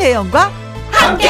[0.00, 0.50] 김혜영과
[0.90, 1.28] 함께.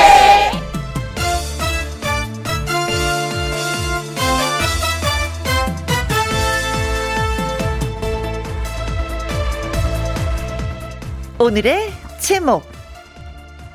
[11.40, 11.90] 오늘의
[12.20, 12.62] 제목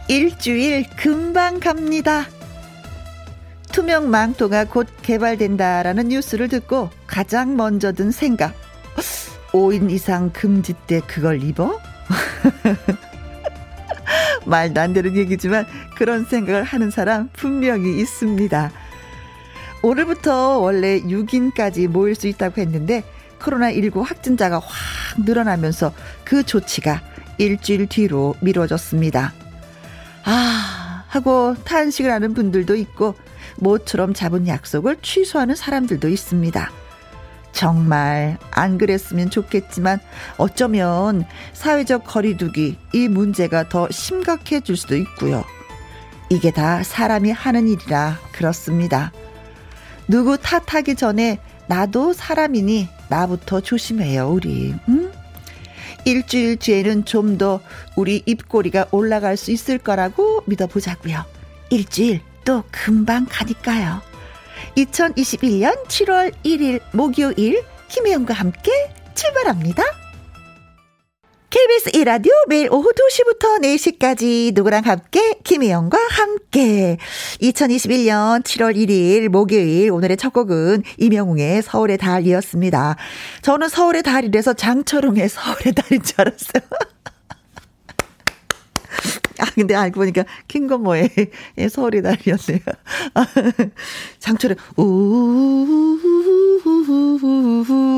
[0.08, 2.27] 일주일 금방 갑니다.
[3.73, 8.55] 투명 망토가 곧 개발된다라는 뉴스를 듣고 가장 먼저 든 생각.
[9.52, 11.82] 5인 이상 금지 때 그걸 입어?
[14.45, 18.72] 말도 안 되는 얘기지만 그런 생각을 하는 사람 분명히 있습니다.
[19.81, 23.03] 오늘부터 원래 6인까지 모일 수 있다고 했는데
[23.39, 27.02] 코로나19 확진자가 확 늘어나면서 그 조치가
[27.38, 29.34] 일주일 뒤로 미뤄졌습니다.
[30.23, 33.16] 아, 하고 탄식을 하는 분들도 있고
[33.58, 36.72] 모처럼 잡은 약속을 취소하는 사람들도 있습니다.
[37.56, 40.00] 정말 안 그랬으면 좋겠지만
[40.38, 45.44] 어쩌면 사회적 거리두기 이 문제가 더 심각해질 수도 있고요.
[46.30, 49.11] 이게 다 사람이 하는 일이라 그렇습니다.
[50.08, 54.76] 누구 탓하기 전에 나도 사람이니 나부터 조심해요, 우리.
[54.89, 55.11] 응?
[56.03, 57.61] 일주일 뒤에는 좀 더
[57.95, 61.23] 우리 입꼬리가 올라갈 수 있을 거라고 믿어보자고요.
[61.70, 64.02] 일주일 또 금방 가니까요.
[64.77, 68.71] 2021년 7월 1일 목요일 김혜영과 함께
[69.13, 69.83] 출발합니다.
[71.55, 76.97] KBS 1라디오 매일 오후 2시부터 4시까지 누구랑 함께 김혜영과 함께
[77.41, 82.97] 2021년 7월 1일 목요일 오늘의 첫 곡은 이명웅의 서울의 달이었습니다.
[83.41, 86.63] 저는 서울의 달이라서 장철웅의 서울의 달인 줄 알았어요.
[89.39, 91.09] 아, 근데 알고 보니까 킹건모의
[91.58, 92.59] 예, 서울의 달이었네요.
[93.14, 93.25] 아,
[94.19, 96.05] 장철의 우우우우우우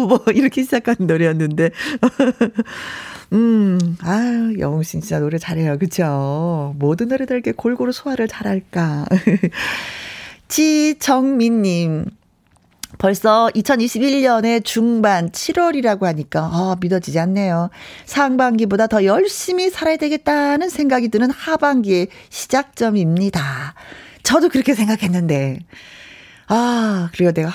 [0.07, 1.71] 뭐 이렇게 시작하는 노래였는데.
[3.33, 5.77] 음, 아유, 영웅 씨 진짜 노래 잘해요.
[5.77, 6.73] 그쵸?
[6.79, 9.05] 모든 노래들 이렇게 골고루 소화를 잘할까.
[10.47, 12.05] 지정민님.
[12.97, 17.69] 벌써 2021년의 중반 7월이라고 하니까 아, 믿어지지 않네요.
[18.05, 23.75] 상반기보다 더 열심히 살아야 되겠다는 생각이 드는 하반기의 시작점입니다.
[24.23, 25.59] 저도 그렇게 생각했는데
[26.47, 27.51] 아, 그리고 내가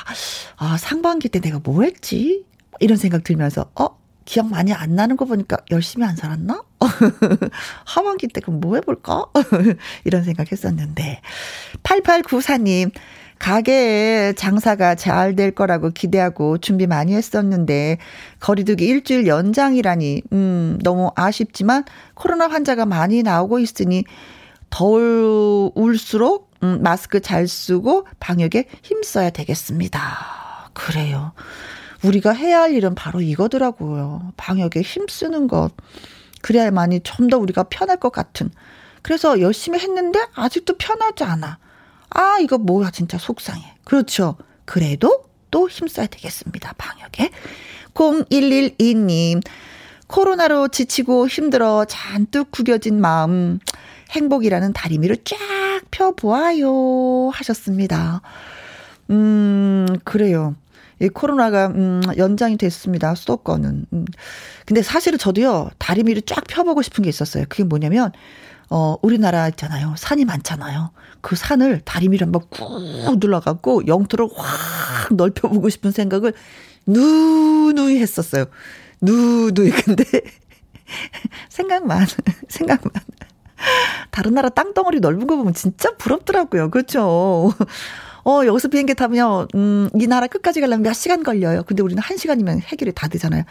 [0.56, 2.44] 아, 상반기 때 내가 뭐 했지?
[2.80, 6.62] 이런 생각 들면서 어, 기억 많이 안 나는 거 보니까 열심히 안 살았나?
[7.84, 9.26] 하반기 때 그럼 뭐 해볼까?
[10.04, 11.20] 이런 생각 했었는데.
[11.82, 12.92] 8894님,
[13.42, 17.98] 가게에 장사가 잘 될 거라고 기대하고 준비 많이 했었는데
[18.38, 24.04] 거리두기 일주일 연장이라니 음 너무 아쉽지만 코로나 환자가 많이 나오고 있으니
[24.70, 30.00] 더울수록 음, 마스크 잘 쓰고 방역에 힘써야 되겠습니다.
[30.72, 31.32] 그래요.
[32.04, 34.32] 우리가 해야 할 일은 바로 이거더라고요.
[34.36, 35.70] 방역에 힘쓰는 것.
[36.42, 38.50] 그래야만이 좀 더 우리가 편할 것 같은.
[39.02, 41.58] 그래서 열심히 했는데 아직도 편하지 않아.
[42.14, 43.74] 아, 이거 뭐야, 진짜 속상해.
[43.84, 44.36] 그렇죠.
[44.64, 46.74] 그래도 또 힘써야 되겠습니다.
[46.78, 47.30] 방역에.
[47.94, 49.42] 0112님,
[50.06, 53.58] 코로나로 지치고 힘들어 잔뜩 구겨진 마음,
[54.10, 55.36] 행복이라는 다리미를 쫙
[55.90, 57.30] 펴보아요.
[57.32, 58.20] 하셨습니다.
[59.10, 60.54] 음, 그래요.
[61.00, 63.14] 이 코로나가, 음, 연장이 됐습니다.
[63.14, 63.86] 수도권은.
[63.92, 64.04] 음.
[64.66, 67.44] 근데 사실은 저도요, 다리미를 쫙 펴보고 싶은 게 있었어요.
[67.48, 68.12] 그게 뭐냐면,
[68.74, 69.94] 어, 우리나라 있잖아요.
[69.98, 70.92] 산이 많잖아요.
[71.20, 76.32] 그 산을 다리미를 한번 꾹 눌러갖고 영토를 확 넓혀보고 싶은 생각을
[76.86, 78.46] 누누이 했었어요.
[79.02, 79.70] 누누이.
[79.84, 80.04] 근데
[81.50, 82.06] 생각만,
[82.48, 82.92] 생각만.
[84.10, 86.70] 다른 나라 땅덩어리 넓은 거 보면 진짜 부럽더라고요.
[86.70, 87.52] 그렇죠?
[88.24, 91.62] 어, 여기서 비행기 타면, 음, 이 나라 끝까지 가려면 몇 시간 걸려요.
[91.64, 93.44] 근데 우리는 한 시간이면 해결이 다 되잖아요.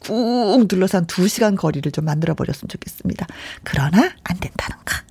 [0.00, 3.26] 꾹 눌러서 한두 시간 거리를 좀 만들어 버렸으면 좋겠습니다.
[3.64, 5.08] 그러나 안 된다는 거.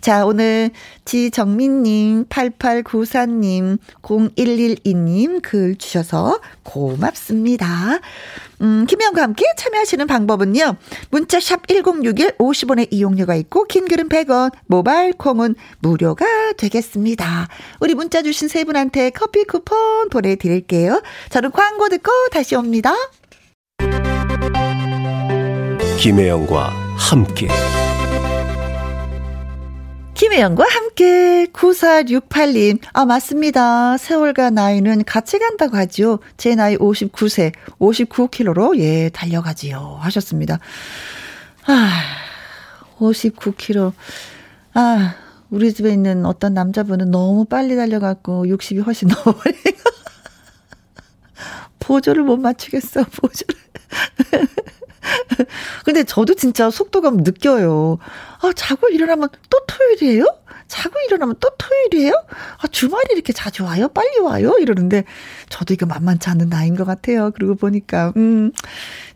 [0.00, 0.70] 자, 오늘
[1.04, 8.00] 지정민님, 8894님, 0112님 글 주셔서 고맙습니다.
[8.62, 10.76] 음, 김혜영과 함께 참여하시는 방법은요.
[11.10, 16.24] 문자샵 1061 50원의 이용료가 있고 긴 글은 100원, 모바일 콩은 무료가
[16.56, 17.48] 되겠습니다.
[17.80, 21.02] 우리 문자 주신 세 분한테 커피 쿠폰 보내드릴게요.
[21.28, 22.94] 저는 광고 듣고 다시 옵니다.
[26.00, 27.46] 김혜영과 함께
[30.14, 32.78] 김혜영과 함께 9468님.
[32.94, 33.98] 아, 맞습니다.
[33.98, 36.20] 세월과 나이는 같이 간다고 하죠.
[36.38, 39.98] 제 나이 59세, 59kg로 예, 달려가지요.
[40.00, 40.58] 하셨습니다.
[41.66, 41.90] 아,
[42.98, 43.92] 59kg.
[44.72, 45.14] 아,
[45.50, 49.80] 우리 집에 있는 어떤 남자분은 너무 빨리 달려갖고 60이 훨씬 넘어버리고.
[51.78, 53.60] 보조를 못 맞추겠어, 보조를.
[55.84, 57.98] 근데 저도 진짜 속도감 느껴요.
[58.40, 60.24] 아, 자고 일어나면 또 토요일이에요?
[60.70, 62.12] 자고 일어나면 또 토요일이에요?
[62.58, 63.88] 아, 주말이 이렇게 자주 와요?
[63.88, 64.56] 빨리 와요?
[64.60, 65.04] 이러는데,
[65.48, 67.32] 저도 이거 만만치 않은 나이인 것 같아요.
[67.32, 68.52] 그러고 보니까, 음.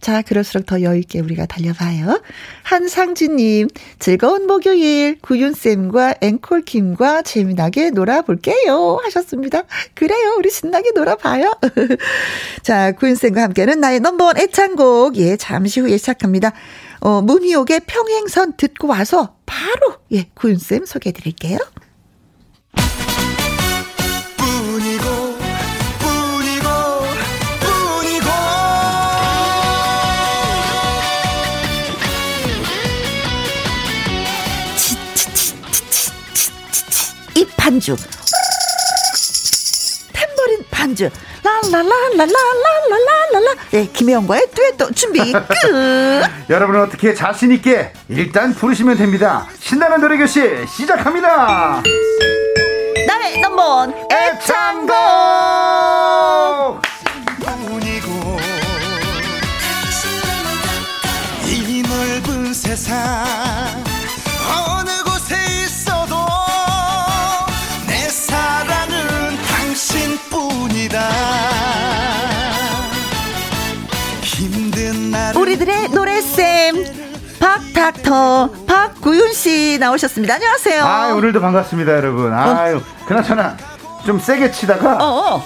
[0.01, 2.21] 자, 그럴수록 더 여유있게 우리가 달려봐요.
[2.65, 3.69] 한상진님,
[4.01, 8.99] 즐거운 목요일, 구윤쌤과 앵콜킴과 재미나게 놀아볼게요.
[9.05, 9.63] 하셨습니다.
[9.95, 10.35] 그래요.
[10.37, 11.55] 우리 신나게 놀아봐요.
[12.63, 16.53] 자, 구윤쌤과 함께는 나의 넘버원 애창곡, 예, 잠시 후에 시작합니다.
[17.01, 21.59] 어, 문희옥의 평행선 듣고 와서 바로, 예, 구윤쌤 소개해 드릴게요.
[37.65, 37.97] 반주.
[40.13, 41.11] 탬버린 반주.
[41.45, 43.55] 라라라라라라라라라.
[43.71, 45.45] 네, 김혜영과의 듀엣도 준비 끝.
[46.49, 49.47] 여러분은 어떻게 자신 있게 일단 부르시면 됩니다.
[49.61, 51.83] 신나는 노래 교실 시작합니다.
[53.07, 54.95] 나의 넘버원 애창곡.
[61.47, 62.95] 이 넓은 세상
[77.75, 80.35] 닥터 박구윤 씨 나오셨습니다.
[80.35, 80.85] 안녕하세요.
[80.85, 82.33] 아 오늘도 반갑습니다, 여러분.
[82.33, 82.83] 아유, 어.
[83.07, 83.57] 그나저나
[84.07, 85.43] 좀 세게 치다가 어어.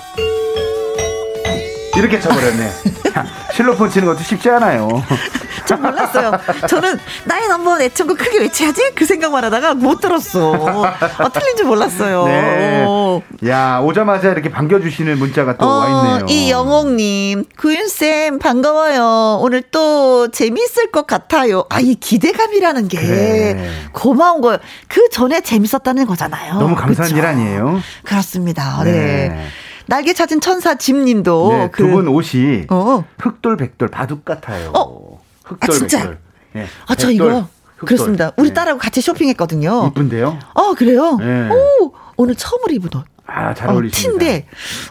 [1.97, 2.71] 이렇게 쳐버렸네.
[3.55, 4.89] 실로폰 치는 것도 쉽지 않아요.
[5.67, 6.33] 전 몰랐어요.
[6.69, 10.51] 저는 나의 넘버원 애청곡 크게 외쳐야지 그 생각만 하다가 못 들었어.
[10.53, 12.25] 어, 틀린 줄 몰랐어요.
[12.27, 12.85] 네.
[12.87, 13.23] 오.
[13.47, 16.27] 야 오자마자 이렇게 반겨주시는 문자가 또 어, 와있네요.
[16.29, 19.39] 이영옥님 구윤쌤 반가워요.
[19.43, 21.65] 오늘 또 재미있을 것 같아요.
[21.71, 23.71] 아 이 기대감이라는 게 그래.
[23.93, 24.59] 고마운 거예요.
[24.89, 26.55] 그 전에 재밌었다는 거잖아요.
[26.55, 27.17] 너무 감사한 그쵸?
[27.17, 27.81] 일 아니에요?
[28.05, 28.83] 그렇습니다.
[28.85, 28.93] 네.
[28.93, 29.47] 네.
[29.89, 33.05] 날개 찾은 천사 집님도 네, 그, 두분 옷이 어.
[33.19, 34.71] 흑돌 백돌 바둑 같아요.
[34.77, 35.21] 어.
[35.45, 35.99] 흑돌 아, 진짜?
[36.01, 36.19] 백돌.
[36.53, 37.45] 네, 아, 저 이거 흑돌.
[37.87, 38.33] 그렇습니다.
[38.37, 38.55] 우리 네.
[38.55, 39.89] 딸하고 같이 쇼핑했거든요.
[39.93, 40.39] 이쁜데요?
[40.55, 41.17] 어, 그래요?
[41.17, 41.49] 네.
[41.51, 43.05] 오, 오늘 처음으로 입은 옷.
[43.31, 44.15] 아, 잘 어울리십니다.
[44.15, 44.47] 어, 티인데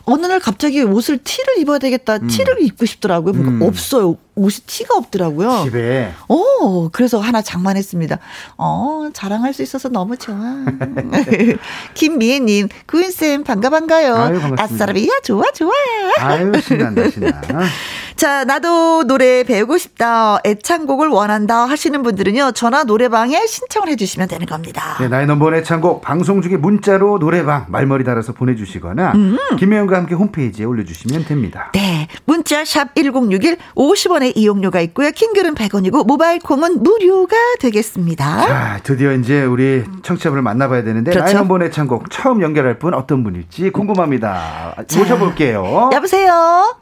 [0.06, 2.18] 어느 날 갑자기 옷을 티를 입어야 되겠다.
[2.18, 2.28] 음.
[2.28, 3.34] 티를 입고 싶더라고요.
[3.34, 3.62] 음.
[3.64, 4.16] 없어요.
[4.36, 5.64] 옷이 티가 없더라고요.
[5.66, 6.12] 집에.
[6.28, 8.20] 어, 그래서 하나 장만했습니다.
[8.58, 10.36] 어, 자랑할 수 있어서 너무 좋아.
[11.96, 14.16] 김미애 님, 구인 쌤, 반가, 반가요.
[14.16, 14.64] 아유, 반갑습니다.
[14.64, 15.72] 아싸라비야, 좋아, 좋아.
[16.20, 17.42] 아유, 신난다, 신나.
[18.18, 24.46] 자, 나도 노래 배우고 싶다, 애창곡을 원한다 하시는 분들은요, 전화 노래방에 신청을 해 주시면 되는
[24.46, 24.98] 겁니다.
[25.00, 29.38] 네, 나의 넘버 애창곡, 방송 중에 문자로 노래방, 말머리 달아서 보내 주시거나, 음.
[29.58, 31.72] 김혜영과 함께 홈페이지에 올려 주시면 됩니다.
[31.74, 35.12] 네, 문자 샵 1061, 50원의 100원의 이용료가 있고요.
[35.12, 38.48] 킹글은 100원이고 모바일 콩은 무료가 되겠습니다.
[38.48, 41.26] 자, 드디어 이제 우리 청취자분을 만나 봐야 되는데 그렇죠?
[41.26, 44.76] 라이언본의 창곡 처음 연결할 분 어떤 분일지 궁금합니다.
[44.88, 45.92] 자, 모셔볼게요.
[45.94, 46.78] 여보세요.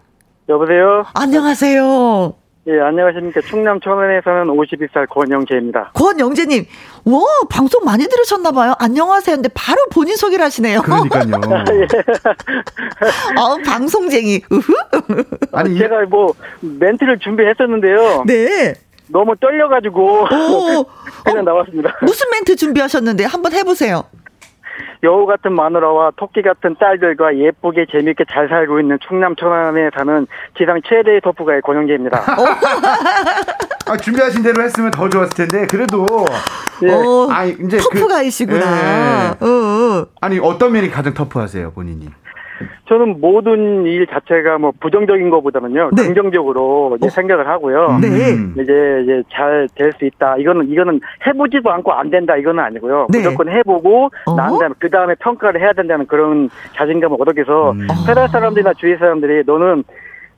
[0.47, 1.06] 여보세요.
[1.13, 2.33] 안녕하세요.
[2.68, 3.42] 예, 안녕하십니까.
[3.42, 5.92] 충남 천안에 서는 51살 권영재입니다.
[5.94, 6.65] 권영재님,
[7.06, 8.74] 와, 방송 많이 들으셨나봐요.
[8.80, 9.36] 안녕하세요.
[9.36, 10.81] 근데 바로 본인 소개를 하시네요.
[10.81, 11.24] 그러니까요.
[13.38, 14.41] 어, 방송쟁이.
[15.51, 18.24] 아니, 제가 뭐, 멘트를 준비했었는데요.
[18.25, 18.74] 네.
[19.10, 20.25] 너무 떨려가지고.
[21.24, 21.96] 그냥 어, 나왔습니다.
[22.01, 23.25] 무슨 멘트 준비하셨는데?
[23.25, 24.05] 한번 해보세요.
[25.03, 30.27] 여우 같은 마누라와 토끼 같은 딸들과 예쁘게 재미있게 잘 살고 있는 충남 천안에 사는
[30.58, 32.24] 지상 최대의 토프가의 권영재입니다.
[33.88, 36.05] 아, 준비하신 대로 했으면 더 좋았을 텐데 그래도
[36.84, 36.91] 예.
[36.91, 39.36] 어, 아 이제 터프가이시구나.
[39.39, 39.50] 그, 예.
[39.50, 40.08] 어, 어.
[40.22, 42.10] 아니 어떤 면이 가장 터프하세요 본인이?
[42.88, 46.03] 저는 모든 일 자체가 뭐 부정적인 것보다는요 네.
[46.03, 47.10] 긍정적으로 이제 어.
[47.10, 48.00] 생각을 하고요.
[48.01, 48.07] 네.
[48.34, 48.53] 음.
[48.60, 50.38] 이제 이제 잘 될 수 있다.
[50.38, 52.36] 이거는 이거는 해보지도 않고 안 된다.
[52.36, 53.07] 이거는 아니고요.
[53.10, 53.19] 네.
[53.19, 54.36] 무조건 해보고 어?
[54.36, 57.88] 난 다음에 그 다음에 평가를 해야 된다는 그런 자신감을 얻어서 음.
[58.05, 59.84] 페라 사람들이나 주위 사람들이 너는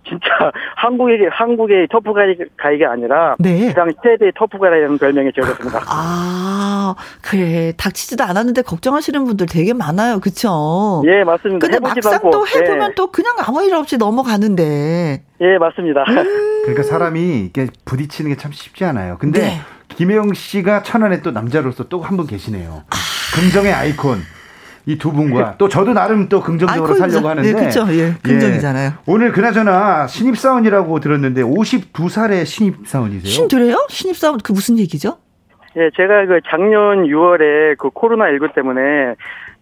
[0.07, 0.27] 진짜
[0.77, 2.13] 한국의 한국의 터프
[2.57, 3.67] 가이가 아니라 네.
[3.67, 5.81] 그당 최대의 터프 가이라는 별명이 지어졌습니다.
[5.87, 11.01] 아 그래 닥치지도 않았는데 걱정하시는 분들 되게 많아요, 그렇죠?
[11.05, 11.65] 예 맞습니다.
[11.67, 12.31] 근데 막상 않고.
[12.31, 12.95] 또 해보면 네.
[12.95, 15.23] 또 그냥 아무 일 없이 넘어가는데.
[15.41, 16.03] 예 맞습니다.
[16.07, 16.61] 음.
[16.63, 19.17] 그러니까 사람이 이게 부딪히는 게 참 쉽지 않아요.
[19.19, 19.61] 근데 네.
[19.95, 22.83] 김혜영 씨가 천안에 또 남자로서 또 한 분 계시네요.
[22.89, 22.95] 아.
[23.35, 24.19] 긍정의 아이콘.
[24.87, 27.47] 이 두 분과 또 저도 나름 또 긍정적으로 아, 살려고 하는데.
[27.47, 27.85] 예, 그렇죠.
[27.91, 28.91] 예, 긍정이잖아요.
[28.91, 28.93] 예.
[29.05, 33.29] 오늘 그나저나 신입사원이라고 들었는데 52살의 신입사원이세요?
[33.29, 33.87] 신들래요?
[33.89, 35.17] 신입사원 그 무슨 얘기죠?
[35.75, 38.81] 예, 제가 그 작년 6월에 그 코로나 19 때문에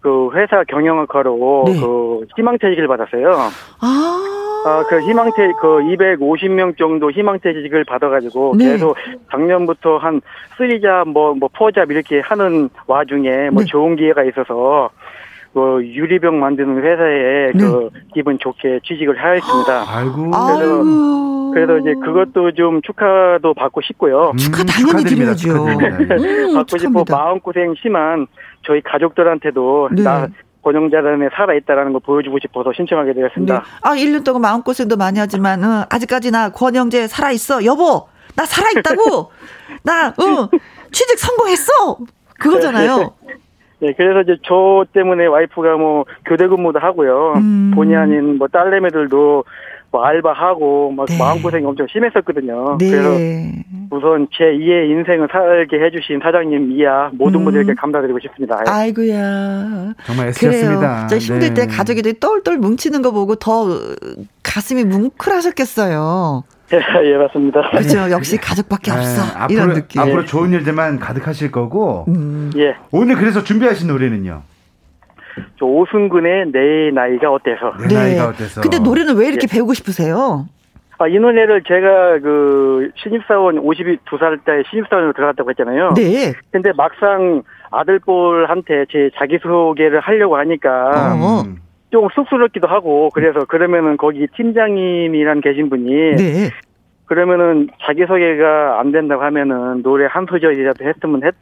[0.06, 1.80] 그 회사 경영학과로 네.
[1.80, 3.32] 그 희망퇴직을 받았어요.
[3.80, 4.62] 아.
[4.64, 8.70] 아, 그 희망퇴, 그 250명 정도 희망퇴직을 받아가지고 네.
[8.70, 8.96] 계속
[9.32, 10.20] 작년부터 한
[10.56, 13.66] 쓰리잡, 뭐, 뭐, 포잡 이렇게 하는 와중에 뭐 네.
[13.66, 14.90] 좋은 기회가 있어서
[15.56, 17.58] 그 유리병 만드는 회사에 네.
[17.58, 19.84] 그 기분 좋게 취직을 하였습니다.
[19.88, 20.30] 아이고.
[20.30, 20.84] 그래서
[21.54, 24.32] 그래서 이제 그것도 좀 축하도 받고 싶고요.
[24.32, 25.64] 음, 축하 당연히 드려야죠.
[25.64, 25.78] 음,
[26.56, 28.26] 받고 싶고 마음 고생 심한
[28.66, 30.02] 저희 가족들한테도 네.
[30.02, 30.28] 나
[30.62, 33.54] 권영자단에 살아있다라는 걸 보여주고 싶어서 신청하게 되었습니다.
[33.54, 33.60] 네.
[33.80, 37.64] 아, 1년 동안 마음고생도 많이 하지만, 어, 아직까지 나 권영재 살아있어.
[37.64, 39.30] 여보, 나 살아있다고!
[39.84, 40.50] 나, 어,
[40.90, 41.98] 취직 성공했어!
[42.40, 43.14] 그거잖아요.
[43.78, 47.34] 네, 그래서 이제 저 때문에 와이프가 뭐 교대 근무도 하고요.
[47.36, 47.72] 음.
[47.74, 49.44] 본의 아닌 뭐 딸내미들도
[49.90, 51.18] 뭐 알바하고 막 네.
[51.18, 52.76] 마음고생이 엄청 심했었거든요.
[52.78, 52.90] 네.
[52.90, 53.08] 그래서
[53.90, 57.44] 우선 제 2의 인생을 살게 해주신 사장님 이야 모든 음.
[57.44, 58.62] 분들께 감사드리고 싶습니다.
[58.66, 59.94] 아이고야.
[60.04, 61.06] 정말 애쓰셨습니다.
[61.06, 61.54] 저 힘들 네.
[61.54, 63.66] 때 가족이 똘똘 뭉치는 거 보고 더
[64.42, 66.44] 가슴이 뭉클하셨겠어요.
[66.72, 67.70] 예, 맞습니다.
[67.70, 68.10] 그렇죠.
[68.10, 69.38] 역시 가족밖에 네, 없어.
[69.38, 70.00] 앞으로, 이런 느낌.
[70.00, 72.04] 앞으로 좋은 일들만 가득하실 거고.
[72.08, 72.50] 음.
[72.56, 72.74] 예.
[72.90, 74.42] 오늘 그래서 준비하신 노래는요?
[75.58, 77.74] 저 오승근의 내 나이가 어때서.
[77.80, 77.94] 내 네.
[77.94, 78.60] 나이가 어때서.
[78.62, 79.54] 근데 노래는 왜 이렇게 예.
[79.54, 80.46] 배우고 싶으세요?
[80.98, 85.92] 아, 이 노래를 제가 그 신입사원 52살 때 신입사원으로 들어갔다고 했잖아요.
[85.94, 86.32] 네.
[86.50, 91.14] 근데 막상 아들뻘한테 제 자기소개를 하려고 하니까
[91.86, 91.90] 어.
[91.90, 96.50] 좀 쑥스럽기도 하고 그래서 그러면은 거기 팀장님이란 계신 분이 네.
[97.06, 101.34] 그러면은 자기소개가 안 된다고 하면은 노래 한 소절이라도 했으면 했,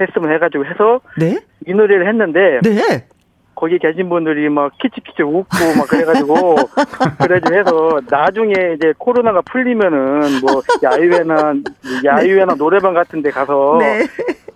[0.00, 1.38] 했으면 해가지고 해서 네?
[1.66, 3.06] 이 노래를 했는데 네.
[3.54, 6.56] 거기 계신 분들이 막 키치키치 웃고 막 그래가지고
[7.22, 11.54] 그래가지고 해서 나중에 이제 코로나가 풀리면은 뭐 야유회나
[12.04, 14.04] 야유회나 노래방 같은데 가서 네.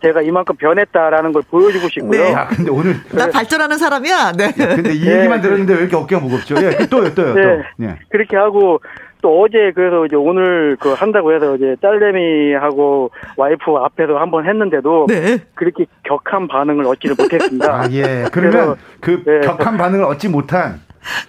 [0.02, 2.22] 제가 이만큼 변했다라는 걸 보여주고 싶고요.
[2.22, 2.32] 네.
[2.32, 4.32] 야, 근데 오늘 나 발전하는 사람이야.
[4.32, 4.44] 네.
[4.46, 5.42] 야, 근데 이 얘기만 네.
[5.42, 6.54] 들었는데 왜 이렇게 어깨가 무겁죠?
[6.56, 7.42] 예, 또요, 또요, 네.
[7.42, 7.84] 또.
[7.84, 7.98] 예.
[8.10, 8.80] 그렇게 하고
[9.22, 15.38] 또 어제 그래서 이제 오늘 그 한다고 해서 이제 딸내미하고 와이프 앞에서 한번 했는데도 네.
[15.54, 17.66] 그렇게 격한 반응을 얻지를 못했습니다.
[17.82, 18.26] 아, 예.
[18.30, 19.40] 그러면 그 네.
[19.40, 20.80] 격한 반응을 얻지 못한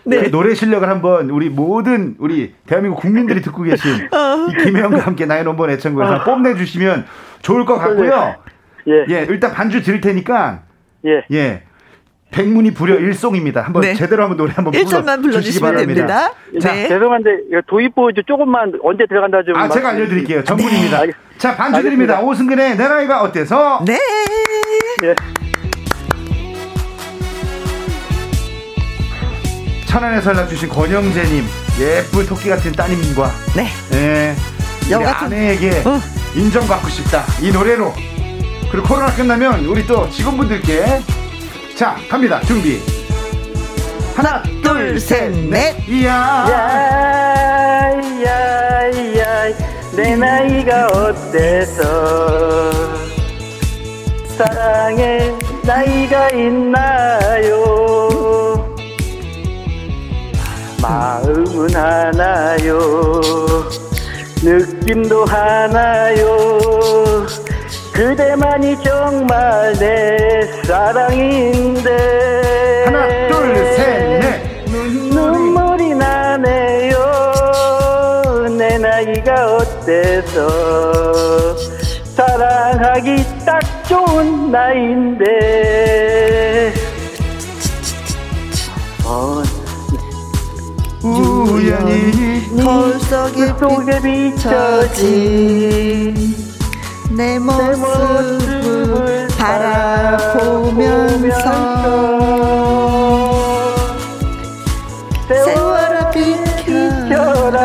[0.04, 0.24] 네.
[0.24, 4.48] 그 노래 실력을 한번 우리 모든 우리 대한민국 국민들이 듣고 계신 어.
[4.50, 6.24] 이 김혜영과 함께 나의 넘버 애청곡을 어.
[6.24, 7.06] 뽐내주시면
[7.42, 8.36] 좋을 것 같고요.
[8.88, 9.06] 예.
[9.10, 9.26] 예.
[9.30, 10.64] 일단 반주 드릴 테니까.
[11.06, 11.24] 예.
[11.32, 11.64] 예.
[12.32, 13.62] 백문이 불여 일송입니다.
[13.62, 13.94] 한번 네.
[13.94, 16.34] 제대로 한번 노래 한번 불러 불러주시면 됩니다.
[16.60, 16.88] 자, 네.
[16.88, 17.30] 죄송한데
[17.68, 19.56] 도입부 조금만 언제 들어간다 좀.
[19.56, 20.44] 아, 제가 알려드릴게요.
[20.44, 21.06] 전문입니다.
[21.06, 21.12] 네.
[21.38, 22.20] 자, 반주 드립니다.
[22.22, 23.84] 오승근의 내 나이가 어때서?
[23.86, 23.98] 네.
[25.02, 25.16] 네.
[29.86, 31.46] 천안에서 연락 주신 권영재님
[31.80, 33.68] 예쁜 토끼 같은 따님과 네.
[33.90, 34.36] 네.
[34.92, 35.98] 여 같은 아내에게 어.
[36.36, 37.24] 인정받고 싶다.
[37.42, 37.94] 이 노래로.
[38.72, 41.02] 그리고 코로나 끝나면 우리 또 직원분들께
[41.76, 42.42] 자, 갑니다.
[42.42, 42.82] 준비.
[44.16, 45.78] 하나, 둘, 셋, 넷.
[45.88, 46.46] 이야.
[48.26, 49.54] 야야야.
[49.96, 52.72] 내 나이가 어때서
[54.38, 55.34] 사랑의
[55.64, 57.56] 나이가 있나요?
[60.82, 62.80] 마음은 하나요.
[64.44, 66.48] 느낌도 하나요.
[67.98, 70.16] 그대만이 정말 내
[70.66, 72.84] 사랑인데.
[72.86, 74.70] 하나 둘 셋 넷.
[75.10, 76.96] 눈물이 나네요.
[78.56, 81.58] 내 나이가 어때서?
[82.16, 85.26] 사랑하기 딱 좋은 나이인데.
[89.06, 89.42] 어,
[91.04, 93.56] 우연히 거울 속에
[94.04, 95.18] 비춰진
[97.18, 101.28] 내 모습을 바라보면서
[105.28, 107.58] 세월아 비켜라.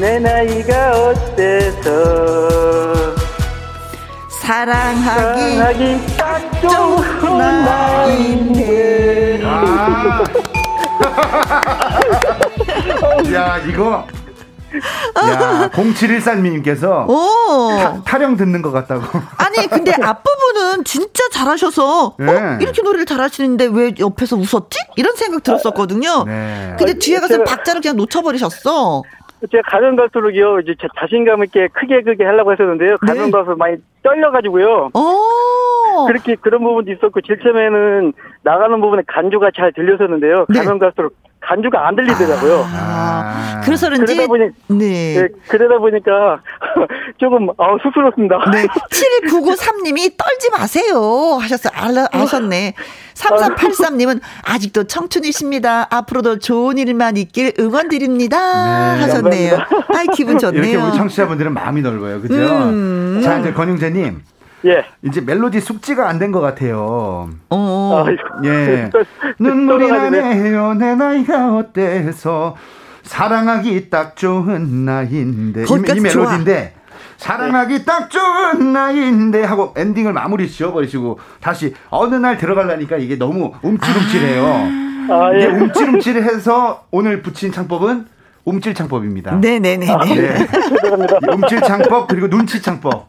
[0.00, 1.92] 내 나이가 어때서?
[4.30, 9.42] 사랑하기, 사랑하기 딱 좋은 나이인데.
[9.44, 10.24] 아.
[13.34, 14.06] 야 이거
[15.28, 17.06] 야, 0714님께서
[18.04, 19.02] 타, 령 듣는 것 같다고.
[19.38, 22.32] 아니, 근데 앞부분은 진짜 잘하셔서 네.
[22.32, 22.58] 어?
[22.60, 24.78] 이렇게 노래를 잘하시는데 왜 옆에서 웃었지?
[24.96, 26.24] 이런 생각 들었었거든요.
[26.24, 26.74] 네.
[26.78, 29.02] 근데 뒤에 가서 박자를 그냥 놓쳐버리셨어.
[29.50, 32.96] 제가 가면 갈수록요, 이제 자신감 있게 크게 크게 하려고 했었는데요.
[32.98, 33.30] 가면 네.
[33.30, 34.90] 가서 많이 떨려가지고요.
[34.94, 34.98] 오.
[34.98, 35.73] 어.
[36.06, 40.46] 그렇게 그런 부분도 있었고 제일 처음에는 나가는 부분에 간주가 잘 들렸었는데요.
[40.48, 40.60] 네.
[40.60, 42.64] 가면 갈수록 간주가 안 들리더라고요.
[42.66, 45.14] 아, 그래서 그런지 그러다 보니 네.
[45.20, 46.40] 네 그러다 보니까
[47.18, 48.38] 조금 어, 쑥스럽습니다.
[48.50, 48.66] 네.
[49.28, 51.72] 7993님이 떨지 마세요 하셨어요.
[51.74, 52.74] 알, 아셨네.
[53.14, 55.86] 3383님은 아직도 청춘이십니다.
[55.90, 58.94] 앞으로도 좋은 일만 있길 응원 드립니다.
[58.94, 59.58] 네, 하셨네요.
[59.94, 60.62] 아이 기분 좋네요.
[60.62, 62.20] 이렇게 우리 청취자분들은 마음이 넓어요.
[62.20, 62.34] 그죠?
[62.34, 63.20] 음.
[63.22, 64.22] 자, 이제 권영재님.
[64.66, 64.84] 예.
[65.02, 67.28] 이제 멜로디 숙지가 안 된 것 같아요.
[67.50, 68.04] 어.
[68.44, 68.90] 예.
[69.38, 70.74] 눈물이 나네요.
[70.74, 72.56] 내 나이가 어때서
[73.02, 76.74] 사랑하기 딱 좋은 나이인데 이, 이 멜로디인데
[77.18, 77.84] 사랑하기 네.
[77.84, 84.44] 딱 좋은 나이인데 하고 엔딩을 마무리 지어버리시고 다시 어느 날 들어가려니까 이게 너무 움찔움찔해요.
[85.10, 85.38] 아, 예.
[85.40, 88.06] 이게 움찔움찔해서 오늘 붙인 창법은
[88.44, 89.36] 움찔창법입니다.
[89.36, 89.90] 네네네.
[89.90, 90.46] 아, 네.
[91.32, 93.08] 움찔창법 그리고 눈치창법.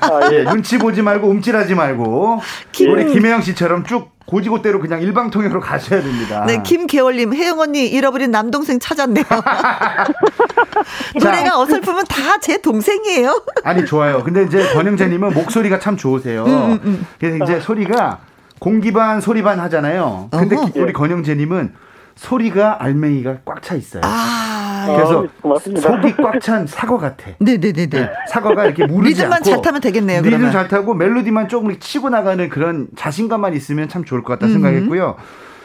[0.00, 0.44] 아, 예.
[0.44, 2.40] 눈치 보지 말고 움찔하지 말고
[2.72, 2.92] 김...
[2.92, 6.44] 우리 김혜영 씨처럼 쭉 고지고대로 그냥 일방통행으로 가셔야 됩니다.
[6.46, 9.24] 네, 김계월님, 혜영 언니 잃어버린 남동생 찾았네요.
[11.14, 13.42] 노래가 어설프면 다 제 동생이에요.
[13.64, 14.22] 아니 좋아요.
[14.22, 16.44] 근데 이제 권영재님은 목소리가 참 좋으세요.
[16.44, 17.06] 음, 음, 음.
[17.18, 18.18] 그래서 이제 소리가
[18.60, 20.28] 공기반 소리반 하잖아요.
[20.30, 20.70] 근데 어허.
[20.76, 21.74] 우리 권영재님은
[22.14, 24.02] 소리가 알맹이가 꽉 차 있어요.
[24.04, 24.55] 아,
[24.94, 27.30] 그래서 아, 속이 꽉 찬 사과 같아.
[27.38, 27.86] 네네네.
[27.88, 30.18] 네, 사과가 이렇게 무르지 리듬만 않고 잘 타면 되겠네요.
[30.20, 30.52] 리듬 그러면.
[30.52, 34.52] 잘 타고 멜로디만 조금 치고 나가는 그런 자신감만 있으면 참 좋을 것 같다 음.
[34.52, 35.16] 생각했고요.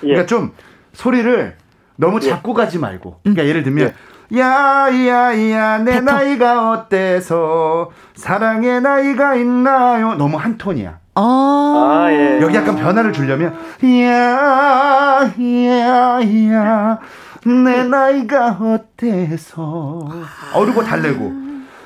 [0.03, 0.07] 예.
[0.07, 0.51] 그러니까 좀
[0.93, 1.55] 소리를
[1.97, 2.29] 너무 예.
[2.29, 3.19] 잡고 가지 말고.
[3.23, 3.93] 그러니까 예를 들면
[4.33, 4.37] 예.
[4.39, 6.05] 야야야 내 패턴.
[6.05, 10.15] 나이가 어때서 사랑의 나이가 있나요?
[10.15, 10.99] 너무 한 톤이야.
[11.15, 12.39] 아, 아 예.
[12.41, 16.19] 여기 약간 변화를 주려면 야, 야,
[16.53, 16.99] 야,
[17.45, 20.07] 내 나이가 어때서
[20.53, 21.31] 어르고 달래고.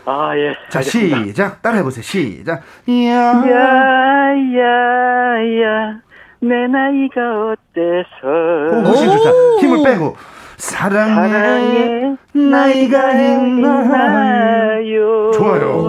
[0.05, 0.53] 아 예.
[0.69, 1.23] 자 알겠습니다.
[1.23, 2.03] 시작 따라 해 보세요.
[2.03, 2.61] 시작.
[2.89, 4.65] 야, 야, 야,
[5.63, 5.99] 야,
[6.41, 8.87] 내 나이가 어때서.
[8.87, 9.29] 훨씬 좋다.
[9.61, 10.15] 힘을 빼고.
[10.57, 13.71] 사랑의, 사랑의 나이가 있나요?
[15.33, 15.81] 좋아요.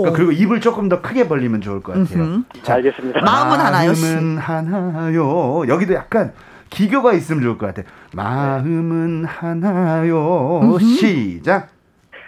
[0.00, 2.42] 그러니까 그리고 입을 조금 더 크게 벌리면 좋을 것 같아요.
[2.62, 3.20] 자, 알겠습니다.
[3.20, 3.92] 마음은 하나요.
[3.92, 5.68] 마음은 하나요.
[5.68, 6.32] 여기도 약간
[6.70, 7.86] 기교가 있으면 좋을 것 같아요.
[8.12, 10.60] 마음은 하나요.
[10.62, 10.78] 음흠.
[10.78, 11.68] 시작.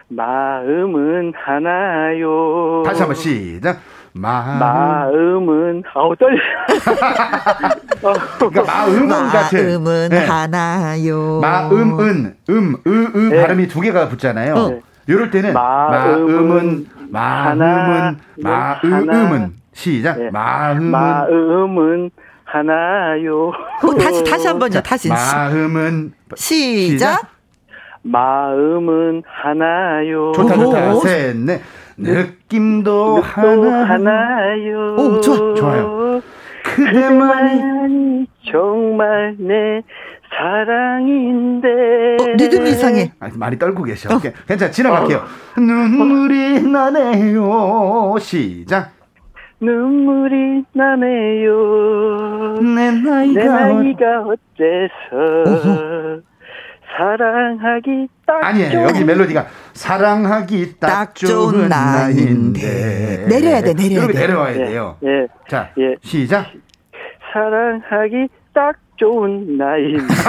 [0.08, 2.82] 마음은 하나요.
[2.84, 3.80] 다시 한번 시작.
[4.12, 4.58] 마음.
[4.58, 6.36] 마음 은 아우 떨려.
[8.38, 9.84] 그러니까 마음은 같은.
[9.84, 10.26] 마음은 네.
[10.26, 11.40] 하나요.
[11.40, 13.40] 마음은 음, 으, 으 네.
[13.40, 14.68] 발음이 두 개가 붙잖아요.
[14.68, 14.80] 네.
[15.06, 20.18] 이럴 때는 마음은 마음은 마음은 시작.
[20.18, 20.30] 네.
[20.30, 22.10] 마음은 마음은
[22.52, 23.48] 하나요.
[23.48, 24.80] 어, 다시 다시 한번요.
[24.82, 25.08] 다시.
[25.08, 26.98] 마음은 시작.
[26.98, 27.30] 시작.
[28.02, 30.32] 마음은 하나요.
[30.32, 30.94] 좋다 좋다.
[31.00, 31.60] 셋 넷.
[31.96, 34.96] 느낌도 하나 하나요.
[34.96, 35.54] 오, 좋아.
[35.54, 36.22] 좋아요.
[36.64, 39.82] 그대만이 정말 내
[40.30, 41.68] 사랑인데.
[42.20, 43.12] 어, 리듬 이상해.
[43.20, 44.08] 아, 많이 떨고 계셔.
[44.14, 44.18] 어.
[44.48, 45.18] 괜찮아, 지나갈게요.
[45.18, 45.60] 어.
[45.60, 48.14] 눈물이 나네요.
[48.18, 48.92] 시작.
[49.60, 52.54] 눈물이 나네요.
[52.62, 56.22] 내 나이가, 내 나이가 어때서.
[56.96, 58.70] 사랑하기 딱 아니에요.
[58.70, 58.82] 좋은...
[58.88, 64.12] 여기 멜로디가 사랑하기 딱, 딱 좋은 나인데 내려야 돼, 내려야 돼.
[64.12, 64.96] 내려와야 돼요.
[65.04, 65.28] 예.
[65.48, 65.94] 자, 예.
[66.02, 66.46] 시작.
[67.32, 70.04] 사랑하기 딱 좋은 나이인데.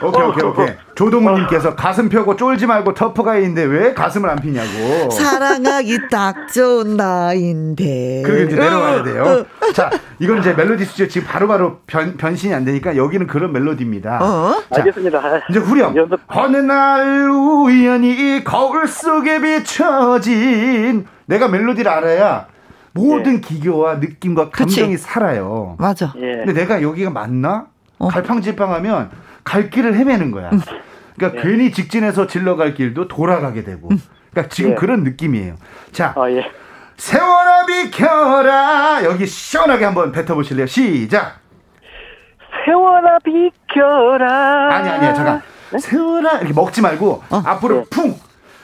[0.00, 0.66] 어, 오케이, 오케이, 오케이.
[0.94, 5.10] 조동훈님께서 가슴 펴고 쫄지 말고 터프가인데 왜 가슴을 안 피냐고.
[5.10, 8.22] 사랑하기 딱 좋은 나이인데.
[8.24, 9.44] 그리고 이제 내려와야 돼요.
[9.74, 14.18] 자, 이건 이제 멜로디 수제 지금 바로바로 변, 변신이 안 되니까 여기는 그런 멜로디입니다.
[14.22, 14.62] 어?
[14.72, 15.20] 자, 알겠습니다.
[15.50, 15.94] 이제 후렴.
[16.28, 22.46] 어느 날 우연히 거울 속에 비춰진 내가 멜로디를 알아야
[22.92, 23.40] 모든 예.
[23.40, 25.02] 기교와 느낌과 감정이 그치?
[25.02, 25.76] 살아요.
[25.78, 26.12] 맞아.
[26.16, 26.36] 예.
[26.36, 27.66] 근데 내가 여기가 맞나?
[27.98, 28.08] 어.
[28.08, 29.10] 갈팡질팡하면
[29.44, 30.50] 갈 길을 헤매는 거야.
[30.50, 30.60] 음.
[31.16, 31.42] 그러니까 예.
[31.42, 33.88] 괜히 직진해서 질러갈 길도 돌아가게 되고.
[33.90, 34.00] 음.
[34.30, 34.74] 그러니까 지금 예.
[34.74, 35.56] 그런 느낌이에요.
[35.92, 36.44] 자, 아, 예.
[36.96, 40.66] 세월아 비켜라 여기 시원하게 한번 뱉어보실래요?
[40.66, 41.38] 시작.
[42.66, 44.74] 세월아 비켜라.
[44.74, 45.42] 아니 아니야 잠깐.
[45.70, 45.78] 네?
[45.78, 47.42] 세월아 이렇게 먹지 말고 어.
[47.44, 47.84] 앞으로 네.
[47.90, 48.14] 풍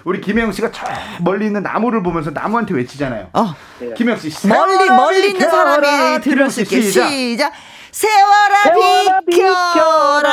[0.04, 0.86] 우리 김혜영 씨가 저
[1.20, 3.28] 멀리 있는 나무를 보면서 나무한테 외치잖아요.
[3.32, 3.54] 어.
[3.96, 4.46] 김혜영 씨.
[4.46, 7.08] 멀리 멀리 있는 사람이 들을 수 있게 시작.
[7.08, 7.52] 시작.
[7.94, 10.26] 세월아, 비켜라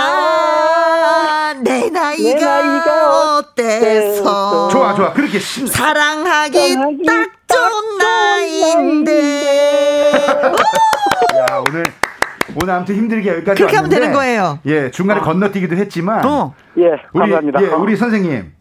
[1.62, 5.68] 내 나이가, 내 나이가 어때서 좋아 좋아 그렇게 심...
[5.68, 9.12] 사랑하기, 사랑하기 딱 좋은 나이인데
[11.38, 11.84] 야 오늘
[12.60, 14.58] 오늘 아무튼 힘들게 여기까지 그렇게 왔는데, 하면 되는 거예요.
[14.66, 15.24] 예 중간에 어.
[15.24, 16.56] 건너뛰기도 했지만 어.
[16.80, 17.60] 예 감사합니다.
[17.60, 18.54] 우리, 예, 우리 선생님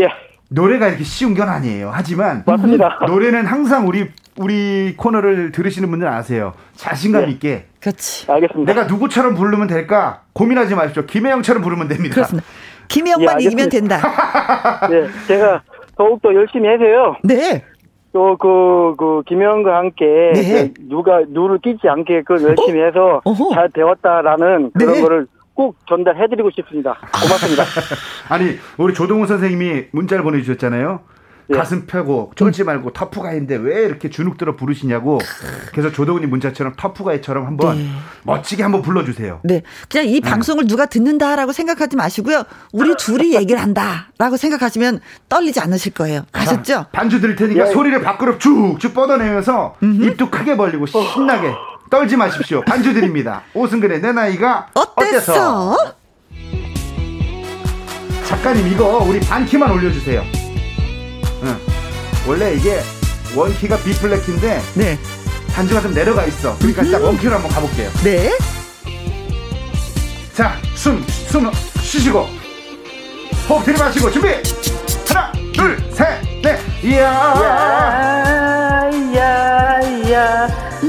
[0.00, 0.08] 예
[0.54, 1.90] 노래가 이렇게 쉬운 건 아니에요.
[1.92, 3.00] 하지만 맞습니다.
[3.06, 6.54] 노래는 항상 우리 우리 코너를 들으시는 분들은 아세요.
[6.74, 7.32] 자신감 네.
[7.32, 7.64] 있게.
[7.80, 8.30] 그렇지.
[8.30, 8.72] 알겠습니다.
[8.72, 11.04] 내가 누구처럼 부르면 될까 고민하지 마십시오.
[11.06, 12.14] 김혜영처럼 부르면 됩니다.
[12.14, 12.46] 그렇습니다.
[12.88, 13.98] 김혜영만 예, 이기면 된다.
[14.90, 15.62] 네, 제가
[15.96, 17.16] 더욱더 열심히 해서요.
[17.24, 17.64] 네.
[18.12, 20.72] 또 그, 그, 김영과 함께 네.
[20.72, 22.84] 그 누가 누를 끼지 않게 그 열심히 어?
[22.84, 23.54] 해서 어허.
[23.54, 25.00] 잘 배웠다라는 그런 네.
[25.00, 26.98] 거를 꼭 전달해드리고 싶습니다.
[27.22, 27.64] 고맙습니다.
[28.28, 31.00] 아니, 우리 조동훈 선생님이 문자를 보내주셨잖아요.
[31.50, 31.54] 예.
[31.56, 35.18] 가슴 펴고 쫄지 말고 터프가인데 왜 이렇게 주눅 들어 부르시냐고
[35.72, 37.86] 그래서 조동훈이 문자처럼 터프가이처럼 한번 네.
[38.22, 39.40] 멋지게 한번 불러주세요.
[39.44, 40.30] 네, 그냥 이 네.
[40.30, 42.44] 방송을 누가 듣는다라고 생각하지 마시고요.
[42.72, 46.22] 우리 둘이 얘기를 한다라고 생각하시면 떨리지 않으실 거예요.
[46.32, 46.86] 아셨죠?
[46.92, 47.72] 반주 드릴 테니까 예.
[47.72, 50.04] 소리를 밖으로 쭉쭉 뻗어내면서 음흠.
[50.04, 51.52] 입도 크게 벌리고 신나게
[51.94, 52.60] 떨지 마십시오.
[52.62, 53.42] 반주 드립니다.
[53.54, 55.32] 오승근의 내 나이가 어땠어?
[55.32, 55.94] 어땠어?
[58.24, 60.24] 작가님 이거 우리 반키만 올려주세요.
[61.44, 61.56] 응.
[62.26, 62.80] 원래 이게
[63.36, 64.98] 원키가 B 플랫인데 네.
[65.54, 66.58] 반주가 좀 내려가 있어.
[66.58, 66.86] 그러니까 음.
[66.86, 67.88] 일단 원키로 한번 가볼게요.
[68.02, 68.36] 네.
[70.34, 71.48] 자, 숨, 숨
[71.80, 72.26] 쉬시고
[73.48, 74.28] 호흡 들이마시고 준비.
[75.06, 76.58] 하나, 둘, 셋, 넷.
[76.82, 77.02] 이야.
[77.04, 78.13] 야, 야,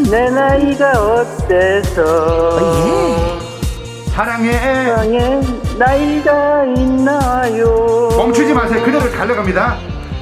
[0.09, 2.01] 내 나이가 어때서?
[2.03, 4.09] 어, 예.
[4.11, 4.53] 사랑해.
[4.53, 5.41] 사랑해.
[5.77, 8.09] 나이가 있나요?
[8.17, 8.83] 멈추지 마세요.
[8.83, 9.77] 그녀를 달려갑니다.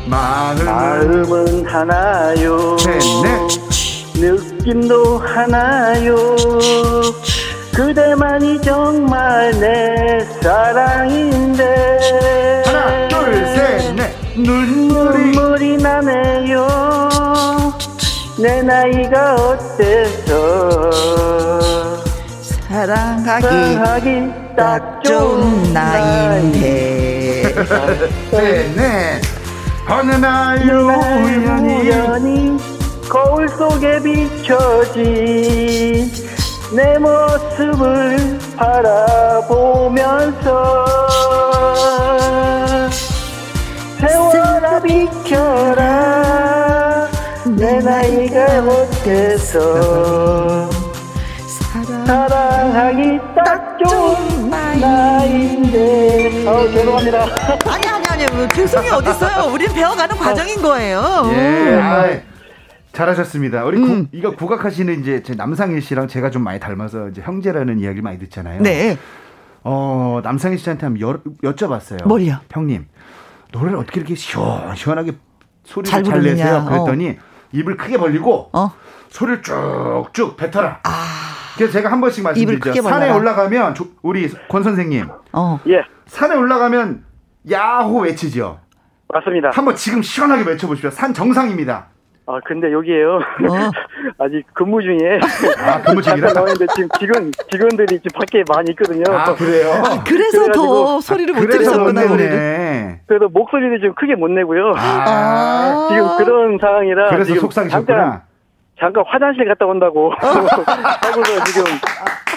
[0.05, 2.75] 마음은, 마음은 하나요
[3.23, 3.47] 넷,
[4.15, 6.35] 느낌도 하나요
[7.73, 11.63] 그대만이 정말 내 사랑인데
[12.65, 16.67] 하나 둘셋넷 눈물이, 눈물이 나네요
[18.37, 20.91] 내 나이가 어때서?
[22.67, 27.53] 사랑하기, 사랑하기 딱 좋은 나이인데.
[28.31, 29.21] 셋넷
[29.87, 32.57] 어느 날 우연히
[33.07, 35.03] 거울 속에 비춰진
[36.75, 39.85] 내 모습을 바라보면서
[43.99, 45.83] 세월아 비켜라.
[45.93, 46.12] 내
[48.03, 49.59] 나이가 못해서
[52.05, 57.23] 사랑하기 딱 좋은 나이인데 어, 죄송합니다
[57.65, 62.19] 아니 아니 아니 뭐 죄송이 어딨어요 우린 배워가는 과정인 거예요 예 아,
[62.91, 63.63] 잘하셨습니다.
[63.63, 64.03] 우리 음.
[64.03, 68.19] 구, 이거 국악하시는 이제 제 남상일 씨랑 제가 좀 많이 닮아서 이제 형제라는 이야기를 많이
[68.19, 68.61] 듣잖아요.
[68.61, 68.99] 네.
[69.63, 72.07] 어 남상일 씨한테 한번 여, 여쭤봤어요.
[72.07, 72.37] 뭘요?
[72.51, 72.85] 형님
[73.51, 75.13] 노래를 어떻게 이렇게 시원 시원하게
[75.63, 76.65] 소리를 잘, 잘 내세요?
[76.67, 77.32] 그랬더니 어.
[77.53, 78.71] 입을 크게 벌리고 어.
[79.09, 80.81] 소리를 쭉쭉 뱉어라.
[80.83, 80.89] 아.
[81.55, 82.81] 그래서 제가 한 번씩 말씀드리죠.
[82.81, 85.07] 산에 올라가면 조, 우리 권 선생님.
[85.31, 85.59] 어.
[85.67, 85.83] 예.
[86.07, 87.05] 산에 올라가면
[87.49, 88.59] 야호 외치죠.
[89.07, 89.51] 맞습니다.
[89.53, 90.89] 한번 지금 시원하게 외쳐보십시오.
[90.89, 91.87] 산 정상입니다.
[92.25, 93.15] 아 근데 여기에요.
[93.15, 93.71] 어.
[94.17, 95.19] 아직 근무 중에.
[95.59, 96.31] 아 근무 중이라.
[96.31, 99.03] 나왔는데 지금 직원 직원들이 지금 밖에 많이 있거든요.
[99.13, 99.71] 아 그래요?
[99.83, 102.99] 아, 그래서 더 소리를 못 들으셨구나 우리를.
[103.07, 104.73] 그래서 목소리를 좀 크게 못 내고요.
[104.77, 105.87] 아.
[105.91, 107.09] 지금 그런 상황이라.
[107.09, 108.23] 그래서 속상하셨구나.
[108.79, 111.63] 잠깐 화장실 갔다 온다고 하고서 지금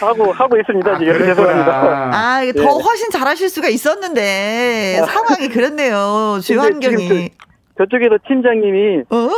[0.01, 2.11] 하고 하고 있습니다 지금 아, 죄송합니다.
[2.12, 2.83] 아, 더 네.
[2.85, 6.38] 훨씬 잘하실 수가 있었는데 상황이 그랬네요.
[6.42, 7.31] 주요 환경이.
[7.79, 9.29] 저쪽에서 팀장님이 어.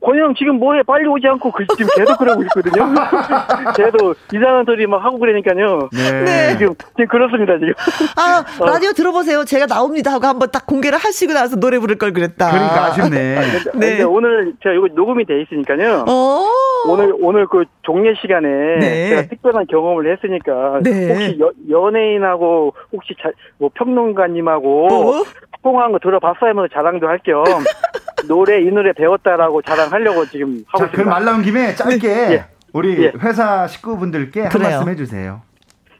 [0.00, 2.84] 권영 지금 뭐해 빨리 오지 않고 그 지금 계속 그러고 있거든요.
[3.76, 5.88] 계속 이상한 소리 막 하고 그러니까요.
[5.92, 6.22] 네.
[6.22, 6.58] 네.
[6.58, 7.72] 지금 지금 그렇습니다 지금.
[8.16, 8.66] 아 어.
[8.66, 9.44] 라디오 들어보세요.
[9.44, 12.50] 제가 나옵니다 하고 한번 딱 공개를 하시고 나서 노래 부를 걸 그랬다.
[12.50, 13.36] 그러니까 아쉽네.
[13.74, 14.02] 네.
[14.02, 16.04] 오늘 제가 이거 녹음이 돼 있으니까요.
[16.06, 16.66] 오.
[16.88, 19.08] 오늘 오늘 그 종례 시간에 네.
[19.08, 21.08] 제가 특별한 경험을 했으니까 네.
[21.08, 25.24] 혹시 여, 연예인하고 혹시 자, 뭐 평론가님하고 어?
[25.62, 27.44] 통화한 거 들어봤어야 하면서 자랑도 할 겸
[28.28, 30.92] 노래 이 노래 배웠다라고 자랑하려고 지금 하고 자, 있습니다.
[30.92, 32.44] 그럼 말 나온 김에 짧게 예.
[32.72, 33.12] 우리 예.
[33.22, 34.68] 회사 식구분들께 한 그래요.
[34.70, 35.42] 말씀 해주세요.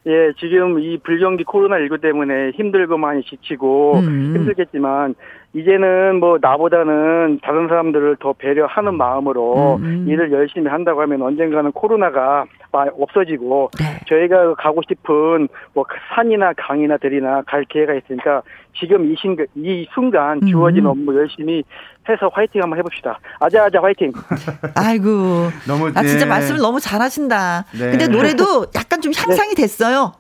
[0.07, 4.35] 예, 지금 이 불경기 코로나19 때문에 힘들고 많이 지치고 음.
[4.37, 5.17] 힘들겠지만
[5.53, 10.05] 이제는 뭐 나보다는 다른 사람들을 더 배려하는 마음으로 음.
[10.09, 13.85] 일을 열심히 한다고 하면 언젠가는 코로나가 없어지고 네.
[14.07, 18.43] 저희가 가고 싶은 뭐 산이나 강이나 들이나 갈 기회가 있으니까
[18.79, 20.47] 지금 이, 신, 이 순간 음.
[20.47, 20.91] 주어진 음.
[20.91, 21.63] 업무 열심히
[22.09, 23.19] 해서 화이팅 한번 해봅시다.
[23.41, 24.13] 아자아자 화이팅.
[24.75, 25.51] 아이고.
[25.67, 26.27] 너무 아 진짜 네.
[26.27, 27.65] 말씀을 너무 잘하신다.
[27.73, 27.91] 네.
[27.91, 29.63] 근데 노래도 약간 좀 향상이 네.
[29.63, 30.13] 됐어요.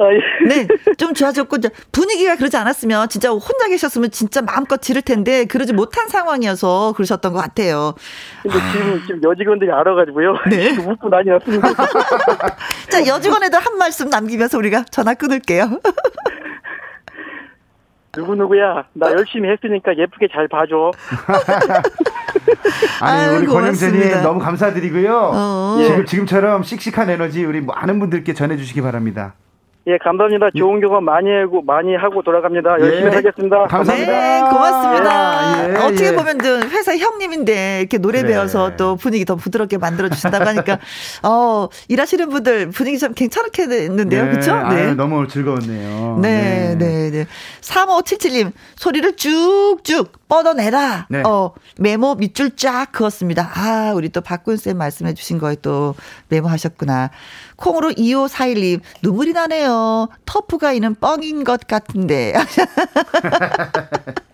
[0.00, 0.18] 아, 예.
[0.48, 1.58] 네, 좀 좋아졌고
[1.92, 7.38] 분위기가 그러지 않았으면 진짜 혼자 계셨으면 진짜 마음껏 지를 텐데 그러지 못한 상황이어서 그러셨던 것
[7.38, 7.92] 같아요.
[8.42, 8.72] 근데 아.
[8.72, 10.36] 지금 지금 여직원들이 알아가지고요.
[10.48, 10.70] 네.
[10.88, 11.68] 웃고 난리 났습니다.
[12.88, 15.80] 자, 여직원애들 한 말씀 남기면서 우리가 전화 끊을게요.
[18.16, 20.90] 누구누구야, 나 열심히 했으니까 예쁘게 잘 봐줘.
[23.00, 25.30] 아니 아유, 우리 권영재님 너무 감사드리고요.
[25.32, 25.78] 어.
[25.86, 29.34] 지금 지금처럼 씩씩한 에너지 우리 많은 분들께 전해주시기 바랍니다.
[29.86, 30.50] 예, 감사합니다.
[30.56, 32.80] 좋은 경험 많이 하고 많이 하고 돌아갑니다.
[32.80, 33.16] 열심히 예.
[33.16, 33.64] 하겠습니다.
[33.64, 34.12] 감사합니다.
[34.12, 35.68] 네, 고맙습니다.
[35.68, 36.14] 예, 예, 어떻게 예.
[36.14, 36.38] 보면
[36.70, 38.20] 회사 형님인데 이렇게 노래.
[38.20, 40.78] 배워서 또 분위기 더 부드럽게 만들어 주신다고 하니까
[41.24, 44.24] 어, 일하시는 분들 분위기 좀 괜찮게 됐는데요.
[44.24, 44.30] 네.
[44.30, 44.68] 그렇죠?
[44.68, 44.94] 네.
[44.94, 46.18] 너무 즐거웠네요.
[46.20, 47.10] 네, 네, 네.
[47.10, 47.26] 네.
[47.62, 51.06] 3577님 소리를 쭉쭉 뻗어내라.
[51.08, 51.22] 네.
[51.26, 53.50] 어, 메모 밑줄 쫙 그었습니다.
[53.54, 55.94] 아, 우리 또 박군 쌤 말씀해 주신 거에 또
[56.28, 57.10] 메모하셨구나.
[57.60, 60.08] 콩으로 2541님, 눈물이 나네요.
[60.24, 62.32] 터프가 있는 뻥인 것 같은데.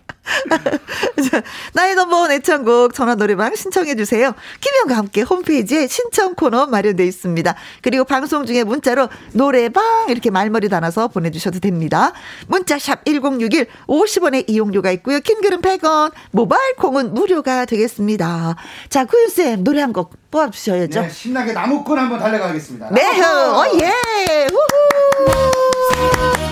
[1.73, 4.33] 나의 넘버원 애창곡 전화 노래방 신청해 주세요.
[4.61, 7.55] 김현과 함께 홈페이지에 신청 코너 마련되어 있습니다.
[7.81, 12.13] 그리고 방송 중에 문자로 노래방 이렇게 말머리 달아서 보내주셔도 됩니다.
[12.47, 15.19] 문자샵 1061 50원의 이용료가 있고요.
[15.19, 18.55] 킹글은 100원, 모바일 콩은 무료가 되겠습니다.
[18.89, 21.01] 자, 구윤쌤 노래 한 곡 뽑아주셔야죠.
[21.01, 22.89] 네, 신나게 나무꾼 한번 달려가겠습니다.
[22.91, 24.47] 네, 어, 예.
[24.51, 26.46] 우후.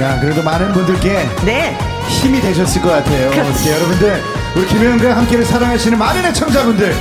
[0.00, 1.78] 야, 그래도 많은 분들께 네.
[2.08, 3.30] 힘이 되셨을 것 같아요.
[3.30, 3.70] 그렇지.
[3.70, 4.22] 여러분들,
[4.56, 6.94] 우리 김혜영과 함께를 사랑하시는 많은 애청자분들,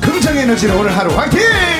[0.00, 1.40] 긍정 에너지로 오늘 하루 화이팅!
[1.40, 1.79] 화이팅!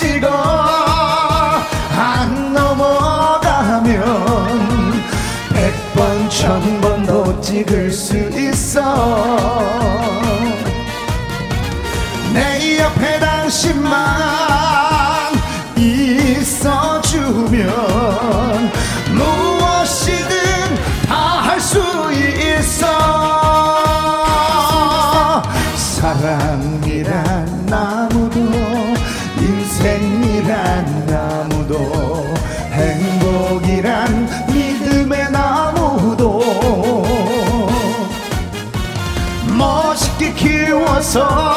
[0.00, 0.28] 찍어
[1.94, 3.92] 안 넘어가면
[5.52, 9.60] 백 번, 천 번도 찍을 수 있어.
[12.32, 14.00] 내 옆에 당신만
[15.76, 17.60] 있어주면
[41.12, 41.49] 키워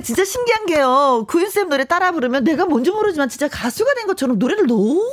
[0.00, 1.24] 근데 진짜 신기한 게요.
[1.28, 5.04] 구윤쌤 노래 따라 부르면 내가 뭔지 모르지만 진짜 가수가 된 것처럼 노래를 너무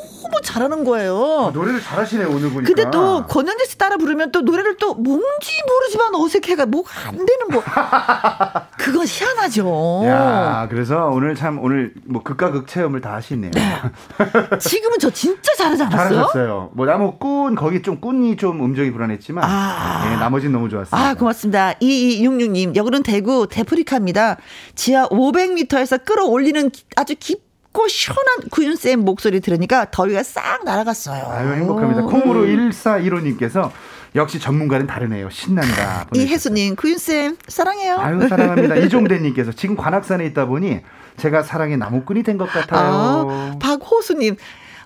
[0.44, 1.48] 잘하는 거예요.
[1.50, 2.74] 아, 노래를 잘하시네요, 오늘 보니까.
[2.74, 7.48] 근데 또 권현재 씨 따라 부르면 또 노래를 또 뭔지 모르지만 어색해가 뭐가 안 되는
[7.52, 7.64] 거.
[8.78, 10.04] 그건 희한하죠.
[10.06, 13.52] 야, 그래서 오늘 참 오늘 뭐 극과 극 체험을 다 하시네요.
[13.52, 14.58] 네.
[14.60, 16.10] 지금은 저 진짜 잘하지 않았어요?
[16.10, 16.70] 잘하셨어요.
[16.74, 20.10] 뭐 나무 꾼 거기 좀 꾼이 좀 음정이 불안했지만 아.
[20.10, 20.98] 네, 나머지는 너무 좋았습니다.
[20.98, 21.74] 아, 고맙습니다.
[21.82, 24.38] 2266님, 여기는 대구 대프리카입니다.
[24.76, 27.47] 지하 500m에서 끌어올리는 아주 깊
[27.78, 31.24] 고 시원한 구윤쌤 목소리 들으니까 더위가 싹 날아갔어요.
[31.30, 32.02] 아유, 행복합니다.
[32.04, 32.72] 콩으로 음.
[32.72, 33.70] 1415님께서
[34.16, 35.30] 역시 전문가는 다르네요.
[35.30, 36.08] 신난다.
[36.16, 37.98] 이혜수님, 구윤쌤, 사랑해요.
[38.00, 38.78] 아유, 사랑합니다.
[38.82, 40.80] 이종대님께서 지금 관악산에 있다 보니
[41.18, 43.28] 제가 사랑의 나무꾼이 된 것 같아요.
[43.30, 44.38] 아, 박호수님,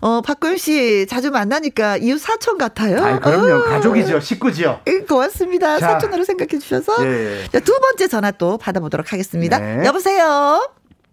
[0.01, 2.97] 어, 박고윤 씨 자주 만나니까 이웃 사촌 같아요.
[3.05, 3.53] 아, 그럼요.
[3.53, 3.63] 어.
[3.69, 4.19] 가족이죠.
[4.19, 4.81] 식구지요.
[4.87, 5.79] 예, 고맙습니다.
[5.79, 7.05] 자, 사촌으로 생각해 주셔서.
[7.07, 7.45] 예.
[7.53, 9.59] 자, 두 번째 전화 또 받아보도록 하겠습니다.
[9.59, 9.85] 네.
[9.85, 10.67] 여보세요?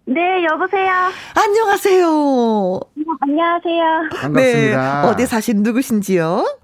[0.09, 0.91] 네, 여보세요.
[1.35, 2.79] 안녕하세요.
[3.21, 3.85] 안녕하세요.
[4.11, 5.01] 반갑습니다.
[5.03, 6.57] 네, 어디 사신 누구신지요?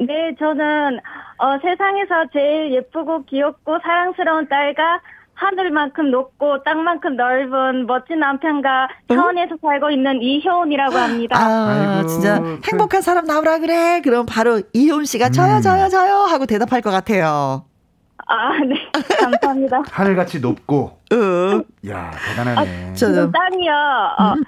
[0.00, 0.98] 네, 저는
[1.38, 5.00] 어, 세상에서 제일 예쁘고 귀엽고 사랑스러운 딸과
[5.34, 11.36] 하늘만큼 높고 땅만큼 넓은 멋진 남편과 서원에서 살고 있는 이효은이라고 합니다.
[11.38, 12.60] 아, 아이고, 진짜 그...
[12.64, 14.00] 행복한 사람 나오라 그래.
[14.02, 15.60] 그럼 바로 이효은 씨가 저요, 음.
[15.60, 17.66] 저요, 저요 하고 대답할 것 같아요.
[18.26, 18.74] 아, 네.
[19.20, 19.82] 감사합니다.
[19.90, 20.98] 하늘같이 높고.
[21.12, 21.64] 응.
[21.88, 22.90] 야, 대단하네.
[22.90, 23.72] 아, 지금 딸이요.
[24.18, 24.44] 어, 음.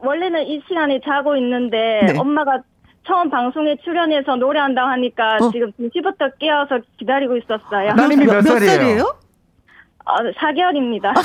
[0.00, 2.18] 원래는 이 시간에 자고 있는데 네.
[2.18, 2.60] 엄마가
[3.06, 5.50] 처음 방송에 출연해서 노래한다고 하니까 어.
[5.52, 7.94] 지금 2시부터 깨어서 기다리고 있었어요.
[7.94, 9.16] 따님이 몇, 몇 살이에요?
[10.06, 11.06] 어, 4개월입니다.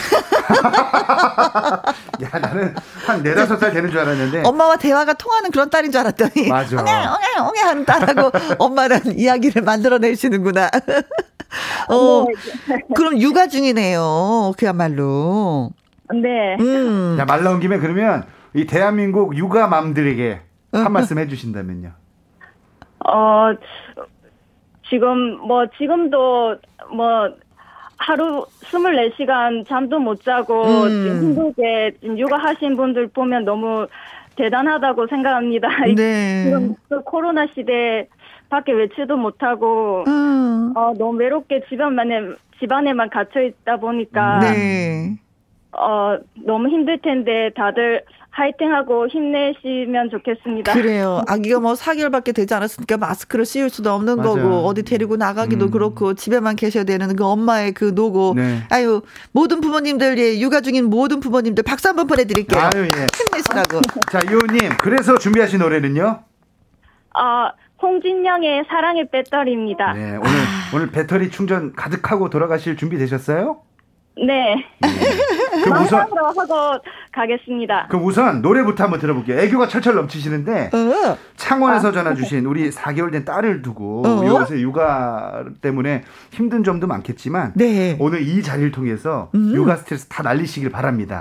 [2.24, 2.74] 야, 나는
[3.06, 4.42] 한 4, 5살 되는 줄 알았는데.
[4.44, 6.50] 엄마와 대화가 통하는 그런 딸인 줄 알았더니.
[6.50, 6.80] 맞아.
[6.82, 10.70] 엉해, 엉해, 엉해 하는 딸하고 엄마는 이야기를 만들어내시는구나.
[11.90, 12.26] 어,
[12.68, 12.80] 네.
[12.96, 14.54] 그럼 육아 중이네요.
[14.58, 15.70] 그야말로.
[16.12, 16.56] 네.
[16.60, 17.16] 음.
[17.18, 20.42] 자, 말 나온 김에 그러면 이 대한민국 육아맘들에게
[20.74, 21.92] 한 말씀 해주신다면요.
[23.08, 23.52] 어,
[24.90, 26.56] 지금, 뭐, 지금도,
[26.96, 27.30] 뭐,
[28.12, 31.22] 하루 24시간 잠도 못 자고 음.
[31.22, 33.88] 힘들게 육아하신 분들 보면 너무
[34.36, 35.70] 대단하다고 생각합니다.
[35.96, 36.44] 네.
[36.44, 38.10] 지금 그 코로나 시대
[38.50, 40.74] 밖에 외출도 못하고 음.
[40.76, 45.16] 어, 너무 외롭게 집안만에 집안에만 갇혀 있다 보니까 네.
[45.72, 50.74] 어, 너무 힘들 텐데 다들 화이팅하고 힘내시면 좋겠습니다.
[50.74, 51.22] 그래요.
[51.28, 54.36] 아기가 뭐 4개월밖에 되지 않았으니까 마스크를 씌울 수도 없는 맞아요.
[54.36, 55.72] 거고 어디 데리고 나가기도 음.
[55.72, 58.34] 그렇고 집에만 계셔야 되는 그 엄마의 그 노고.
[58.36, 58.60] 네.
[58.70, 59.02] 아유
[59.34, 62.60] 모든 부모님들 예, 육아 중인 모든 부모님들 박수 한번 보내드릴게요.
[62.62, 63.08] 아유 예.
[63.16, 63.82] 힘내시라고.
[64.12, 66.24] 자 이호님 그래서 준비하신 노래는요?
[67.14, 69.94] 아 홍진영의 사랑의 배터리입니다.
[69.94, 70.30] 네 오늘
[70.74, 73.62] 오늘 배터리 충전 가득하고 돌아가실 준비 되셨어요?
[74.18, 74.66] 네.
[75.64, 76.80] 그 우선 하고
[77.12, 77.88] 가겠습니다.
[77.90, 79.40] 그럼 우선 노래부터 한번 들어볼게요.
[79.40, 81.18] 애교가 철철 넘치시는데 어.
[81.38, 81.92] 창원에서 아.
[81.92, 84.26] 전화 주신 우리 4개월 된 딸을 두고 어.
[84.26, 87.96] 요새 육아 때문에 힘든 점도 많겠지만 네.
[88.00, 89.54] 오늘 이 자리를 통해서 음.
[89.56, 91.20] 육아 스트레스 다 날리시길 바랍니다.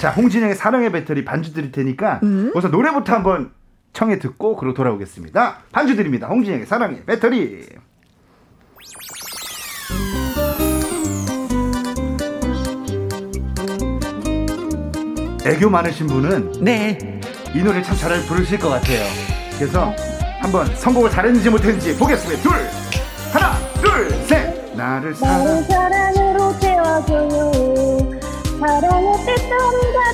[0.00, 2.52] 자, 홍진영의 사랑의 배터리 반주 드릴 테니까 음.
[2.54, 3.50] 우선 노래부터 한번
[3.92, 5.58] 청해 듣고 그리고 돌아오겠습니다.
[5.72, 6.28] 반주 드립니다.
[6.28, 7.66] 홍진영의 사랑의 배터리.
[15.48, 16.98] 애교 많으신 분은 네.
[17.54, 19.02] 이 노래 참 잘 부르실 것 같아요.
[19.58, 19.94] 그래서
[20.40, 22.42] 한번 선곡을 잘했는지 못했는지 보겠습니다.
[22.42, 22.52] 둘,
[23.32, 24.76] 하나, 둘, 셋.
[24.76, 25.62] 나를 사랑.
[25.64, 28.10] 사랑으로 채워줘요.
[28.60, 29.14] 사랑의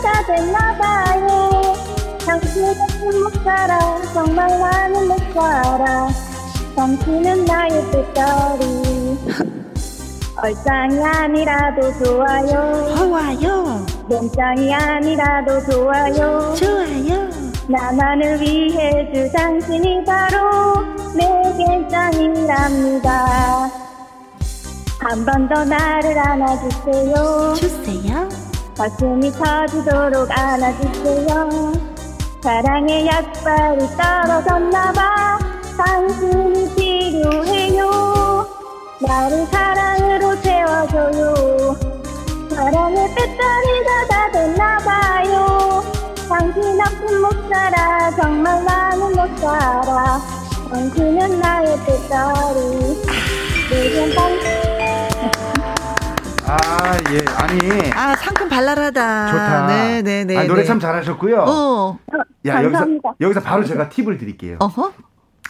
[0.03, 1.51] 다 됐나봐요.
[2.25, 3.79] 당신 같은 못 살아.
[4.15, 6.09] 정말 나는 못 살아.
[6.77, 9.04] 당신은 나의 뜻처리.
[10.45, 12.95] 얼짱이 아니라도 좋아요.
[12.99, 13.87] 좋아요.
[14.11, 16.55] 몸짱이 아니라도 좋아요.
[16.55, 17.31] 좋아요.
[17.67, 20.83] 나만을 위해 주 당신이 바로
[21.17, 23.71] 내겐 짱이랍니다.
[25.01, 27.55] 한 번 더 나를 안아주세요.
[27.57, 28.29] 주세요.
[28.77, 31.73] 가슴이 터지도록 안아주세요.
[32.43, 35.39] 사랑의 약발이 떨어졌나봐.
[35.79, 38.14] 당신이 필요해요.
[39.01, 41.77] 나를 사랑으로 채워줘요
[42.51, 45.83] 사랑의 배터리가 다 됐나봐요
[46.29, 50.21] 당신 없인 못 살아 정말 나는 못 살아
[50.71, 53.03] 당신은 나의 배터리
[53.71, 54.65] 내겐 당신
[56.47, 57.91] 아, 예, 아니.
[57.93, 59.27] 아, 상큼 발랄하다.
[59.31, 59.67] 좋다.
[59.67, 60.03] 네네네.
[60.03, 60.67] 네, 네, 아, 노래 네.
[60.67, 61.43] 참 잘하셨고요.
[61.49, 61.99] 어.
[62.45, 63.09] 야, 감사합니다.
[63.09, 64.59] 여기서, 여기서 바로 제가 팁을 드릴게요.
[64.61, 64.93] 어허.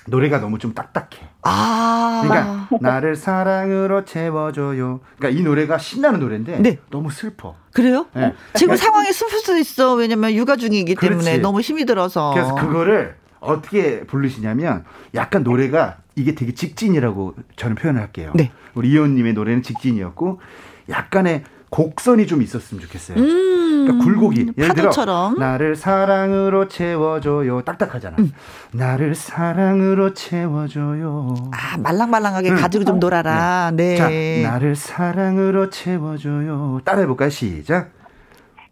[0.06, 1.28] 노래가 너무 좀 딱딱해.
[1.42, 2.22] 아.
[2.24, 5.00] 그러니까 나를 사랑으로 채워줘요.
[5.18, 6.78] 그러니까 이 노래가 신나는 노래인데 네.
[6.90, 7.56] 너무 슬퍼.
[7.72, 8.06] 그래요?
[8.14, 8.34] 네.
[8.54, 9.94] 지금 그러니까, 상황이 슬플 수도 있어.
[9.94, 11.40] 왜냐면 육아 중이기 때문에 그렇지.
[11.40, 12.32] 너무 힘이 들어서.
[12.34, 18.32] 그래서 그거를 어떻게 부르시냐면 약간 노래가 이게 되게 직진이라고 저는 표현을 할게요.
[18.34, 18.52] 네.
[18.74, 20.40] 우리 이현님의 노래는 직진이었고
[20.88, 23.18] 약간의 곡선이 좀 있었으면 좋겠어요.
[23.18, 23.63] 음.
[23.84, 25.34] 그러니까 굴곡이 예를 파도처럼.
[25.34, 27.62] 들어 나를 사랑으로 채워줘요.
[27.62, 28.16] 딱딱하잖아.
[28.18, 28.32] 음.
[28.72, 31.34] 나를 사랑으로 채워줘요.
[31.52, 32.56] 아 말랑말랑하게 응.
[32.56, 33.70] 가지고 좀 놀아라.
[33.72, 33.96] 네.
[33.96, 34.42] 네.
[34.42, 36.80] 자 나를 사랑으로 채워줘요.
[36.84, 37.30] 따라해 볼까요?
[37.30, 37.90] 시작.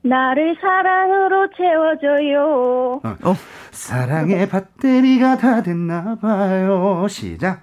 [0.05, 3.01] 나를 사랑으로 채워줘요.
[3.05, 3.17] 어.
[3.23, 3.37] 어.
[3.71, 7.07] 사랑의 배터리가 다 됐나 봐요.
[7.09, 7.63] 시작.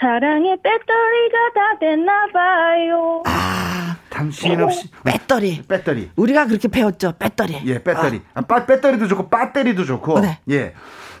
[0.00, 3.22] 사랑의 배터리가 다 됐나 봐요.
[3.26, 3.77] 아,
[4.18, 5.62] 당신 없이 배터리.
[5.62, 6.10] 배터리.
[6.16, 7.12] 우리가 그렇게 배웠죠.
[7.20, 7.56] 배터리.
[7.66, 8.20] 예, 배터리.
[8.34, 10.20] 아, 아 배터리도 좋고 배터리도 좋고.
[10.20, 10.40] 네.
[10.50, 10.74] 예.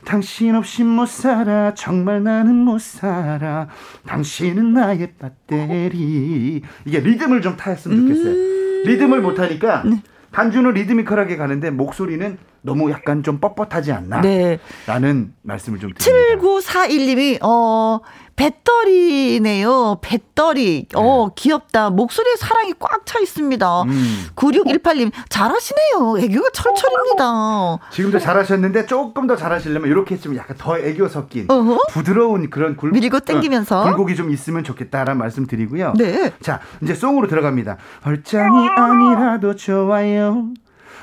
[0.04, 3.68] 당신 없이 못 살아 정말 나는 못 살아
[4.06, 10.00] 당신은 나의 배터리 이게 리듬을 좀 타였으면 좋겠어요 음~ 리듬을 못 하니까 네.
[10.30, 14.20] 반주는 리드미컬하게 가는데 목소리는 너무 약간 좀 뻣뻣하지 않나?
[14.20, 14.58] 네.
[14.86, 16.36] 라는 말씀을 좀 드립니다.
[16.36, 18.00] 7941님이, 어,
[18.38, 19.98] 배터리네요.
[20.00, 20.86] 배터리.
[20.94, 21.32] 어, 네.
[21.36, 21.90] 귀엽다.
[21.90, 23.82] 목소리에 사랑이 꽉 차 있습니다.
[23.82, 24.26] 음.
[24.36, 26.18] 9618님, 잘하시네요.
[26.18, 27.78] 애교가 철철입니다.
[27.90, 31.78] 지금도 잘하셨는데 조금 더 잘하시려면 이렇게 좀 약간 더 애교 섞인 어허?
[31.90, 35.94] 부드러운 그런 굴, 밀고 땡기면서 어, 굴곡이 좀 있으면 좋겠다라는 말씀 드리고요.
[35.96, 36.32] 네.
[36.42, 37.78] 자, 이제 송으로 들어갑니다.
[38.04, 40.48] 얼짱이 아니라도 좋아요.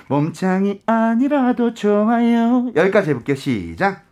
[0.07, 2.67] 몸짱이 아니라도 좋아요.
[2.75, 3.35] 여기까지 해볼게요.
[3.35, 4.03] 시작.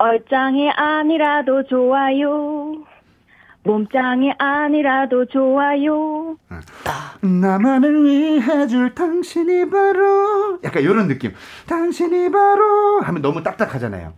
[0.00, 2.74] 얼짱이 아니라도 좋아요.
[3.64, 6.38] 몸짱이 아니라도 좋아요.
[7.20, 11.32] 나만을 위해 줄 당신이 바로 약간 이런 느낌.
[11.66, 14.14] 당신이 바로 하면 너무 딱딱하잖아요.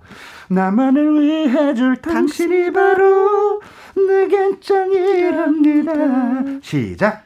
[0.51, 3.61] 나만을 위해 줄 당신이 바로
[3.97, 5.93] 내겐 짱이랍니다.
[6.63, 7.25] 시작.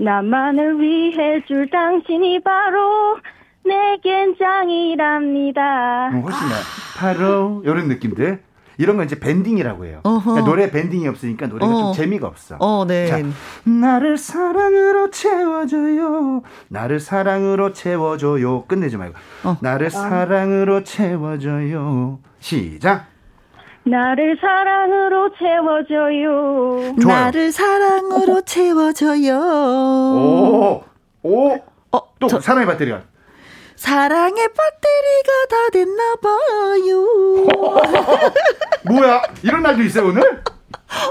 [0.00, 3.18] 나만을 위해 줄 당신이 바로
[3.64, 6.10] 내겐 짱이랍니다.
[6.14, 6.54] 어, 훨씬 나.
[6.98, 8.42] 바로 이런 느낌들.
[8.78, 10.00] 이런 건 이제 밴딩이라고 해요.
[10.02, 11.78] 그러니까 노래 밴딩이 없으니까 노래가 어.
[11.78, 12.56] 좀 재미가 없어.
[12.58, 13.06] 어, 네.
[13.06, 13.18] 자,
[13.64, 16.42] 나를 사랑으로 채워줘요.
[16.68, 18.64] 나를 사랑으로 채워줘요.
[18.64, 19.14] 끝내지 말고.
[19.44, 19.56] 어.
[19.60, 19.90] 나를 아.
[19.90, 22.18] 사랑으로 채워줘요.
[22.40, 23.06] 시작.
[23.84, 26.94] 나를 사랑으로 채워줘요.
[27.00, 27.16] 좋아요.
[27.20, 29.34] 나를 사랑으로 채워줘요.
[29.36, 30.82] 오,
[31.22, 31.54] 오,
[31.90, 33.02] 어, 또 저, 사랑의 배터리가.
[33.86, 37.04] 사랑의 배터리가 다 됐나 봐요.
[38.86, 39.22] 뭐야?
[39.42, 40.22] 이런 날도 있어요 오늘?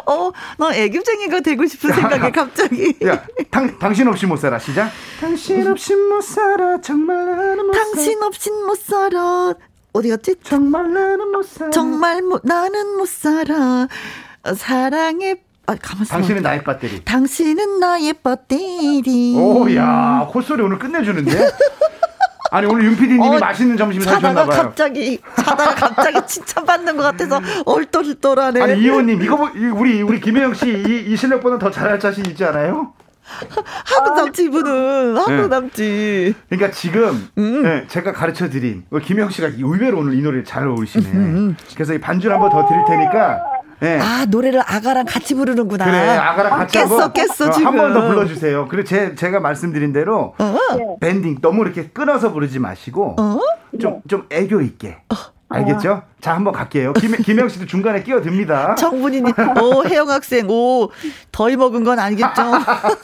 [0.06, 2.96] 어, 나 애교쟁이가 되고 싶은 생각에 갑자기.
[3.06, 4.58] 야, 당, 당신 없이 못 살아.
[4.58, 4.90] 시작.
[5.20, 6.80] 당신 없이 못 살아.
[6.80, 8.28] 정말 나는 못 당신 살아.
[8.28, 9.54] 없인 못 살아.
[9.92, 10.36] 어디 갔지?
[10.42, 11.72] 정말 나는 못 살아.
[11.72, 13.90] 정말 못, 나는 못 살아.
[14.56, 15.76] 사랑의 아.
[15.76, 17.04] 당신은 나의 배터리.
[17.04, 19.36] 당신은 나의 배터리.
[19.38, 21.32] 오, 야, 콧소리 오늘 끝내주는데?
[22.52, 24.62] 아니 오늘 윤 PD님이 어, 맛있는 점심을 사셨나 봐요.
[24.64, 28.62] 갑자기 자다가 갑자기 칭찬받는 것 같아서 얼떨떨하네.
[28.62, 32.94] 아니 이호님 이거 뭐, 우리 우리 김혜영 씨이 이 실력보다 더 잘할 자신 있지 않아요?
[33.86, 35.48] 하고 남지 이분은 하고 네.
[35.48, 36.36] 남지.
[36.50, 37.64] 그러니까 지금 음.
[37.64, 41.10] 네, 제가 가르쳐 드린 김영 씨가 의외로 오늘 이 노래 잘 어울리시네.
[41.10, 41.58] 음, 음, 음.
[41.74, 43.51] 그래서 이 반주를 한번 더 드릴 테니까.
[43.82, 44.00] 네.
[44.00, 45.86] 아 노래를 아가랑 같이 부르는구나.
[45.86, 48.68] 그래 아가랑 같이 깼어 한번, 깼어 어, 지금 한 번 더 불러주세요.
[48.70, 50.98] 그리고 제 제가 말씀드린 대로 어?
[51.00, 53.16] 밴딩 너무 이렇게 끊어서 부르지 마시고
[53.74, 54.02] 좀좀 어?
[54.08, 54.98] 좀 애교 있게.
[55.10, 55.16] 어.
[55.54, 56.04] 알겠죠?
[56.22, 56.94] 자, 한번 갈게요.
[56.94, 58.76] 김, 김영 씨도 중간에 끼어듭니다.
[58.80, 60.90] 정분이님, 오, 혜영 학생, 오,
[61.34, 62.42] 더위 먹은 건 아니겠죠?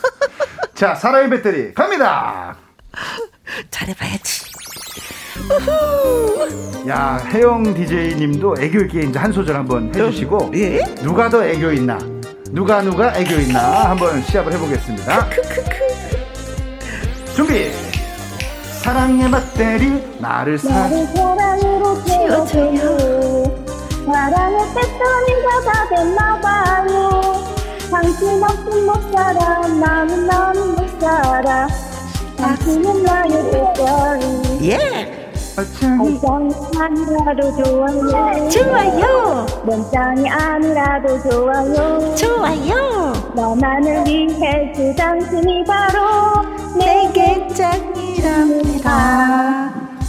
[0.73, 2.55] 자, 사랑의 배터리, 갑니다!
[3.69, 4.45] 잘해봐야지.
[6.87, 10.79] 야, 혜영 DJ 님도 애교 있게 이제 한 소절 한번 해주시고, 예?
[11.01, 11.97] 누가 더 애교 있나?
[12.51, 13.89] 누가 누가 애교 있나?
[13.89, 15.27] 한번 시합을 해보겠습니다.
[17.35, 17.71] 준비!
[18.87, 23.43] 사랑의 배터리 나를 사 사랑으로 채워줘요
[24.05, 27.21] 사랑의 배터리가 다 됐나봐요
[27.91, 31.67] 당신 없이 못 살아 나는 나는 못 살아
[32.37, 35.26] 당신은 나의 배터리 예
[35.57, 38.47] 얼짱이 아니라도 좋아요.
[38.49, 39.45] 좋아요.
[39.65, 42.15] 몸짱이 아니라도 좋아요.
[42.15, 43.13] 좋아요.
[43.35, 46.43] 너만을 위해 그 당신이 바로
[46.77, 48.91] 내게 짝이랍니다.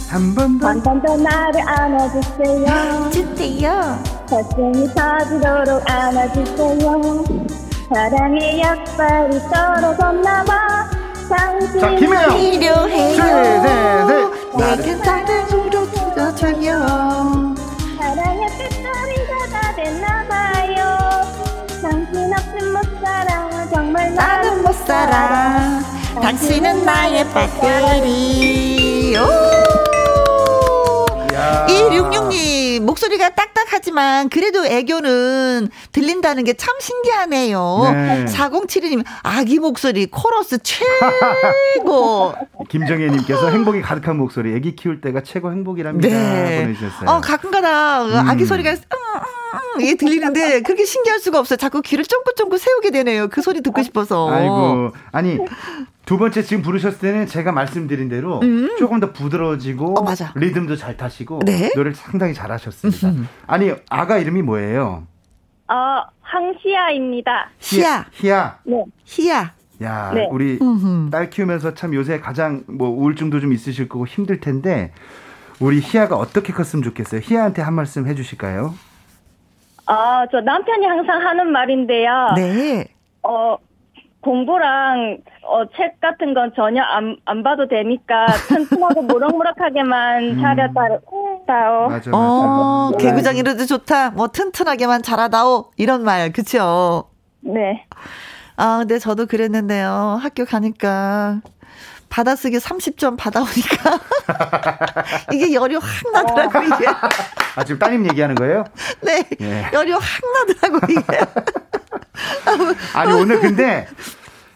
[0.07, 0.67] 한번 더.
[0.67, 3.09] 한 번 더 나를 안아주세요.
[3.11, 3.97] 주세요.
[4.29, 7.23] 가슴이 터지도록 안아주세요.
[7.91, 10.89] 사랑의 약발이 떨어졌나봐
[11.29, 12.35] 자, 김혜영.
[12.37, 13.15] 필요해요.
[13.15, 13.21] 셋,
[13.61, 14.57] 셋, 셋.
[14.57, 16.73] 내게 사랑으로 들어줘요.
[17.99, 20.77] 사랑의 배터리가 다 됐나봐요.
[21.81, 23.67] 당신 없음 못 살아.
[23.71, 25.79] 정말 나는 못 살아.
[26.19, 29.15] 당신은 나의 배터리.
[29.17, 29.23] 오!
[31.67, 37.79] 1666님, 목소리가 딱딱 심각하지만 그래도 애교는 들린다는 게 참 신기하네요.
[37.93, 38.25] 네.
[38.25, 42.33] 4072님 아기 목소리 코러스 최고.
[42.69, 46.07] 김정혜님께서 행복이 가득한 목소리 애기 키울 때가 최고 행복이랍니다.
[46.09, 46.61] 네.
[46.63, 47.09] 보내주셨어요.
[47.09, 48.29] 어 가끔가다 음.
[48.29, 49.21] 아기 소리가 음, 음,
[49.79, 51.57] 이게 들리는데 그렇게 신기할 수가 없어요.
[51.57, 53.27] 자꾸 귀를 쫑긋쫑긋 세우게 되네요.
[53.29, 54.29] 그 소리 듣고 싶어서.
[54.29, 55.39] 아이고 아니
[56.05, 58.75] 두 번째 지금 부르셨을 때는 제가 말씀드린 대로 음.
[58.79, 61.71] 조금 더 부드러워지고 어, 리듬도 잘 타시고 네?
[61.75, 63.09] 노래를 상당히 잘하셨습니다.
[63.09, 63.27] 음.
[63.45, 65.05] 아니 아가 이름이 뭐예요?
[65.67, 67.51] 어 황시아입니다.
[67.59, 68.05] 시아.
[68.13, 68.59] 희야.
[68.65, 68.83] 네.
[69.05, 69.53] 희야.
[69.81, 70.27] 야, 네.
[70.31, 71.09] 우리 음흠.
[71.09, 74.91] 딸 키우면서 참 요새 가장 뭐 우울증도 좀 있으실 거고 힘들 텐데
[75.59, 77.21] 우리 희아가 어떻게 컸으면 좋겠어요?
[77.23, 78.73] 희아한테 한 말씀 해주실까요?
[79.89, 82.33] 아, 저 남편이 항상 하는 말인데요.
[82.35, 82.85] 네.
[83.23, 83.57] 어,
[84.21, 90.41] 공부랑 어, 책 같은 건 전혀 안, 안 봐도 되니까 튼튼하고 무럭무럭하게만 음.
[90.41, 90.99] 잘했다오.
[91.47, 92.11] 맞아, 맞아.
[92.13, 94.11] 어, 개구장이라도 좋다.
[94.11, 95.71] 뭐 튼튼하게만 자라다오.
[95.77, 97.05] 이런 말, 그쵸?
[97.41, 97.85] 네.
[98.57, 100.19] 아, 근데 저도 그랬는데요.
[100.21, 101.41] 학교 가니까
[102.09, 103.99] 받아쓰기 30점 받아오니까
[105.31, 106.87] 이게 열이 확 나더라고요, 이게.
[107.55, 108.65] 아, 지금 따님 얘기하는 거예요?
[109.01, 109.23] 네.
[109.41, 109.69] 예.
[109.73, 110.01] 열이 확
[110.47, 111.19] 나더라고요, 이게.
[112.93, 113.87] 아니, 오늘 근데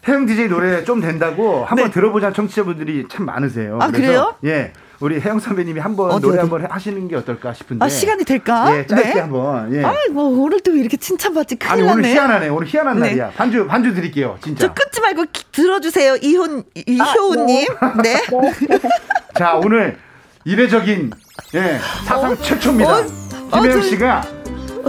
[0.06, 1.90] 혜영 DJ 노래 좀 된다고 한번 네.
[1.90, 3.78] 들어보자는 청취자분들이 참 많으세요.
[3.80, 4.36] 아, 그래요?
[4.44, 4.72] 예.
[5.00, 7.84] 우리 혜영 선배님이 한번 어디, 노래 한번 하시는 게 어떨까 싶은데.
[7.84, 8.76] 아, 시간이 될까?
[8.76, 9.20] 예, 짧게 네?
[9.20, 9.74] 한번.
[9.74, 9.84] 예.
[9.84, 11.92] 아, 뭐 오늘 또 이렇게 칭찬받지 큰일 아니, 났네.
[11.92, 12.48] 오늘 희한하네.
[12.48, 13.08] 오늘 희한한 네.
[13.08, 13.30] 날이야.
[13.30, 14.38] 반주 반주 드릴게요.
[14.42, 14.66] 진짜.
[14.66, 16.16] 저 끊지 말고 기, 들어주세요.
[16.22, 17.66] 이혼 이효우님.
[17.80, 18.14] 아, 네.
[18.14, 18.78] 네.
[19.36, 19.98] 자, 오늘
[20.44, 21.10] 이례적인
[21.54, 22.98] 예 사상 어, 최초입니다.
[22.98, 23.04] 어,
[23.52, 24.22] 김혜영 어, 씨가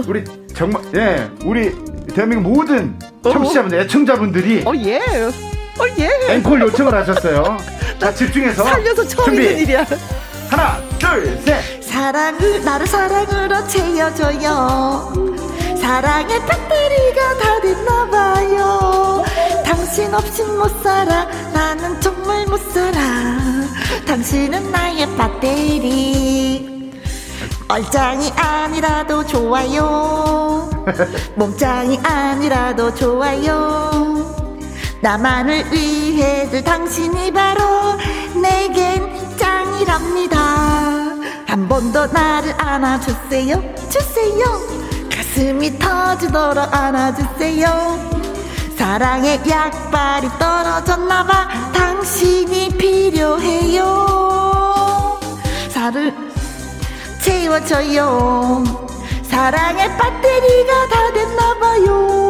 [0.06, 1.74] 우리 정말 예 우리
[2.14, 3.30] 대한민국 모든 어.
[3.30, 5.00] 청취자분들, 애청자분들이 어 예.
[5.78, 6.10] 어 예.
[6.34, 7.56] 앵콜 요청을 하셨어요.
[8.00, 9.42] 자, 집중해서 살려서 처음 준비.
[9.44, 9.84] 있는 일이야.
[10.48, 11.82] 하나, 둘, 셋.
[11.82, 15.12] 사랑을 나를 사랑으로 채워줘요.
[15.80, 19.24] 사랑의 배터리가 다 됐나봐요.
[19.64, 21.24] 당신 없인 못 살아.
[21.52, 23.00] 나는 정말 못 살아.
[24.06, 26.92] 당신은 나의 배터리.
[27.68, 30.70] 얼짱이 아니라도 좋아요.
[31.34, 34.45] 몸짱이 아니라도 좋아요.
[35.06, 37.62] 나만을 위해줄 당신이 바로
[38.42, 40.36] 내겐 짱이랍니다.
[41.46, 44.44] 한 번 더 나를 안아주세요, 주세요.
[45.08, 47.66] 가슴이 터지도록 안아주세요.
[48.76, 53.84] 사랑의 약발이 떨어졌나봐 당신이 필요해요.
[55.68, 56.12] 살을
[57.22, 58.64] 채워줘요.
[59.22, 62.25] 사랑의 배터리가 다 됐나봐요.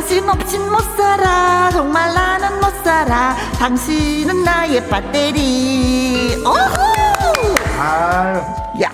[0.00, 8.40] 당신 없인 못 살아 정말 나는 못 살아 당신은 나의 배터리 오호 아유
[8.82, 8.90] 야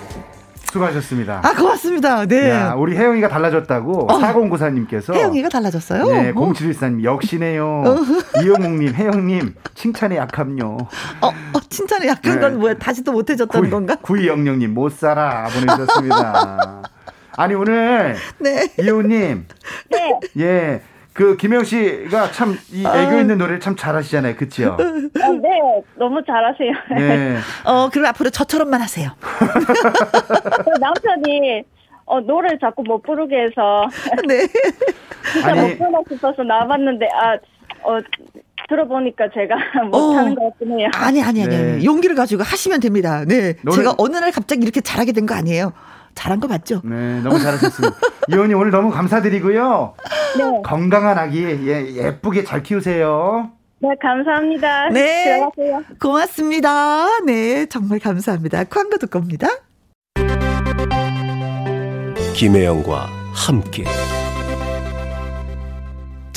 [0.65, 1.39] 수고하셨습니다.
[1.45, 2.25] 아, 고맙습니다.
[2.25, 2.49] 네.
[2.49, 4.19] 야, 우리 혜영이가 달라졌다고 어.
[4.19, 5.13] 4094님께서.
[5.13, 6.03] 혜영이가 달라졌어요?
[6.07, 7.83] 네, 0714님, 역시네요.
[8.43, 10.77] 이영웅님, 혜영님, 칭찬에 약함요.
[11.21, 12.39] 어, 어 칭찬에 약한 네.
[12.41, 12.73] 건 뭐야?
[12.75, 13.95] 다시 또 못해졌다는 건가?
[14.03, 15.47] 9200님, 못 살아.
[15.47, 16.83] 보내주셨습니다.
[17.37, 18.67] 아니 오늘 네.
[18.79, 19.45] 이호님
[19.91, 20.19] 네.
[20.39, 20.81] 예.
[21.17, 24.77] 그 김영 씨가 참 이 애교 있는 노래를 참 잘하시잖아요, 그치요?
[24.79, 25.49] 어, 네,
[25.95, 26.71] 너무 잘하세요.
[26.95, 27.37] 네.
[27.65, 29.09] 어, 그럼 앞으로 저처럼만 하세요.
[30.79, 31.63] 남편이
[32.05, 33.87] 어, 노래를 자꾸 못 부르게 해서.
[34.27, 34.43] 네.
[35.71, 37.33] 못 부르고 싶어서 나왔는데, 아,
[37.83, 37.97] 어,
[38.69, 39.55] 들어보니까 제가
[39.89, 40.89] 못하는 어, 것 같긴 해요.
[40.95, 41.55] 아니, 아니, 아니.
[41.57, 41.83] 네.
[41.83, 43.23] 용기를 가지고 하시면 됩니다.
[43.25, 43.55] 네.
[43.63, 43.77] 노래...
[43.77, 45.73] 제가 어느 날 갑자기 이렇게 잘하게 된 거 아니에요.
[46.17, 46.81] 잘한 거 맞죠?
[46.83, 47.95] 네, 너무 잘하셨습니다.
[48.27, 49.93] 이원이 오늘 너무 감사드리고요.
[50.37, 50.61] 네.
[50.63, 53.51] 건강한 아기 예, 예쁘게 잘 키우세요.
[53.79, 54.89] 네, 감사합니다.
[54.89, 55.23] 네.
[55.23, 55.83] 들어가세요.
[56.01, 57.19] 고맙습니다.
[57.25, 58.63] 네, 정말 감사합니다.
[58.63, 59.47] 광고 듣고 옵니다.
[62.33, 63.85] 김혜영과 함께.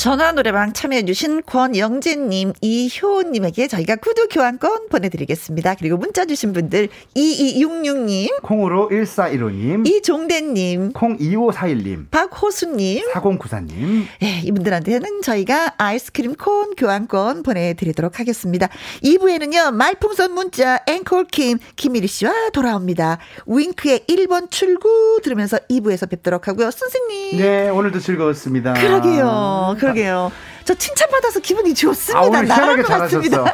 [0.00, 5.74] 전화 노래방 참여해주신 권영재님, 이효님에게 저희가 구두 교환권 보내드리겠습니다.
[5.74, 15.74] 그리고 문자 주신 분들, 2266님, 콩으로 1415님, 이종대님, 콩 2541님, 박호수님, 4094님, 예, 이분들한테는 저희가
[15.76, 18.70] 아이스크림 콘 교환권 보내드리도록 하겠습니다.
[19.04, 23.18] 2부에는요, 말풍선 문자 앵콜킴, 김일희 씨와 돌아옵니다.
[23.44, 26.70] 윙크의 1번 출구 들으면서 2부에서 뵙도록 하고요.
[26.70, 27.36] 선생님.
[27.36, 28.72] 네, 오늘도 즐거웠습니다.
[28.72, 29.76] 그러게요.
[29.78, 30.32] 그러 게요.
[30.64, 32.18] 저 칭찬받아서 기분이 좋습니다.
[32.18, 33.44] 아, 오늘 희한하게 잘하셨어.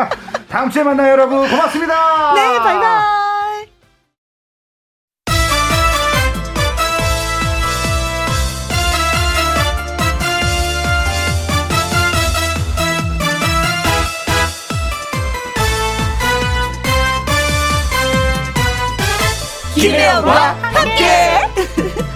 [0.48, 1.48] 다음 주에 만나요, 여러분.
[1.48, 2.34] 고맙습니다.
[2.34, 3.16] 네, 바이바이.
[19.74, 22.06] 김혜영과 함께.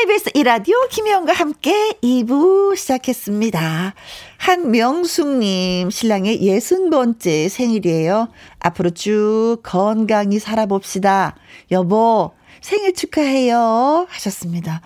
[0.00, 3.94] KBS 이라디오 김혜영과 함께 2부 시작했습니다.
[4.38, 8.28] 한명숙님, 신랑의 60번째 생일이에요.
[8.58, 11.36] 앞으로 쭉 건강히 살아봅시다.
[11.70, 14.06] 여보, 생일 축하해요.
[14.10, 14.82] 하셨습니다.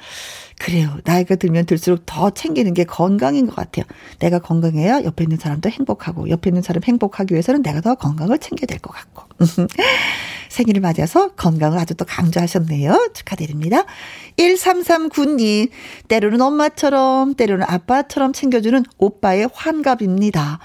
[0.60, 0.98] 그래요.
[1.04, 3.84] 나이가 들면 들수록 더 챙기는 게 건강인 것 같아요.
[4.18, 8.66] 내가 건강해야 옆에 있는 사람도 행복하고, 옆에 있는 사람 행복하기 위해서는 내가 더 건강을 챙겨야
[8.66, 9.22] 될 것 같고.
[10.48, 13.10] 생일을 맞아서 건강을 아주 또 강조하셨네요.
[13.14, 13.84] 축하드립니다.
[14.38, 15.70] 1339님,
[16.08, 20.58] 때로는 엄마처럼, 때로는 아빠처럼 챙겨주는 오빠의 환갑입니다.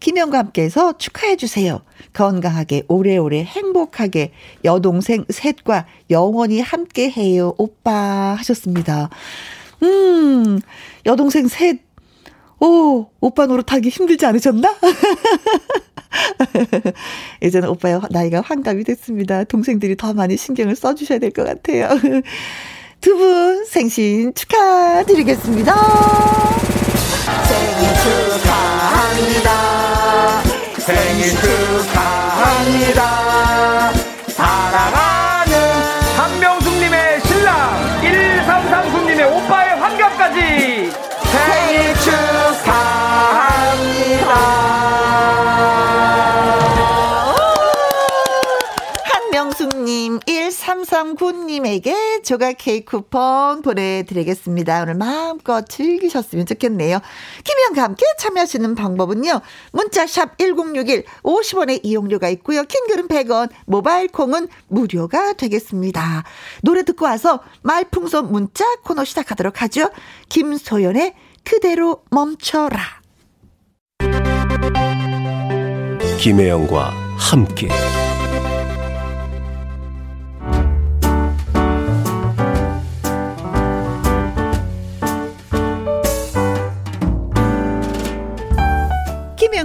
[0.00, 1.80] 김영과 함께해서 축하해주세요.
[2.14, 4.32] 건강하게, 오래오래 행복하게,
[4.64, 7.54] 여동생 셋과 영원히 함께해요.
[7.58, 9.10] 오빠 하셨습니다.
[9.82, 10.60] 음,
[11.06, 11.78] 여동생 셋,
[12.60, 14.76] 오, 오빠 노릇하기 힘들지 않으셨나?
[17.42, 19.44] 이제는 오빠의 나이가 환갑이 됐습니다.
[19.44, 21.88] 동생들이 더 많이 신경을 써주셔야 될 것 같아요.
[23.00, 25.74] 두 분 생신 축하드리겠습니다.
[27.48, 27.88] 생일
[28.42, 29.89] 축하합니다.
[30.94, 33.29] 생일 축하합니다.
[50.84, 54.82] 1339님에게 조각 케이크 쿠폰 보내드리겠습니다.
[54.82, 57.00] 오늘 마음껏 즐기셨으면 좋겠네요.
[57.44, 59.40] 김희영과 함께 참여하시는 방법은요.
[59.72, 62.64] 문자샵 1061, 50원의 이용료가 있고요.
[62.64, 66.24] 킹글은 100원, 모바일 콩은 무료가 되겠습니다.
[66.62, 69.90] 노래 듣고 와서 말풍선 문자 코너 시작하도록 하죠.
[70.28, 71.14] 김소연의
[71.44, 73.00] 그대로 멈춰라.
[76.18, 77.68] 김혜영과 함께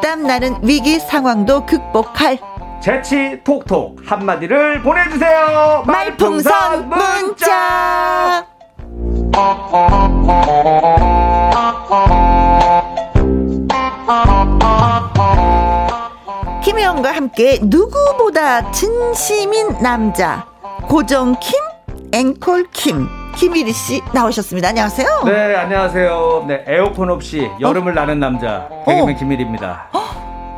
[0.00, 2.38] 땀 나는 위기 상황도 극복할.
[2.82, 5.84] 재치 톡톡 한마디를 보내주세요.
[5.86, 8.46] 말풍선 문자.
[16.62, 20.46] 김혜영과 함께 누구보다 진심인 남자.
[20.88, 21.54] 고정킴
[22.12, 24.68] 앵콜 킴 김일희 씨 나오셨습니다.
[24.68, 25.22] 안녕하세요.
[25.24, 26.44] 네, 안녕하세요.
[26.48, 29.18] 네, 에어컨 없이 여름을 나는 남자 개그맨 어.
[29.18, 29.88] 김일입니다.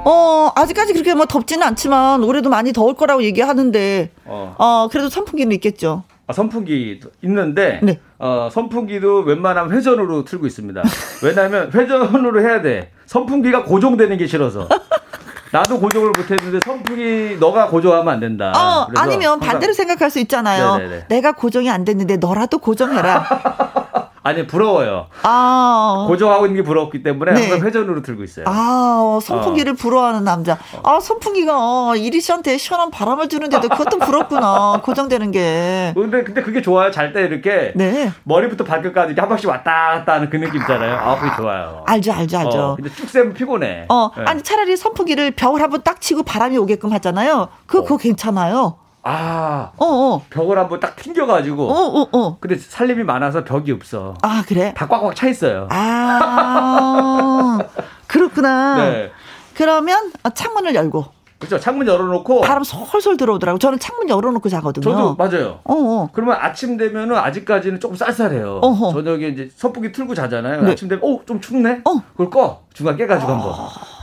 [0.05, 4.55] 어 아직까지 그렇게 뭐 덥지는 않지만 올해도 많이 더울 거라고 얘기하는데 어.
[4.59, 6.03] 어 그래도 선풍기는 있겠죠.
[6.27, 8.01] 아, 선풍기 있는데 네.
[8.19, 10.83] 어, 선풍기도 웬만하면 회전으로 틀고 있습니다.
[11.23, 12.91] 왜냐하면 회전으로 해야 돼.
[13.07, 14.69] 선풍기가 고정되는 게 싫어서.
[15.53, 18.53] 나도 고정을 못했는데 선풍기 너가 고정하면 안 된다.
[18.57, 20.77] 어, 아니면 반대로 생각할 수 있잖아요.
[20.79, 21.05] 네네네.
[21.09, 24.09] 내가 고정이 안 됐는데 너라도 고정해라.
[24.25, 25.07] 아니 부러워요.
[25.23, 27.41] 아 고정하고 있는 게 부럽기 때문에 네.
[27.41, 28.45] 항상 회전으로 들고 있어요.
[28.49, 29.77] 아 선풍기를 어.
[29.77, 30.59] 부러워하는 남자.
[30.85, 34.81] 아 선풍기가 이리 씨한테 시원한 바람을 주는데도 그것도 부럽구나.
[34.85, 35.93] 고정되는 게.
[35.97, 36.91] 근데 근데 그게 좋아요.
[36.91, 38.11] 잘 때 이렇게 네.
[38.25, 40.97] 머리부터 발끝까지 이렇게 한 번씩 왔다 갔다 하는 그 느낌 있잖아요.
[40.97, 41.83] 아 그게 좋아요.
[41.87, 42.59] 알죠 알죠 알죠.
[42.59, 43.87] 어, 근데 쭉 세면 피곤해.
[43.89, 44.25] 어 네.
[44.25, 47.49] 아니 차라리 선풍기를 벽을 한번 딱 치고 바람이 오게끔 하잖아요.
[47.67, 47.83] 그거 어.
[47.83, 48.77] 그거 괜찮아요.
[49.05, 50.23] 아, 어, 어.
[50.31, 51.69] 벽을 한번 딱 튕겨가지고.
[51.69, 52.37] 어, 어, 어.
[52.41, 54.15] 근데 살림이 많아서 벽이 없어.
[54.23, 54.73] 아, 그래?
[54.77, 55.69] 다 꽉꽉 차 있어요.
[55.71, 57.59] 아,
[58.07, 58.77] 그렇구나.
[58.77, 59.11] 네.
[59.55, 61.05] 그러면 어, 창문을 열고.
[61.39, 61.59] 그렇죠.
[61.59, 63.59] 창문 열어놓고 바람 솔솔 들어오더라고.
[63.59, 64.85] 저는 창문 열어놓고 자거든요.
[64.85, 65.59] 저도 맞아요.
[65.65, 66.09] 어, 어.
[66.13, 68.61] 그러면 아침 되면은 아직까지는 조금 쌀쌀해요.
[68.63, 68.93] 어허.
[68.93, 70.63] 저녁에 이제 선풍기 틀고 자잖아요.
[70.63, 70.71] 네.
[70.71, 71.81] 아침 되면 어좀 춥네.
[71.85, 72.01] 어.
[72.13, 73.35] 그걸 꺼 중간 깨가지고 아.
[73.35, 73.55] 한번.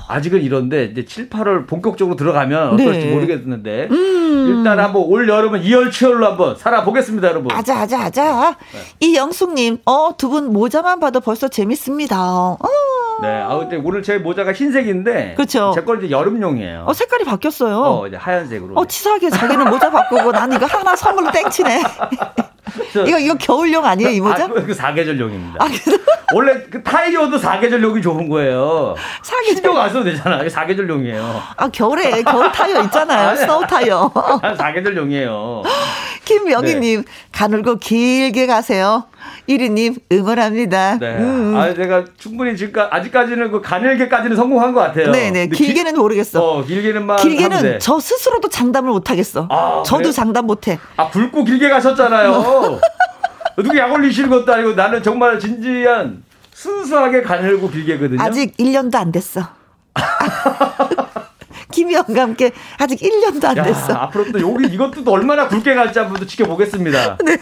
[0.09, 2.83] 아직은 이런데 이제 7, 8월 본격적으로 들어가면 네.
[2.87, 4.57] 어떨지 모르겠는데 음.
[4.57, 7.51] 일단 한번 올 여름은 이열치열로 한번 살아보겠습니다, 여러분.
[7.51, 8.57] 아자 아자 아자.
[8.73, 8.79] 네.
[9.07, 12.17] 이영숙님, 어 두 분 모자만 봐도 벌써 재밌습니다.
[12.19, 12.57] 어.
[13.21, 15.71] 네, 아 근데 오늘 제 모자가 흰색인데, 그렇죠.
[15.75, 16.85] 제 건 이제 여름용이에요.
[16.87, 17.75] 어 색깔이 바뀌었어요.
[17.77, 18.75] 어 이제 하얀색으로.
[18.75, 21.83] 어 치사하게 자기는 모자 바꾸고 난 이거 하나 선물로 땡치네.
[23.07, 24.45] 이거 이거 겨울용 아니에요 이 모자?
[24.45, 25.63] 아, 그 사계절용입니다.
[25.63, 25.67] 아,
[26.33, 28.95] 원래 그 타이어도 사계절용이 좋은 거예요.
[29.23, 30.43] 사계절 신경 안 써도 되잖아.
[30.43, 31.41] 이 사계절용이에요.
[31.57, 33.35] 아 겨울에 겨울 타이어 있잖아요.
[33.35, 34.11] 스노우 타이어.
[34.57, 35.63] 사계절용이에요.
[36.25, 37.05] 김명희님 네.
[37.31, 39.05] 가늘고 길게 가세요.
[39.47, 40.97] 1위님 응원합니다.
[40.99, 41.17] 네.
[41.17, 41.55] 음.
[41.57, 45.11] 아 제가 충분히 지금 아직까지는 그 가늘게까지는 성공한 것 같아요.
[45.11, 45.47] 네네.
[45.47, 46.41] 길게는 기, 모르겠어.
[46.43, 47.17] 어, 길게는만.
[47.17, 49.47] 길게는 저 스스로도 장담을 못하겠어.
[49.49, 50.11] 아, 저도 그래?
[50.11, 50.77] 장담 못해.
[50.97, 52.31] 아 굵고 길게 가셨잖아요.
[53.57, 58.21] 누구 약 올리시는 것도 아니고 나는 정말 진지한 순수하게 가늘고 길게거든요.
[58.21, 59.41] 아직 1년도 안 됐어.
[61.71, 63.93] 김희영과 함께 아직 1년도 안 됐어.
[63.93, 67.17] 야, 앞으로 또 여기 이것도 또 얼마나 굵게 갈지 한번 지켜보겠습니다.
[67.23, 67.37] 네.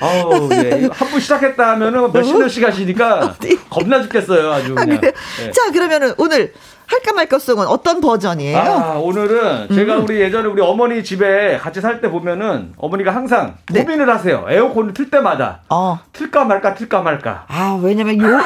[0.00, 0.88] 아우, 네.
[0.92, 3.36] 한번 시작했다 하면은 몇십 년씩 하시니까
[3.70, 4.52] 겁나 죽겠어요.
[4.52, 4.74] 아주.
[4.76, 5.00] 아, 그냥.
[5.00, 5.12] 네.
[5.52, 6.52] 자, 그러면은 오늘
[6.88, 8.56] 할까 말까 송은 어떤 버전이에요?
[8.58, 10.04] 아, 오늘은 제가 음.
[10.04, 13.82] 우리 예전에 우리 어머니 집에 같이 살 때 보면은 어머니가 항상 네.
[13.82, 14.46] 고민을 하세요.
[14.48, 15.60] 에어컨을 틀 때마다.
[15.68, 15.98] 어.
[16.12, 17.44] 틀까 말까, 틀까 말까.
[17.48, 18.38] 아, 왜냐면 요,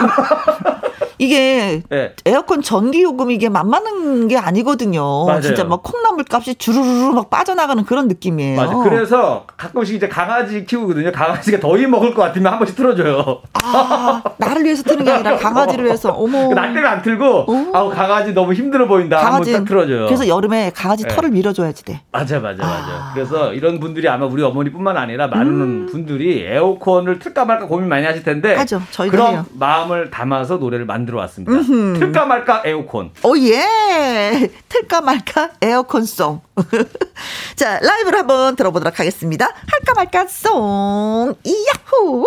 [1.23, 2.15] 이게 네.
[2.27, 5.27] 에어컨 전기 요금 이게 만만한 게 아니거든요.
[5.27, 5.41] 맞아요.
[5.41, 8.57] 진짜 막 콩나물 값이 주르르르 막 빠져나가는 그런 느낌이에요.
[8.61, 8.75] 맞아.
[8.79, 11.13] 그래서 가끔씩 이제 강아지 키우거든요.
[11.13, 13.41] 강아지가 더위 먹을 것 같으면 한 번씩 틀어줘요.
[13.63, 16.11] 아, 나를 위해서 트는 게 아니라 강아지를 위해서.
[16.11, 16.53] 어머.
[16.53, 19.19] 나 때문에 안 틀고, 아우 강아지 너무 힘들어 보인다.
[19.19, 20.07] 강아지 틀어줘요.
[20.07, 21.15] 그래서 여름에 강아지 네.
[21.15, 22.01] 털을 밀어줘야지 돼.
[22.11, 22.85] 맞아, 맞아, 맞아.
[22.93, 23.11] 아.
[23.15, 25.87] 그래서 이런 분들이 아마 우리 어머니뿐만 아니라 많은 음.
[25.89, 28.57] 분들이 에어컨을 틀까 말까 고민 많이 하실 텐데.
[28.57, 28.83] 하죠.
[28.91, 29.47] 저희도 그런 해요.
[29.53, 31.53] 마음을 담아서 노래를 만들 어 왔습니다.
[31.53, 31.99] 음흠.
[31.99, 33.11] 틀까 말까 에어컨.
[33.23, 34.49] 오, 예.
[34.69, 36.41] 틀까 말까 에어컨 송.
[37.57, 39.47] 자, 라이브로 한번 들어보도록 하겠습니다.
[39.47, 41.35] 할까 말까 송.
[41.45, 42.27] 이야호!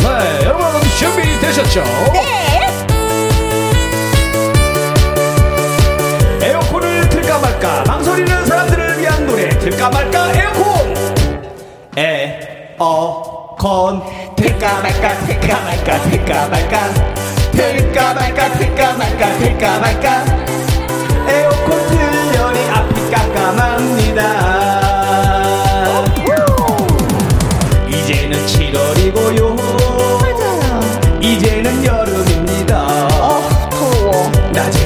[0.00, 0.64] 네, 여러분
[0.98, 1.82] 준비되셨죠?
[2.12, 2.54] 네.
[6.42, 10.94] 에어컨을 틀까 말까 망설이는 사람들을 위한 노래 틀까 말까 에어컨
[11.96, 14.02] 에, 어, 건
[14.36, 16.94] 될까 말까 될까 말까 될까 말까.
[17.52, 20.24] 될까 말까 될까 말까 될까 말까.
[21.28, 24.22] 에어컨 틀려니 앞이 깜깜합니다.
[27.88, 29.56] 이제는 7월이고요.
[31.22, 33.08] 이제는 여름입니다.
[33.20, 34.30] 어, 더워.
[34.52, 34.83] 낮에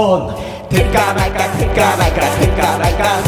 [0.00, 0.34] 콘
[0.70, 3.22] 될까 말까 될까 말까 될까 말까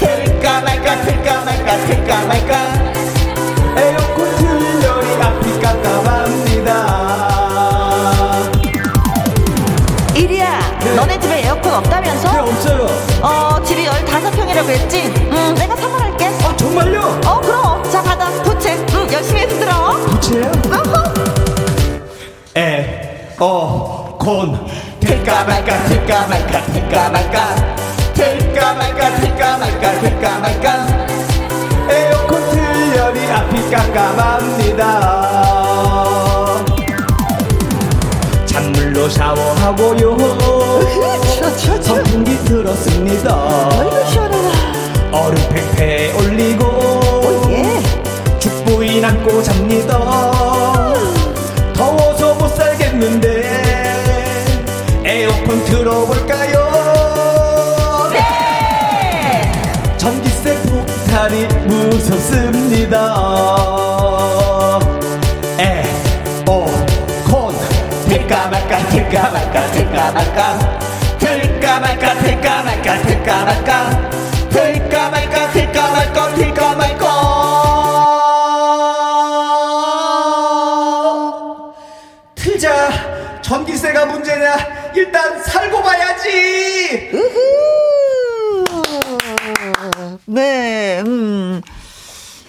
[0.00, 2.54] 될까 말까 될까 말까 될까 말까
[3.76, 6.72] 에어컨 틀려니 앞이 깜깜합니다.
[10.16, 10.94] 이리야 네.
[10.96, 12.32] 너네 집에 에어컨 없다면서?
[12.32, 12.86] 네 없어요.
[13.22, 15.14] 어 집이 15평이라고 했지?
[15.30, 16.26] 응 내가 선물할게.
[16.26, 17.20] 아 정말요?
[17.26, 17.84] 어 그럼.
[17.92, 18.28] 자 받아.
[18.42, 18.72] 부채.
[18.92, 19.92] 응 열심히 흔들어.
[19.92, 20.50] 부채요?
[20.72, 21.14] 어허.
[23.38, 24.66] 에어컨
[25.08, 27.54] 될까 말까 될까 말까 될까 말까.
[28.12, 30.86] 될까 말까 될까 말까 될까 말까.
[31.88, 34.84] 에어컨 틀려니 앞이 깜깜합니다.
[38.44, 40.18] 찬물로 샤워하고요.
[41.80, 43.68] 선풍기 틀었습니다.
[45.10, 46.62] 얼음 팽팽 올리고
[48.38, 49.98] 죽부인 안고 잡니다.
[51.74, 53.37] 더워서 못 살겠는데
[55.28, 56.70] 에어컨 틀어볼까요?
[58.12, 59.52] 네!
[59.98, 63.14] 전기세 폭탄이 무섭습니다.
[65.58, 67.54] 에어컨
[68.08, 70.78] 될까 말까 될까 말까 될까 말까.
[71.18, 74.10] 될까 말까 될까 말까 될까 말까.
[74.50, 74.87] 될까 말까
[84.48, 87.10] 문제냐 일단 살고 봐야지
[90.26, 91.60] 네 음.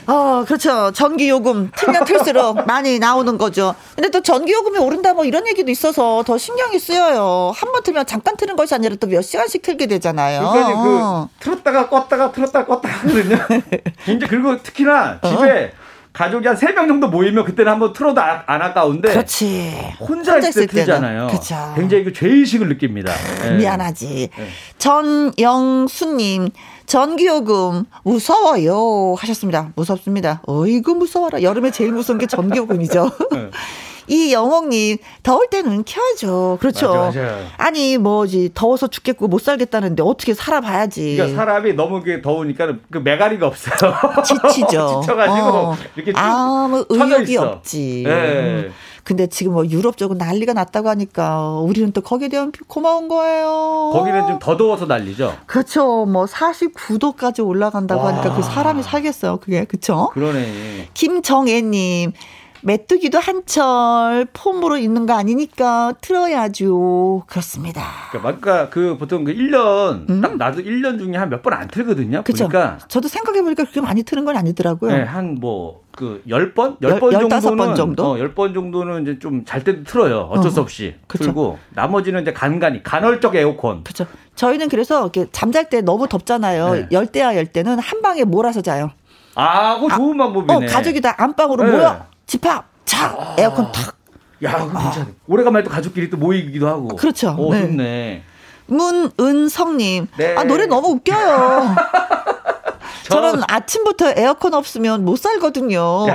[0.07, 0.91] 어, 그렇죠.
[0.91, 3.75] 전기요금 틀면 틀수록 많이 나오는 거죠.
[3.95, 7.51] 근데 또 전기요금이 오른다 뭐 이런 얘기도 있어서 더 신경이 쓰여요.
[7.55, 10.49] 한 번 틀면 잠깐 트는 것이 아니라 또 몇 시간씩 틀게 되잖아요.
[10.51, 11.29] 그러니까 그 어.
[11.39, 13.37] 틀었다가 껐다가 틀었다가 껐다 하거든요.
[14.09, 15.78] 이제 그리고 특히나 집에 어.
[16.19, 19.07] 가족이 한 세 명 정도 모이면 그때는 한번 틀어도 아, 안 아까운데.
[19.09, 19.71] 그렇지.
[20.01, 21.27] 혼자, 혼자 있을 때 틀잖아요.
[21.27, 21.55] 그렇죠.
[21.77, 23.13] 굉장히 그 죄의식을 느낍니다.
[23.43, 23.51] 네.
[23.55, 24.29] 미안하지.
[24.35, 24.47] 네.
[24.77, 26.49] 전영수님.
[26.85, 29.71] 전기요금 무서워요 하셨습니다.
[29.75, 30.41] 무섭습니다.
[30.47, 31.41] 어이구 무서워라.
[31.41, 33.11] 여름에 제일 무서운 게 전기요금이죠.
[34.09, 34.15] 네.
[34.15, 36.57] 이 영옥님 더울 때는 켜야죠.
[36.59, 36.89] 그렇죠.
[36.89, 37.37] 맞아, 맞아.
[37.57, 41.15] 아니 뭐지 더워서 죽겠고 못 살겠다는데 어떻게 살아봐야지.
[41.17, 43.93] 그러니까 사람이 너무 더우니까 그 매가리가 없어요.
[44.25, 45.01] 지치죠.
[45.01, 45.75] 지쳐가지고 어.
[45.95, 48.03] 이렇게 아무 의욕이 없지.
[48.05, 48.11] 네.
[48.11, 48.73] 음.
[49.03, 53.89] 근데 지금 뭐 유럽 쪽은 난리가 났다고 하니까 우리는 또 거기에 대한 고마운 거예요.
[53.91, 55.35] 거기는 좀 더 더워서 난리죠.
[55.47, 56.05] 그렇죠.
[56.05, 58.13] 뭐 49도까지 올라간다고 와.
[58.13, 59.37] 하니까 그 사람이 살겠어요.
[59.37, 60.09] 그게 그렇죠.
[60.13, 60.89] 그러네.
[60.93, 62.13] 김정애님
[62.61, 67.23] 메뚜기도 한철 폼으로 있는 거 아니니까 틀어야죠.
[67.27, 67.83] 그렇습니다.
[68.11, 70.21] 그러니까 그 보통 그 1년 음?
[70.21, 72.23] 딱 나도 1년 중에 한 몇 번 안 틀거든요.
[72.23, 72.47] 그쵸?
[72.47, 74.91] 그러니까 저도 생각해 보니까 그렇게 많이 트는 건 아니더라고요.
[74.91, 76.79] 네, 한 뭐 그 10번?
[76.79, 78.03] 10번 정도는 정도?
[78.11, 80.29] 어, 10번 정도는 이제 좀 잘 때도 틀어요.
[80.31, 80.95] 어쩔 어, 수 없이.
[81.07, 81.25] 그쵸.
[81.25, 83.83] 틀고 나머지는 이제 간간히 간헐적 에어컨.
[83.83, 84.05] 그렇죠.
[84.35, 86.73] 저희는 그래서 이렇게 잠잘 때 너무 덥잖아요.
[86.73, 86.87] 네.
[86.91, 88.91] 열대야 열대는 한 방에 몰아서 자요.
[89.35, 90.53] 아, 그거 좋은 아, 방법이네.
[90.53, 91.71] 어, 가족이 다 안방으로 네.
[91.71, 92.05] 모여.
[92.29, 93.35] 집합, 자, 아.
[93.39, 93.97] 에어컨 탁.
[94.43, 94.79] 야, 괜찮아.
[94.79, 95.07] 아.
[95.27, 96.95] 오래간만에 또 가족끼리 또 모이기도 하고.
[96.95, 97.35] 그렇죠.
[97.39, 97.61] 오, 네.
[97.61, 98.23] 좋네.
[98.67, 100.07] 문은성님.
[100.15, 100.35] 네.
[100.37, 101.75] 아, 노래 너무 웃겨요.
[103.09, 106.05] 저 는 아침부터 에어컨 없으면 못 살거든요.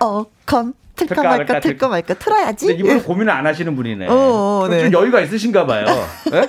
[0.00, 0.74] 에어컨.
[0.96, 2.66] 틀까 말까 틀까 말까 틀어야지.
[2.66, 4.08] 근데 이분 고민을 안 하시는 분이네.
[4.08, 4.12] 어,
[4.64, 4.90] 어 네.
[4.90, 5.84] 좀 여유가 있으신가 봐요.
[6.32, 6.48] 네?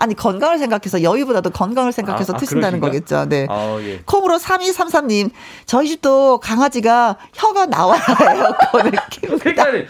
[0.00, 3.26] 아니 건강을 생각해서 여유보다도 건강을 생각해서 아, 아 트신다는 아, 거겠죠.
[3.28, 3.46] 네.
[3.50, 4.00] 아, 예.
[4.06, 5.30] 콩으로 3233님
[5.66, 8.00] 저희 집도 강아지가 혀가 나와야
[8.34, 9.86] 에어컨을 킵니다.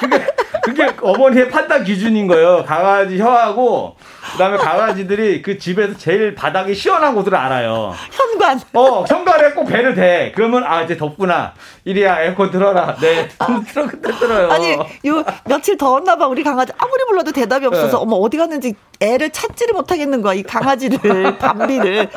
[0.00, 0.26] 그게,
[0.64, 2.64] 그게 어머니의 판단 기준인 거예요.
[2.64, 3.96] 강아지 혀하고
[4.32, 7.94] 그다음에 강아지들이 그 집에서 제일 바닥이 시원한 곳을 알아요.
[8.10, 8.60] 현관.
[8.72, 10.32] 어, 현관에 꼭 배를 대.
[10.34, 11.54] 그러면 아 이제 덥구나.
[11.86, 12.96] 이리야 에어컨 틀어라.
[13.00, 13.28] 네.
[13.68, 14.50] 틀어 그때 틀어요.
[14.50, 16.26] 아니 요 며칠 더웠나 봐.
[16.28, 18.02] 우리 강아지 아무리 불러도 대답이 없어서 네.
[18.02, 20.32] 어머 어디 갔는지 애를 찾지를 못하겠는 거야.
[20.34, 22.08] 이 강아지를 밤비를.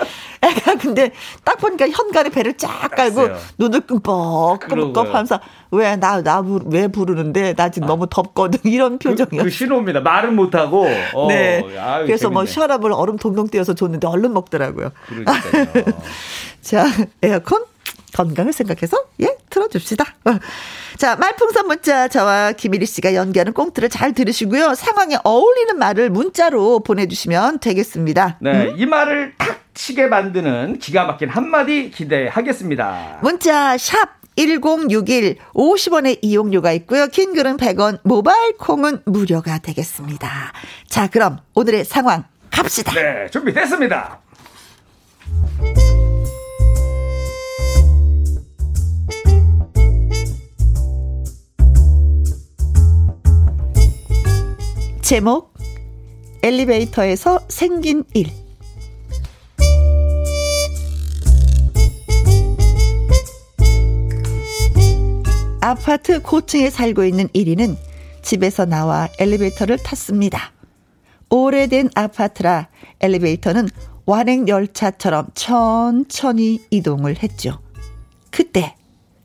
[0.42, 1.12] 애가 근데
[1.44, 3.38] 딱 보니까 현관에 배를 쫙 깔고 알았어요.
[3.58, 5.40] 눈을 끔뻑끔뻑 하면서
[5.72, 7.92] 왜 나 나 왜 부르는데 나 지금 아.
[7.92, 9.38] 너무 덥거든 이런 표정이었어요.
[9.40, 10.00] 그, 그 신호입니다.
[10.00, 10.88] 말은 못하고.
[11.14, 11.62] 어, 네.
[11.78, 12.34] 아유, 그래서 뭐 재밌네.
[12.34, 14.92] 뭐 시원함을 얼음 동동 띄어서 줬는데 얼른 먹더라고요.
[16.62, 16.86] 자
[17.22, 17.66] 에어컨
[18.18, 20.04] 건강을 생각해서 예 틀어줍시다.
[20.26, 20.40] 어.
[20.98, 24.74] 자 말풍선 문자 저와 김일희 씨가 연기하는 꽁트를 잘 들으시고요.
[24.74, 28.40] 상황에 어울리는 말을 문자로 보내주시면 되겠습니다.
[28.42, 28.76] 네, 음?
[28.76, 33.20] 이 말을 탁 치게 만드는 기가 막힌 한마디 기대하겠습니다.
[33.22, 37.08] 문자 샵 1061 50원의 이용료가 있고요.
[37.08, 40.54] 긴 글은 100원, 모바일 콩은 무료가 되겠습니다.
[40.88, 42.94] 자, 그럼 오늘의 상황 갑시다.
[42.94, 44.20] 네, 준비됐습니다.
[55.08, 55.54] 제목
[56.44, 58.30] 엘리베이터에서 생긴 일
[65.62, 67.78] 아파트 고층에 살고 있는 1위는
[68.22, 70.52] 집에서 나와 엘리베이터를 탔습니다.
[71.30, 72.68] 오래된 아파트라
[73.00, 73.70] 엘리베이터는
[74.06, 77.62] 완행 열차처럼 천천히 이동을 했죠.
[78.30, 78.76] 그때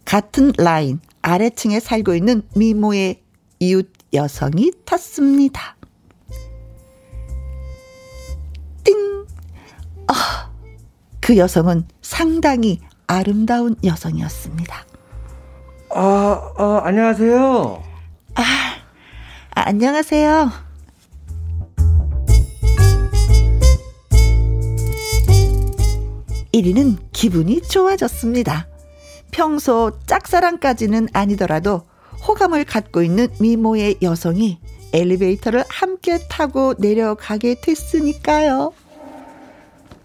[0.04, 3.20] 같은 라인 아래층에 살고 있는 미모의
[3.58, 5.76] 이웃 여성이 탔습니다.
[8.84, 9.26] 띵!
[10.08, 10.50] 아,
[11.20, 14.86] 그 여성은 상당히 아름다운 여성이었습니다.
[15.94, 17.82] 아, 아 안녕하세요.
[18.34, 18.42] 아,
[19.54, 20.50] 아 안녕하세요.
[26.52, 28.68] 이리는 기분이 좋아졌습니다.
[29.30, 31.86] 평소 짝사랑까지는 아니더라도
[32.26, 34.58] 호감을 갖고 있는 미모의 여성이
[34.92, 38.72] 엘리베이터를 함께 타고 내려가게 됐으니까요.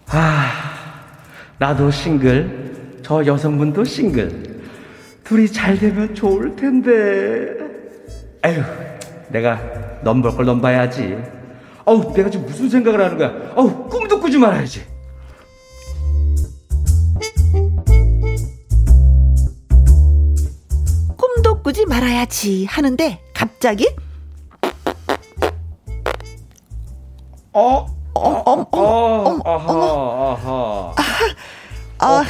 [0.06, 0.50] 아,
[1.58, 4.62] 나도 싱글, 저 여성분도 싱글.
[5.24, 7.54] 둘이 잘 되면 좋을 텐데.
[8.42, 8.62] 아휴,
[9.28, 9.60] 내가
[10.02, 11.18] 넘볼 걸 넘봐야지.
[11.84, 13.52] 어우, 내가 지금 무슨 생각을 하는 거야.
[13.54, 14.97] 어우, 꿈도 꾸지 말아야지.
[21.62, 23.88] 꾸지 말아야지 하는데 갑자기
[27.52, 27.86] 어?
[28.14, 30.94] 어, 어, 어, 어, 어허, 어허.
[31.98, 32.22] 아,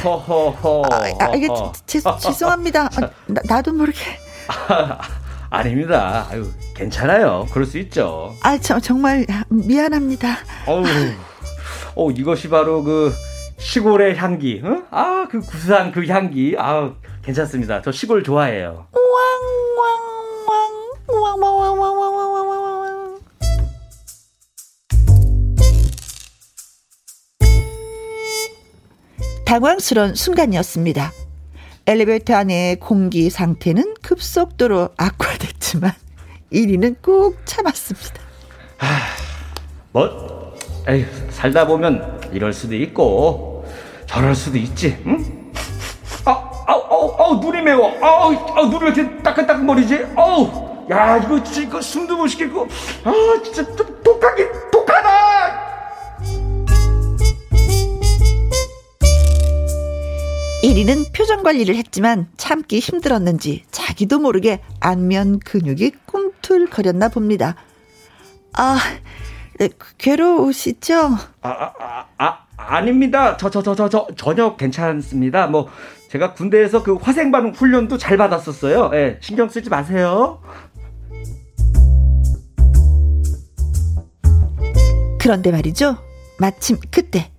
[0.91, 1.47] 아, 아, 이게
[1.85, 2.85] 제, 죄송합니다.
[2.85, 3.99] 아, 나, 나도 모르게.
[5.51, 7.47] 아, 닙니다 아유, 괜찮아요.
[7.51, 8.35] 그럴 수 있죠.
[8.41, 10.37] 아, 저, 정말 미안합니다.
[10.67, 10.83] 어우,
[11.95, 13.13] 어, 이것이 바로 그
[13.57, 14.61] 시골의 향기.
[14.63, 14.85] 응?
[14.91, 16.55] 아, 그 구수한 그 향기.
[16.57, 16.91] 아,
[17.23, 17.81] 괜찮습니다.
[17.81, 18.87] 저 시골 좋아해요.
[29.49, 31.11] 당황스러운 순간이었습니다.
[31.87, 35.91] 엘리베이터 안의 공기 상태는 급속도로 악화됐지만
[36.53, 38.21] 1위는 꾹 참았습니다.
[38.77, 38.87] 하,
[39.91, 40.55] 뭐,
[40.87, 43.65] 에휴, 살다 보면 이럴 수도 있고
[44.05, 45.01] 저럴 수도 있지.
[45.07, 45.38] 응?
[46.69, 47.89] 아, 아, 아, 아, 눈이 매워.
[47.99, 50.05] 아, 아, 눈이 왜 이렇게 따끈따끈거리지?
[50.15, 52.67] 아우, 야, 이거 진짜 이거 숨도 못 쉬겠고,
[53.05, 55.09] 아, 진짜 좀 독하긴 독하다.
[60.61, 67.55] 1위는 표정 관리를 했지만 참기 힘들었는지 자기도 모르게 안면 근육이 꿈틀거렸나 봅니다.
[68.53, 68.77] 아,
[69.57, 71.17] 네, 괴로우시죠?
[71.41, 73.37] 아, 아, 아, 아 아닙니다.
[73.37, 75.47] 저, 저, 저, 저, 저, 전혀 괜찮습니다.
[75.47, 75.69] 뭐,
[76.09, 78.89] 제가 군대에서 그 화생방 훈련도 잘 받았었어요.
[78.93, 80.41] 예, 신경 쓰지 마세요.
[85.19, 85.97] 그런데 말이죠.
[86.39, 87.31] 마침 그때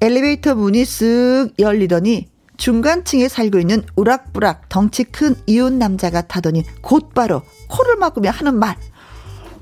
[0.00, 7.96] 엘리베이터 문이 쓱 열리더니 중간층에 살고 있는 우락부락 덩치 큰 이혼 남자가 타더니 곧바로 코를
[7.96, 8.76] 막으며 하는 말.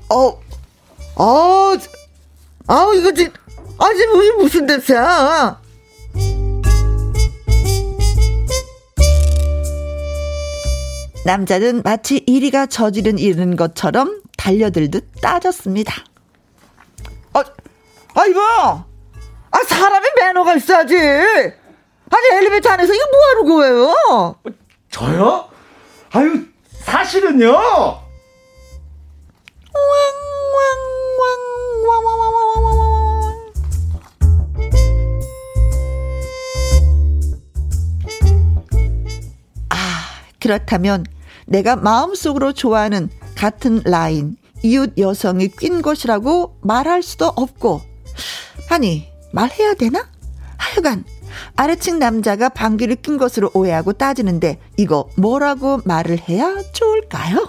[0.09, 0.39] 어,
[1.15, 1.77] 어,
[2.67, 3.31] 아, 이거 지,
[3.77, 5.61] 아, 지금 무슨 냄새야?
[11.25, 15.93] 남자는 마치 이리가 저지른 일은 것처럼 달려들듯 따졌습니다.
[17.33, 17.43] 아,
[18.15, 18.85] 아, 이거!
[19.51, 20.95] 아, 사람이 매너가 있어야지!
[22.11, 23.93] 아니 엘리베이터 안에서 이거 뭐 하는 거예요?
[24.11, 24.35] 어,
[24.89, 25.49] 저요?
[26.11, 27.55] 아유 사실은요.
[27.55, 28.09] 아
[40.39, 41.05] 그렇다면
[41.45, 47.81] 내가 마음속으로 좋아하는 같은 라인 이웃 여성이 낀 것이라고 말할 수도 없고
[48.69, 50.07] 아니 말해야 되나?
[50.57, 51.05] 하여간
[51.55, 57.47] 아래층 남자가 방귀를 낀 것으로 오해하고 따지는데 이거 뭐라고 말을 해야 좋을까요?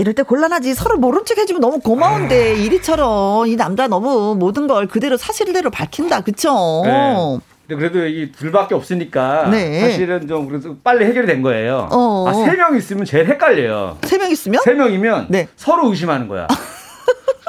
[0.00, 0.74] 이럴 때 곤란하지.
[0.74, 6.22] 서로 모른 척 해주면 너무 고마운데, 이리처럼 이 남자 너무 모든 걸 그대로 사실대로 밝힌다.
[6.22, 6.82] 그쵸?
[6.86, 7.38] 네.
[7.68, 9.80] 근데 그래도 이 둘밖에 없으니까 네.
[9.80, 11.86] 사실은 좀 그래도 빨리 해결이 된 거예요.
[11.92, 12.24] 어.
[12.28, 13.98] 아, 세 명 있으면 제일 헷갈려요.
[14.02, 14.62] 세 명 있으면?
[14.64, 15.48] 세 명이면 네.
[15.56, 16.46] 서로 의심하는 거야.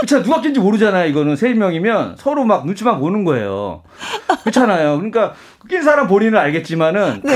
[0.08, 1.08] 그렇 누가 낀지 모르잖아요.
[1.10, 3.84] 이거는 세 명이면 서로 막 눈치만 보는 거예요.
[4.42, 4.96] 그렇잖아요.
[4.98, 5.34] 그러니까
[5.70, 7.34] 낀 사람 본인은 알겠지만은 네.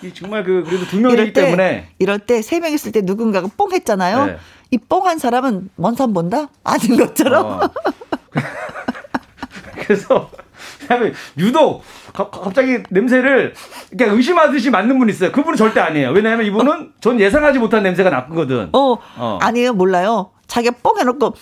[0.00, 3.48] 크, 정말 그 그래도 두 명이기 때, 때문에 이럴 때 세 명 있을 때 누군가가
[3.56, 4.36] 뽕 했잖아요.
[4.70, 4.76] 네.
[4.76, 6.48] 이 뽕한 사람은 먼 산 본다?
[6.64, 7.46] 아닌 것처럼.
[7.46, 7.60] 어.
[9.86, 10.30] 그래서
[10.80, 13.54] 그다음에 유독 가, 갑자기 냄새를
[13.96, 15.30] 그냥 의심하듯이 맡는 분 있어요.
[15.32, 16.10] 그분은 절대 아니에요.
[16.10, 16.86] 왜냐하면 이분은 어.
[17.00, 18.70] 전 예상하지 못한 냄새가 났거든.
[18.72, 19.38] 어, 어.
[19.40, 20.30] 아니에요, 몰라요.
[20.46, 21.34] 자기가 뻥 해놓고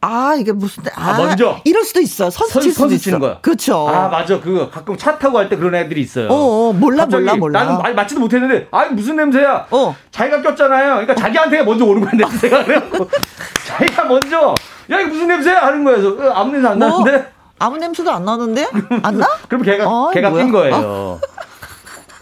[0.00, 3.38] 아 이게 무슨 아, 아, 먼저 이럴 수도 있어 선수 칠 수도 있어 거야.
[3.40, 7.04] 그렇죠 아 맞아 그거 가끔 차 타고 할 때 그런 애들이 있어요 어, 어 몰라
[7.06, 11.16] 몰라 몰라 나는 말 맞지도 못했는데 아 무슨 냄새야 어 자기가 꼈잖아요 그러니까 어.
[11.16, 13.08] 자기한테 먼저 오는 거야 냄새가 그래갖고
[13.66, 14.54] 자기가 먼저
[14.90, 16.88] 야 이게 무슨 냄새야 하는 거예요 어, 아무 냄새 안 뭐?
[16.88, 18.68] 나는데 아무 냄새도 안 나는데?
[19.02, 19.26] 안 나?
[19.48, 20.74] 그럼 걔가 어, 걔가 낀 거예요.
[20.76, 21.20] 어?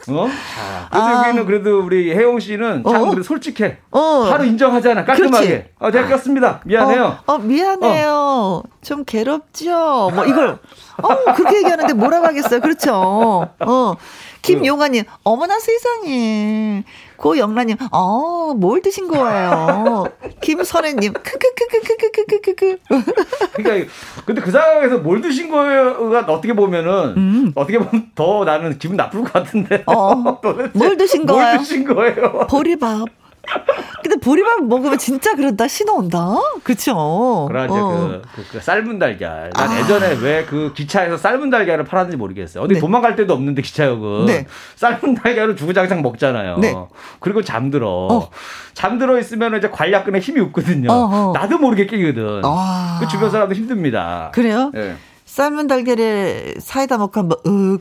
[0.09, 0.29] 어?
[0.29, 1.29] 아, 그래도 아.
[1.29, 3.05] 여기는 그래도 우리 혜영 씨는 참 어?
[3.07, 3.79] 그래도 솔직해.
[3.91, 4.01] 어.
[4.31, 5.05] 하루 인정하잖아.
[5.05, 5.73] 깔끔하게.
[5.79, 6.61] 아, 제가 꼈습니다.
[6.65, 7.19] 미안해요.
[7.27, 8.13] 어, 어 미안해요.
[8.13, 8.63] 어.
[8.83, 10.11] 좀 괴롭죠.
[10.15, 10.59] 뭐 이걸
[11.03, 12.61] 어, 그렇게 얘기하는데 뭐라고 하겠어요.
[12.61, 13.49] 그렇죠.
[13.61, 13.95] 어.
[14.43, 16.85] 김용아님, 어머나 세상에.
[17.17, 20.05] 고영란님, 어, 뭘 드신 거예요?
[20.41, 22.77] 김선혜님, 크크크, 크크크크크크크크.
[23.55, 23.93] 그러니까
[24.25, 27.53] 근데 그 상황에서 뭘 드신 거가 어떻게 보면은 음.
[27.55, 29.83] 어떻게 보면 더 나는 기분 나쁠 것 같은데.
[29.87, 30.14] 어.
[30.75, 31.43] 뭘 드신 거예요?
[31.43, 32.47] 뭘 드신 거예요?
[32.49, 33.09] 보리밥.
[34.03, 36.36] 근데 보리밥 먹으면 진짜 그런다 신호 온다.
[36.62, 37.47] 그렇죠.
[37.49, 37.74] 그러죠.
[37.74, 38.22] 어.
[38.34, 39.51] 그, 그, 그, 삶은 달걀.
[39.53, 39.80] 난 아.
[39.80, 42.62] 예전에 왜 그 기차에서 삶은 달걀을 팔았는지 모르겠어요.
[42.62, 42.80] 어디 네.
[42.80, 44.47] 도망갈 데도 없는데 기차역은 네.
[44.76, 46.59] 삶은 달걀을 주구장창 먹잖아요.
[46.59, 46.74] 네.
[47.20, 47.88] 그리고 잠들어.
[48.11, 48.30] 어.
[48.74, 50.90] 잠들어 있으면 이제 관략근에 힘이 없거든요.
[50.90, 51.32] 어허.
[51.34, 52.42] 나도 모르게 끼거든.
[52.44, 52.99] 아.
[53.01, 54.30] 그 주변 사람도 힘듭니다.
[54.32, 54.70] 그래요?
[54.72, 54.97] 네.
[55.24, 57.78] 삶은 달걀에 사이다 먹고 한번 으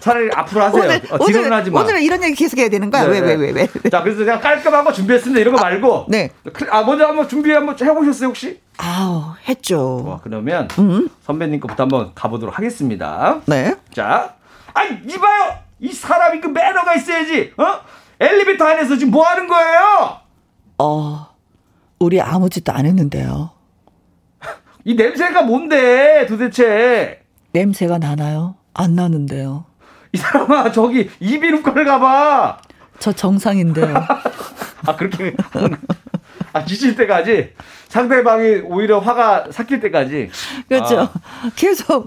[0.00, 0.82] 차라리 앞으로 하세요.
[0.82, 1.80] 오늘, 어, 오늘, 하지 마.
[1.80, 3.04] 오늘은 이런 얘기 계속 해야 되는 거야.
[3.04, 3.90] 네, 왜, 왜, 왜, 왜.
[3.90, 5.40] 자, 그래서 제가 깔끔한 거 준비했습니다.
[5.40, 6.06] 이런 거 말고.
[6.08, 6.30] 네.
[6.70, 8.60] 아, 먼저 한번 준비 한번 해보셨어요, 혹시?
[8.76, 10.04] 아우, 했죠.
[10.06, 11.08] 와, 그러면 음.
[11.22, 13.40] 선배님 거부터 한번 가보도록 하겠습니다.
[13.46, 13.74] 네.
[13.92, 14.34] 자,
[14.72, 15.58] 아니, 이봐요!
[15.80, 17.80] 이 사람이 그 매너가 있어야지, 어?
[18.20, 20.18] 엘리베이터 안에서 지금 뭐 하는 거예요?
[20.78, 21.26] 어,
[21.98, 23.50] 우리 아무 짓도 안 했는데요.
[24.84, 27.22] 이 냄새가 뭔데, 도대체?
[27.52, 28.56] 냄새가 나나요?
[28.74, 29.64] 안 나는데요.
[30.12, 32.58] 이 사람아 저기 이비인후과를 가봐.
[32.98, 33.94] 저 정상인데요.
[34.86, 35.34] 아 그렇게
[36.52, 37.52] 아 지칠 때까지
[37.88, 40.30] 상대방이 오히려 화가 삭힐 때까지
[40.68, 41.00] 그렇죠.
[41.02, 41.10] 아.
[41.56, 42.06] 계속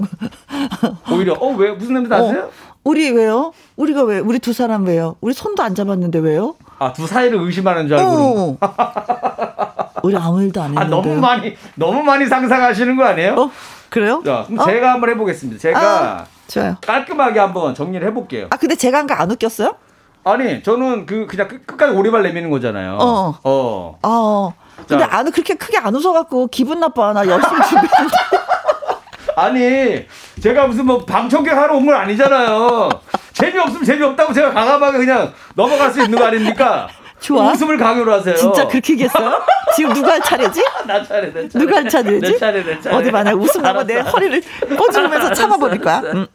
[1.12, 2.44] 오히려 어 왜 무슨 냄새 나세요?
[2.46, 2.52] 어,
[2.84, 3.54] 우리 왜요?
[3.76, 5.16] 우리가 왜 우리 두 사람 왜요?
[5.22, 6.56] 우리 손도 안 잡았는데 왜요?
[6.80, 8.68] 아 두 사이를 의심하는 줄 알고 어.
[10.04, 10.86] 우리 아무 일도 안 했는데.
[10.86, 13.34] 아 너무 많이 너무 많이 상상하시는 거 아니에요?
[13.36, 13.52] 어?
[13.90, 14.22] 그래요?
[14.26, 14.66] 자, 그럼 어?
[14.66, 15.60] 제가 한번 해보겠습니다.
[15.60, 16.26] 제가 아.
[16.48, 16.78] 좋아요.
[16.82, 18.48] 깔끔하게 한번 정리를 해볼게요.
[18.50, 19.76] 아 근데 제가 한 거 안 웃겼어요?
[20.24, 22.98] 아니 저는 그 그냥 끝, 까지 오리발 내미는 거잖아요.
[23.00, 23.38] 어.
[23.44, 23.98] 어.
[24.04, 24.54] 어.
[24.88, 27.14] 근데 안 그렇게 크게 안 웃어갖고 기분 나빠.
[27.14, 28.16] 나 열심히 준비했는데.
[29.36, 30.06] 아니
[30.42, 32.90] 제가 무슨 뭐 방청객 하러 온 건 아니잖아요.
[33.34, 36.88] 재미없으면 재미없다고 제가 강함하게 그냥 넘어갈 수 있는 거 아닙니까?
[37.22, 37.52] 좋아.
[37.52, 38.36] 웃음을 강요로 하세요.
[38.36, 39.42] 진짜 그렇게 얘기했어요?
[39.76, 40.62] 지금 누가 할 차례지?
[40.86, 41.66] 나 차례, 내 차례.
[41.66, 42.20] 누가 할 차례지?
[42.20, 42.96] 내 차례, 내 차례.
[42.96, 44.42] 어디 봐나 웃음 나고 내 허리를
[44.78, 46.02] 꼬집으면서 참아버릴 거야.
[46.14, 46.28] 응.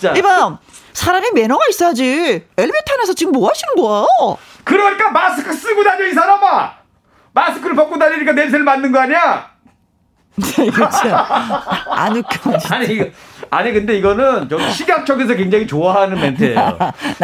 [0.00, 0.12] 자.
[0.12, 0.58] 이봐,
[0.92, 2.04] 사람이 매너가 있어야지.
[2.56, 4.06] 엘리베이터 안에서 지금 뭐 하시는 거야?
[4.64, 6.72] 그러니까 마스크 쓰고 다녀, 이 사람아!
[7.32, 9.50] 마스크를 벗고 다니니까 냄새를 맡는 거 아니야?
[10.74, 11.08] 그렇죠.
[11.90, 12.58] 안 웃겨.
[12.70, 13.06] 아니, 이거,
[13.56, 16.78] 아니, 근데 이거는 저 식약 쪽에서 굉장히 좋아하는 멘트예요.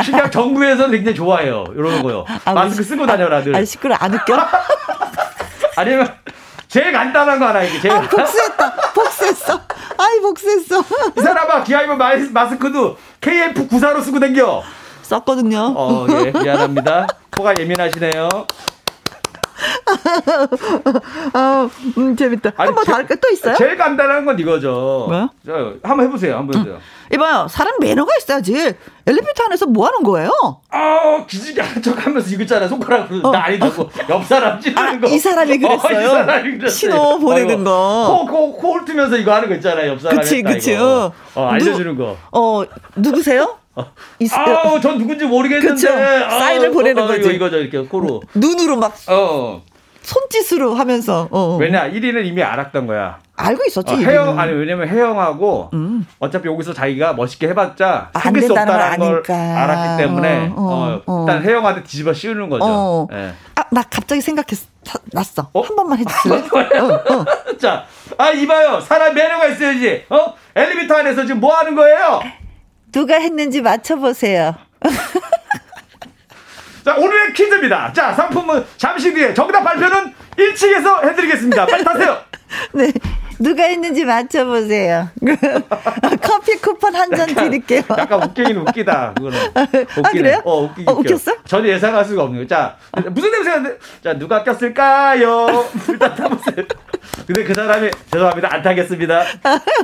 [0.05, 1.65] 식약 정부에서는 굉장히 좋아해요.
[1.75, 2.25] 이런 거요.
[2.45, 3.55] 아, 마스크 쓰고 다녀라, 늘.
[3.57, 4.37] 아니, 시끄러 안 웃겨?
[5.77, 6.13] 아니면,
[6.69, 7.81] 제일 간단한 거 하나, 이게.
[7.81, 8.75] 제일 아, 복수했다.
[8.95, 9.61] 복수했어.
[9.99, 10.81] 아이, 복수했어.
[11.19, 14.63] 이 사람아, 기아이버 마스크도 KF94로 쓰고 댕겨.
[15.03, 15.75] 썼거든요.
[15.77, 17.07] 어, 예, 미안합니다.
[17.37, 18.29] 코가 예민하시네요.
[21.33, 21.69] 아,
[21.99, 22.53] 음, 재밌다.
[22.57, 23.55] 한번 다를 게또 있어요?
[23.57, 25.07] 제일 간단한 건 이거죠.
[25.09, 25.31] 뭐요?
[25.45, 26.37] 저, 한번 해보세요.
[26.37, 26.77] 한번 해보세요.
[26.77, 26.81] 음.
[27.13, 27.49] 이봐요.
[27.49, 28.55] 사람 매너가 있어야지.
[29.07, 30.31] 엘리베이터 안에서 뭐 하는 거예요?
[30.71, 32.69] 아, 기지개 한척 하면서 이거 있잖아.
[32.69, 33.33] 손가락으로 어.
[33.33, 33.91] 나 아니다고.
[34.09, 35.09] 옆 사람 찌르는 아, 거.
[35.09, 35.99] 이 사람이 그랬어요.
[35.99, 36.69] 어, 이 사람이 그랬어요.
[36.71, 38.27] 신호 보내는 거.
[38.29, 39.91] 코, 코, 코 훑으면서 이거 하는 거 있잖아요.
[39.91, 40.19] 옆 사람.
[40.19, 40.77] 그치, 그치.
[40.77, 42.17] 어, 알려주는 거.
[42.33, 42.63] 어,
[42.95, 43.59] 누구세요?
[43.75, 45.75] 아, 전 누군지 모르겠는데.
[45.75, 45.89] 그쵸?
[45.89, 47.21] 사인을 아, 보내는 어, 거지.
[47.21, 48.23] 이거, 이거죠, 이렇게 코로.
[48.35, 48.95] 눈으로 막.
[49.09, 49.63] 어.
[50.03, 51.29] 손짓으로 하면서.
[51.31, 51.57] 어.
[51.61, 53.19] 왜냐 1위는 이미 알았던 거야.
[53.37, 53.95] 알고 있었지.
[53.95, 56.07] 어, 해영 아니 왜냐면 해영하고 음.
[56.19, 61.27] 어차피 여기서 자기가 멋있게 해봤자 아, 생길 수 없다는 걸 알았기 때문에 어, 어, 어,
[61.27, 63.09] 일단 해영한테 뒤집어 씌우는 거죠.
[63.11, 63.33] 네.
[63.55, 64.59] 아나 갑자기 생각했
[65.13, 65.49] 났어.
[65.53, 65.61] 어?
[65.61, 66.43] 한 번만 해주실래?
[67.61, 67.85] 자,
[68.19, 68.81] 아 이봐요.
[68.81, 70.05] 사람 매너가 있어야지.
[70.11, 70.35] 어?
[70.55, 72.21] 엘리베이터 안에서 지금 뭐 하는 거예요?
[72.93, 74.55] 누가 했는지 맞춰보세요.
[76.85, 77.93] 자, 오늘의 퀴즈입니다.
[77.93, 81.67] 자, 상품은 잠시 뒤에 정답 발표는 1층에서 해드리겠습니다.
[81.67, 82.19] 빨리 타세요.
[82.73, 82.93] 네.
[83.41, 85.09] 누가 있는지 맞춰보세요.
[86.23, 87.83] 커피 쿠폰 한 잔 드릴게요.
[87.99, 89.15] 약간 웃기긴 웃기다.
[89.17, 89.39] 그거는.
[89.55, 89.87] 아, 웃기네.
[90.05, 90.43] 아, 그래요?
[90.45, 91.33] 어, 웃기 어, 웃겼어?
[91.47, 92.47] 전혀 예상할 수가 없는 거.
[92.47, 92.77] 자,
[93.11, 93.63] 무슨 냄새가,
[94.05, 95.47] 자, 누가 꼈을까요?
[95.89, 96.67] 일단 타보세요.
[97.27, 98.55] 근데 그 사람이, 죄송합니다.
[98.55, 99.23] 안 타겠습니다.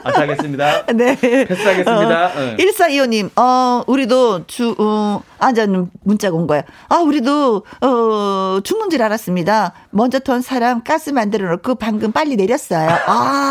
[0.05, 0.87] 안 타겠습니다.
[0.95, 1.17] 네.
[1.47, 2.27] 패스하겠습니다.
[2.27, 2.57] 어, 네.
[2.59, 6.63] 1425님, 어, 우리도 주, 어, 앉아는 문자가 온 거야.
[6.89, 9.73] 아, 우리도, 어, 죽는 줄 알았습니다.
[9.91, 12.89] 먼저 턴 사람 가스 만들어 놓고 방금 빨리 내렸어요.
[13.07, 13.46] 아,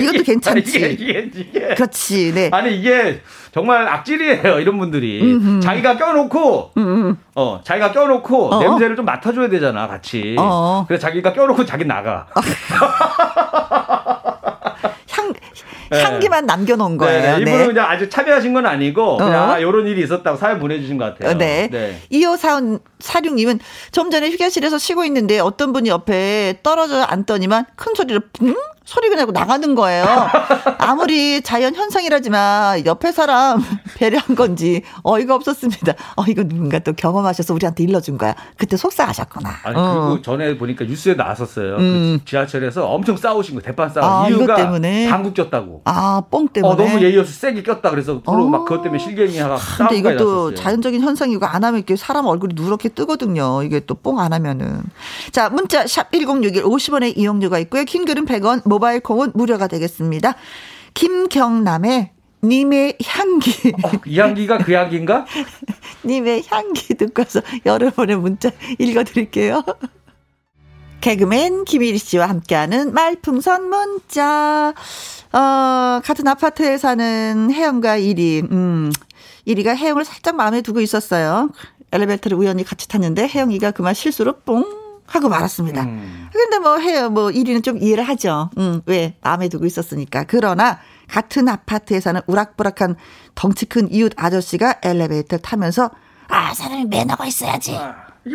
[0.00, 0.78] 이것도 괜찮지.
[0.78, 1.74] 이게, 이게, 이게.
[1.74, 2.50] 그렇지, 네.
[2.52, 3.20] 아니, 이게
[3.52, 5.22] 정말 악질이에요, 이런 분들이.
[5.22, 5.60] 음흠.
[5.60, 7.16] 자기가 껴놓고, 음흠.
[7.34, 8.60] 어, 자기가 껴놓고 어어?
[8.60, 10.36] 냄새를 좀 맡아줘야 되잖아, 같이.
[10.38, 10.84] 어어.
[10.86, 12.26] 그래서 자기가 껴놓고 자기 나가.
[15.92, 16.02] 네.
[16.02, 17.20] 향기만 남겨놓은 거예요.
[17.20, 17.40] 네, 네.
[17.42, 17.66] 이분은 네.
[17.66, 19.58] 그냥 아주 참여하신 건 아니고 그냥 어?
[19.58, 21.36] 이런 일이 있었다고 사연 보내주신 것 같아요.
[21.36, 21.68] 네.
[21.70, 21.98] 네.
[22.10, 22.80] 2545사
[23.20, 23.60] 륙님은
[23.92, 28.54] 좀 전에 휴게실에서 쉬고 있는데 어떤 분이 옆에 떨어져 앉더니만 큰 소리로 붕
[28.84, 30.04] 소리가 나고 나가는 거예요.
[30.78, 33.62] 아무리 자연 현상이라지만 옆에 사람
[33.96, 35.94] 배려한 건지 어이가 없었습니다.
[36.16, 38.34] 어 이거 누군가 또 경험하셔서 우리한테 일러준 거야.
[38.56, 39.50] 그때 속상하셨구나.
[39.62, 40.06] 아니 어.
[40.08, 41.76] 그리고 전에 보니까 뉴스에 나왔었어요.
[41.76, 42.18] 그 음.
[42.18, 45.08] 그 지하철에서 엄청 싸우신 거 대판 싸움 아, 이유가 때문에?
[45.08, 45.82] 방구 꼈다고.
[45.84, 46.72] 아뽕 때문에.
[46.72, 48.48] 어, 너무 예의 없이 세게 꼈다 그래서 서로 어.
[48.48, 53.62] 막 그것 때문에 실갱이가 근데 이것도 자연적인 현상이고 안 하면 이렇게 사람 얼굴이 누렇게 뜨거든요.
[53.62, 54.82] 이게 또 뽕 안 하면은.
[55.30, 57.84] 자 문자 샵 #1061 50원의 이용료가 있고요.
[57.84, 58.62] 킹글은 100원.
[58.68, 60.34] 모바일 콩은 무료가 되겠습니다.
[60.94, 62.10] 김경남의
[62.44, 63.72] 님의 향기.
[63.84, 65.26] 어, 이 향기가 그 향기인가?
[66.04, 69.62] 님의 향기 듣고서 여러분의 문자 읽어드릴게요.
[71.00, 74.72] 개그맨 김일희 씨와 함께하는 말풍선 문자.
[75.32, 78.92] 어, 같은 아파트에 사는 혜영과 이리, 음,
[79.44, 81.50] 이리가 혜영을 살짝 마음에 두고 있었어요.
[81.92, 84.64] 엘리베이터를 우연히 같이 탔는데 혜영이가 그만 실수로 뽕
[85.06, 85.82] 하고 말았습니다.
[85.82, 86.28] 음.
[86.32, 87.10] 근데 뭐 해요.
[87.10, 88.50] 뭐 1위는 좀 이해를 하죠.
[88.56, 89.14] 음, 왜?
[89.20, 90.24] 마음에 두고 있었으니까.
[90.26, 90.78] 그러나
[91.08, 92.96] 같은 아파트에 사는 우락부락한
[93.34, 95.90] 덩치 큰 이웃 아저씨가 엘리베이터 타면서
[96.28, 97.78] 아, 사람이 매너가 있어야지.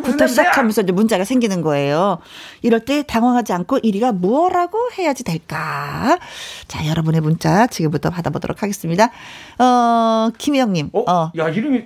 [0.03, 2.19] 부터 시작하면서 이제 문제가 생기는 거예요.
[2.61, 6.19] 이럴 때 당황하지 않고 1위가 무엇라고 해야지 될까?
[6.67, 9.09] 자, 여러분의 문자 지금부터 받아보도록 하겠습니다.
[9.57, 10.89] 어, 김혜영님.
[10.93, 11.11] 어?
[11.11, 11.31] 어.
[11.37, 11.85] 야, 이름이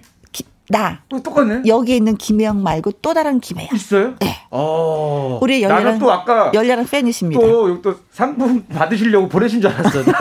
[0.71, 0.99] 나.
[1.09, 1.63] 또 똑같네.
[1.67, 3.69] 여기 있는 김혜영 말고 또 다른 김혜영.
[3.73, 4.13] 있어요?
[4.19, 4.37] 네.
[4.49, 5.37] 어.
[5.41, 7.41] 우리 열렬한 또 아까 열렬한 팬이십니다.
[7.41, 9.99] 또, 또 상품 받으시려고 보내신 줄 알았어.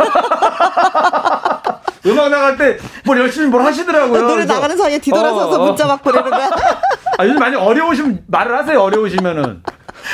[2.06, 4.22] 음악 나갈 때 뭘 열심히 뭘 하시더라고요.
[4.22, 5.66] 노래 나가는 사이에 뒤돌아서서 어, 어.
[5.66, 6.48] 문자 막 보내는 거야.
[7.18, 8.81] 아, 요즘 많이 어려우시면 말을 하세요.
[8.81, 9.62] 어려우시면은.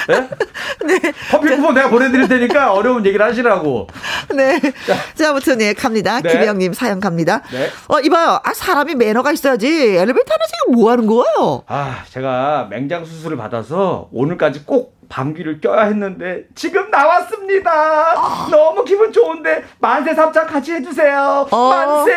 [0.08, 0.28] 네?
[0.86, 1.12] 네.
[1.30, 3.88] 커피 쿠폰 내가 보내드릴 테니까 어려운 얘기를 하시라고.
[4.34, 4.60] 네.
[4.60, 6.20] 자, 자 아무튼, 네, 갑니다.
[6.20, 6.32] 네.
[6.32, 7.42] 김혜영님 사연 갑니다.
[7.52, 7.70] 네.
[7.88, 8.40] 어, 이봐요.
[8.42, 9.66] 아, 사람이 매너가 있어야지.
[9.66, 11.62] 엘리베이터 안에서 이거 뭐 하는 거예요?
[11.66, 17.70] 아, 제가 맹장 수술을 받아서 오늘까지 꼭 방귀를 껴야 했는데 지금 나왔습니다.
[17.70, 18.48] 아.
[18.50, 21.46] 너무 기분 좋은데 만세 삼창 같이 해주세요.
[21.50, 21.68] 어.
[21.68, 22.12] 만세,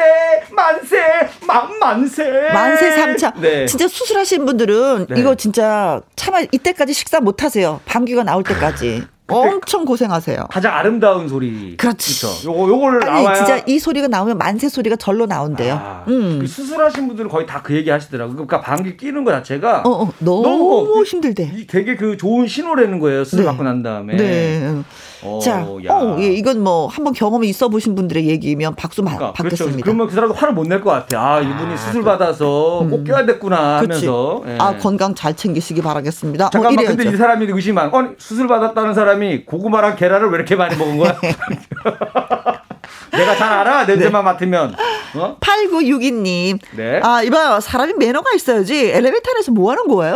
[0.52, 2.50] 만세, 만 만세.
[2.54, 3.34] 만세 삼창.
[3.42, 3.66] 네.
[3.66, 5.20] 진짜 수술하신 분들은 네.
[5.20, 7.82] 이거 진짜 참아 이때까지 식사 못 하세요.
[7.86, 9.04] 방귀가 나올 때까지.
[9.36, 10.48] 엄청 고생하세요.
[10.50, 11.76] 가장 아름다운 소리.
[11.78, 12.20] 그렇지.
[12.22, 12.52] 그렇죠.
[12.52, 15.74] 요거 요거를 아니, 나와야 진짜 이 소리가 나오면 만세 소리가 절로 나온대요.
[15.76, 16.40] 아, 음.
[16.40, 18.34] 그 수술하신 분들은 거의 다 그 얘기 하시더라고요.
[18.36, 21.66] 그러니까 방귀 끼는 거 자체가 어, 어, 너무, 너무 힘들대.
[21.68, 23.24] 되게 그 좋은 신호라는 거예요.
[23.24, 23.46] 수술 네.
[23.46, 24.16] 받고 난 다음에.
[24.16, 24.82] 네.
[25.24, 29.66] 어, 자, 어, 예, 이건 뭐 한번 경험이 있어 보신 분들의 얘기면 박수 그러니까, 받겠습니다.
[29.66, 29.84] 그렇죠.
[29.84, 31.20] 그러면 그 사람도 화를 못 낼 것 같아.
[31.20, 32.90] 아, 이분이 아, 수술 받아서 음.
[32.90, 34.44] 꼭 껴야 됐구나 하면서.
[34.48, 34.58] 예.
[34.60, 36.48] 아, 건강 잘 챙기시기 바라겠습니다.
[36.48, 40.56] 어, 잠깐만, 어, 근데 이 사람이 의심한, 어, 수술 받았다는 사람이 고구마랑 계란을 왜 이렇게
[40.56, 41.18] 많이 먹은 거야?
[43.12, 44.32] 내가 잘 알아 냄새만 네.
[44.32, 44.76] 맡으면
[45.16, 45.38] 어?
[45.40, 47.00] 8962님 네.
[47.04, 50.16] 아 이봐요 사람이 매너가 있어야지 엘리베이터 안에서 뭐 하는 거예요?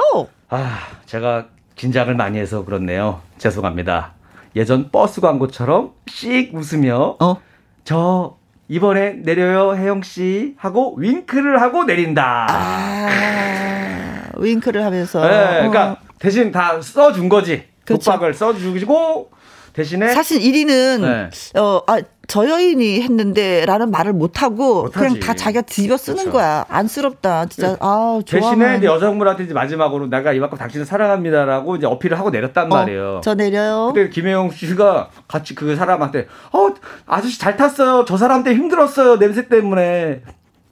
[0.49, 4.13] 아 제가 긴장을 많이 해서 그렇네요 죄송합니다
[4.55, 7.37] 예전 버스 광고처럼 씩 웃으며 어?
[7.83, 12.47] 저 이번에 내려요 혜영 씨 하고 윙크를 하고 내린다.
[12.49, 15.21] 아, 윙크를 하면서.
[15.21, 15.97] 네, 그러니까 어.
[16.19, 17.65] 대신 다 써준 거지.
[17.85, 18.11] 그렇죠.
[18.11, 19.29] 독박을 써주시고
[19.73, 21.59] 대신에 사실 1위는 네.
[21.59, 26.31] 어, 아, 저 여인이 했는데라는 말을 못 하고 그냥 다 자기가 뒤집어 쓰는 그렇죠.
[26.31, 26.65] 거야.
[26.69, 27.47] 안쓰럽다.
[27.47, 27.77] 진짜 네.
[27.81, 32.75] 아, 대신에 이제 여성분한테 이제 마지막으로 내가 이만큼 당신을 사랑합니다라고 이제 어필을 하고 내렸단 어,
[32.75, 33.21] 말이에요.
[33.23, 33.91] 저 내려요.
[33.93, 36.69] 그때 김혜영 씨가 같이 그 사람한테 어
[37.05, 38.05] 아저씨 잘 탔어요.
[38.07, 39.19] 저 사람 때문에 힘들었어요.
[39.19, 40.21] 냄새 때문에.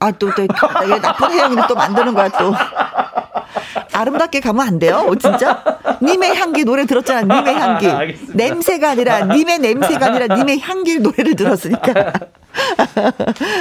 [0.02, 0.46] 아, 또, 또,
[1.00, 2.52] 나쁜 혜영이를 또 만드는 거야, 또.
[3.92, 5.04] 아름답게 가면 안 돼요?
[5.06, 5.62] 어, 진짜?
[6.02, 7.22] 님의 향기 노래 들었잖아.
[7.22, 7.86] 님의 향기.
[8.34, 12.12] 냄새가 아니라 님의 냄새가 아니라 님의 향기 노래를 들었으니까.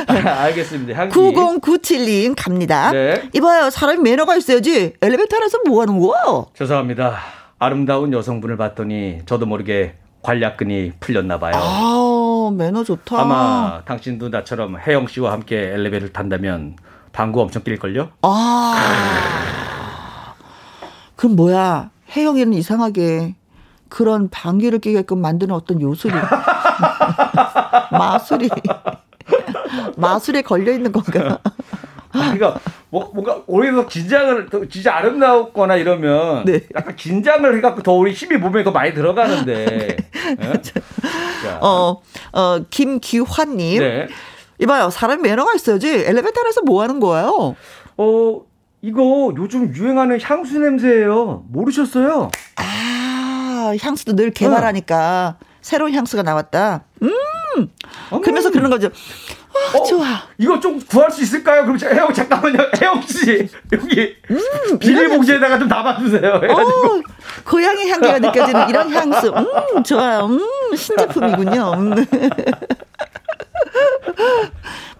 [0.07, 0.99] 알겠습니다.
[0.99, 1.15] 향기.
[1.15, 2.91] 9097님 갑니다.
[2.91, 3.29] 네.
[3.33, 3.69] 이봐요.
[3.69, 4.93] 사람이 매너가 있어야지.
[5.01, 6.45] 엘리베이터 안에서 뭐 하는 거야?
[6.55, 7.19] 죄송합니다.
[7.59, 9.93] 아름다운 여성분을 봤더니 저도 모르게
[10.23, 11.53] 관략근이 풀렸나 봐요.
[11.55, 12.00] 아,
[12.49, 13.19] 매너 좋다.
[13.21, 16.77] 아마 당신도 나처럼 혜영 씨와 함께 엘리베이터를 탄다면
[17.13, 18.09] 방구 엄청 낄걸요?
[18.23, 20.33] 아.
[21.15, 21.91] 그럼 뭐야?
[22.15, 23.35] 혜영이는 이상하게
[23.89, 26.13] 그런 방귀를 끼게끔 만드는 어떤 요술이
[27.91, 28.49] 마술이
[29.97, 31.39] 마술에 걸려 있는 건가?
[32.11, 32.59] 그러니까
[32.89, 36.61] 뭐 뭔가 오히려 긴장을 진짜 아름다웠거나 이러면 네.
[36.75, 39.65] 약간 긴장을 해갖고 더 우리 힘이 몸에 더 많이 들어가는데.
[39.65, 39.97] 네.
[40.37, 41.49] 네?
[41.61, 42.01] 어,
[42.33, 43.79] 어 김규환님.
[43.79, 44.07] 네.
[44.59, 45.89] 이봐요, 사람 매너가 있어야지.
[45.89, 47.55] 엘리베이터 안에서 뭐 하는 거예요?
[47.97, 48.41] 어,
[48.81, 51.45] 이거 요즘 유행하는 향수 냄새예요.
[51.49, 52.29] 모르셨어요?
[52.57, 55.47] 아, 향수도 늘 개발하니까 네.
[55.61, 56.83] 새로운 향수가 나왔다.
[57.01, 57.09] 음!
[58.09, 58.21] 어머.
[58.21, 58.89] 그러면서 그러는 거죠.
[59.53, 60.05] 아, 어, 좋아.
[60.37, 61.63] 이거 좀 구할 수 있을까요?
[61.63, 62.57] 그럼 혜영 잠깐만요.
[62.81, 66.33] 혜영 씨 여기 음, 비닐봉지에다가 좀 담아주세요.
[66.35, 67.01] 어,
[67.45, 69.27] 고양이 향기가 느껴지는 이런 향수.
[69.35, 70.25] 음, 좋아요.
[70.25, 71.73] 음, 신제품이군요.
[71.77, 72.05] 음.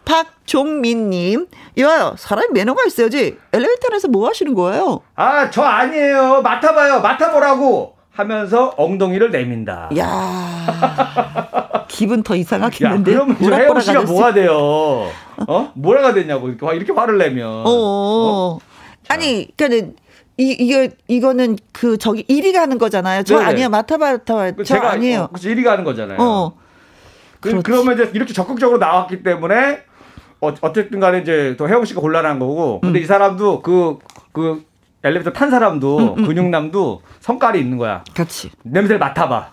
[0.05, 1.47] 박종민님,
[1.77, 2.15] 이와요.
[2.17, 3.37] 사람이 매너가 있어야지.
[3.53, 5.01] 엘리베이터 안에서 뭐 하시는 거예요?
[5.15, 6.41] 아, 저 아니에요.
[6.41, 6.99] 맡아봐요.
[7.01, 7.95] 맡아보라고.
[8.11, 9.89] 하면서 엉덩이를 내민다.
[9.97, 13.11] 야 기분 더 이상하겠는데.
[13.11, 15.11] 야, 그러면 혜영 씨가 뭐가 돼요?
[15.47, 15.71] 어?
[15.75, 17.47] 뭐라가 됐냐고 이렇게 이렇게 화를 내면.
[17.47, 17.63] 어.
[17.67, 18.59] 어?
[19.09, 19.91] 아니, 그러니까
[20.37, 23.23] 이 이거 이거는 그 저기 1위가 하는 거잖아요.
[23.23, 23.49] 저 네네.
[23.49, 23.69] 아니에요.
[23.69, 24.51] 맡아봐, 맡아봐.
[24.57, 25.29] 저 제가, 아니에요.
[25.31, 25.33] 어.
[25.33, 26.17] 1위가 하는 거잖아요.
[26.19, 26.53] 어.
[27.39, 29.81] 그, 그러면 이제 이렇게 적극적으로 나왔기 때문에
[30.41, 32.81] 어, 어쨌든 간에 이제 또 혜영 씨가 곤란한 거고.
[32.81, 33.03] 근데 음.
[33.03, 33.99] 이 사람도 그,
[34.31, 34.63] 그
[35.03, 36.27] 엘리베이터 탄 사람도 음, 음, 음.
[36.27, 38.03] 근육남도 성깔이 있는 거야.
[38.13, 38.51] 그렇지.
[38.63, 39.49] 냄새를 맡아봐.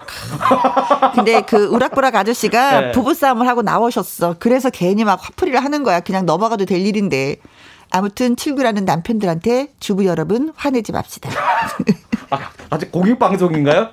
[1.15, 2.93] 근데 그 우락부락 아저씨가 네.
[2.93, 4.37] 부부싸움을 하고 나오셨어.
[4.39, 6.01] 그래서 괜히 막 화풀이를 하는 거야.
[6.01, 7.37] 그냥 넘어가도 될 일인데.
[7.91, 11.31] 아무튼 출근하는 남편들한테 주부 여러분 화내지 맙시다.
[12.31, 12.39] 아,
[12.69, 13.89] 아직 공익방송인가요?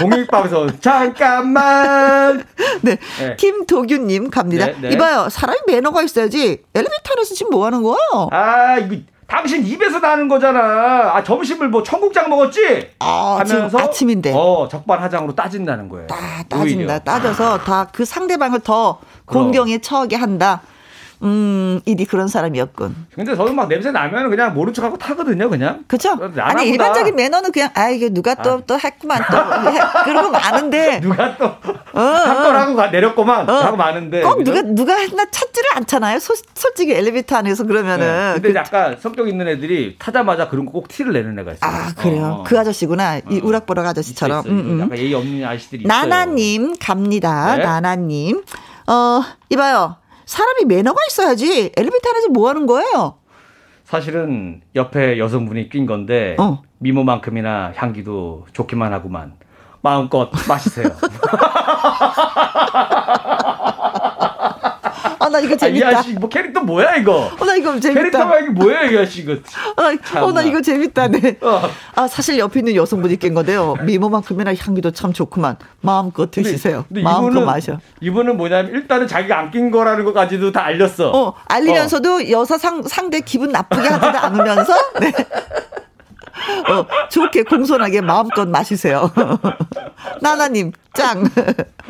[0.00, 0.80] 공익방송.
[0.80, 2.44] 잠깐만.
[2.82, 2.98] 네.
[3.18, 3.36] 네.
[3.36, 4.66] 김도규님 갑니다.
[4.66, 4.90] 네, 네.
[4.90, 5.30] 이봐요.
[5.30, 6.62] 사람이 매너가 있어야지.
[6.74, 7.96] 엘리베이터 안에서 지금 뭐 하는 거야?
[8.30, 8.96] 아, 이거
[9.28, 10.58] 당신 입에서 나는 거잖아.
[11.14, 12.88] 아, 점심을 뭐 청국장 먹었지?
[12.98, 14.32] 아, 하면서 아침인데.
[14.34, 16.06] 어, 적반하장으로 따진다는 거예요.
[16.06, 16.16] 따,
[16.48, 16.64] 따진다.
[16.64, 16.98] 오히려.
[17.00, 20.62] 따져서 다 그 상대방을 더 공경에 처하게 한다.
[21.22, 22.94] 음, 일이 그런 사람이었군.
[23.14, 25.84] 근데 저는 막 냄새 나면 그냥 모른 척하고 타거든요, 그냥.
[25.86, 26.16] 그죠?
[26.38, 28.60] 아니, 일반적인 매너는 그냥, 아, 이게 누가 또, 아.
[28.66, 30.04] 또 했구만, 또.
[30.04, 31.00] 그러고 마는데.
[31.04, 32.90] 누가 또, 어, 할 어.
[32.90, 33.52] 내렸구만, 어.
[33.52, 34.22] 하고 마는데.
[34.22, 34.52] 꼭 그죠?
[34.54, 36.18] 누가, 누가 했나 찾지를 않잖아요.
[36.20, 38.06] 소, 솔직히 엘리베이터 안에서 그러면은.
[38.06, 38.32] 네.
[38.34, 41.70] 근데 그, 약간 성격 있는 애들이 타자마자 그런 거 꼭 티를 내는 애가 있어요.
[41.70, 42.24] 아, 그래요?
[42.40, 42.44] 어.
[42.46, 43.18] 그 아저씨구나.
[43.18, 43.40] 이 어.
[43.42, 44.46] 우락보락 아저씨처럼.
[44.46, 44.60] 있어, 있어.
[44.60, 44.80] 음, 음.
[44.80, 45.88] 약간 예의 없는 아저씨들이 있어요.
[45.88, 47.56] 나나님, 갑니다.
[47.56, 47.64] 네?
[47.64, 48.44] 나나님.
[48.86, 49.96] 어, 이봐요.
[50.28, 51.72] 사람이 매너가 있어야지.
[51.74, 53.14] 엘리베이터 안에서 뭐 하는 거예요?
[53.84, 56.60] 사실은 옆에 여성분이 낀 건데 어.
[56.76, 59.32] 미모만큼이나 향기도 좋기만 하구만.
[59.80, 60.88] 마음껏 마시세요.
[65.18, 65.86] 아, 나 이거 재밌다.
[65.86, 67.30] 아, 이 아씨, 뭐 캐릭터 뭐야, 이거?
[67.38, 68.00] 어, 나 이거 재밌다.
[68.00, 69.34] 캐릭터가 이게 뭐야, 이 아씨, 이거.
[69.76, 71.38] 아, 어, 나 이거 재밌다, 네.
[71.40, 71.62] 어.
[71.94, 73.76] 아, 사실 옆에 있는 여성분이 낀 건데요.
[73.82, 75.56] 미모만큼이나 향기도 참 좋구만.
[75.80, 76.84] 마음껏 드시세요.
[76.88, 77.78] 근데, 근데 마음껏 이분은, 마셔.
[78.00, 81.10] 이분은 뭐냐면, 일단은 자기가 안 낀 거라는 것까지도 다 알렸어.
[81.10, 82.30] 어, 알리면서도 어.
[82.30, 85.12] 여사 상, 상대 기분 나쁘게 하지도 않으면서, 네.
[86.70, 89.10] 어, 좋게 공손하게 마음껏 마시세요.
[90.20, 91.24] 나나님, 짱.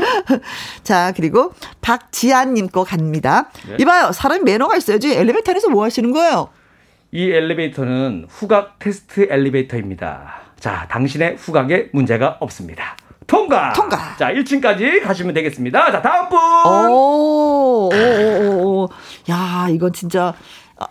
[0.82, 3.50] 자, 그리고 박지아님 거 갑니다.
[3.68, 3.76] 네.
[3.80, 5.12] 이봐요, 사람이 매너가 있어야지.
[5.14, 6.48] 엘리베이터 안에서 뭐 하시는 거예요?
[7.10, 10.40] 이 엘리베이터는 후각 테스트 엘리베이터입니다.
[10.60, 12.96] 자, 당신의 후각에 문제가 없습니다.
[13.26, 13.72] 통과!
[13.74, 14.16] 통과!
[14.16, 15.92] 자, 1층까지 가시면 되겠습니다.
[15.92, 16.38] 자, 다음 분!
[16.38, 18.88] 오, 오, 오, 오.
[19.30, 20.34] 야, 이건 진짜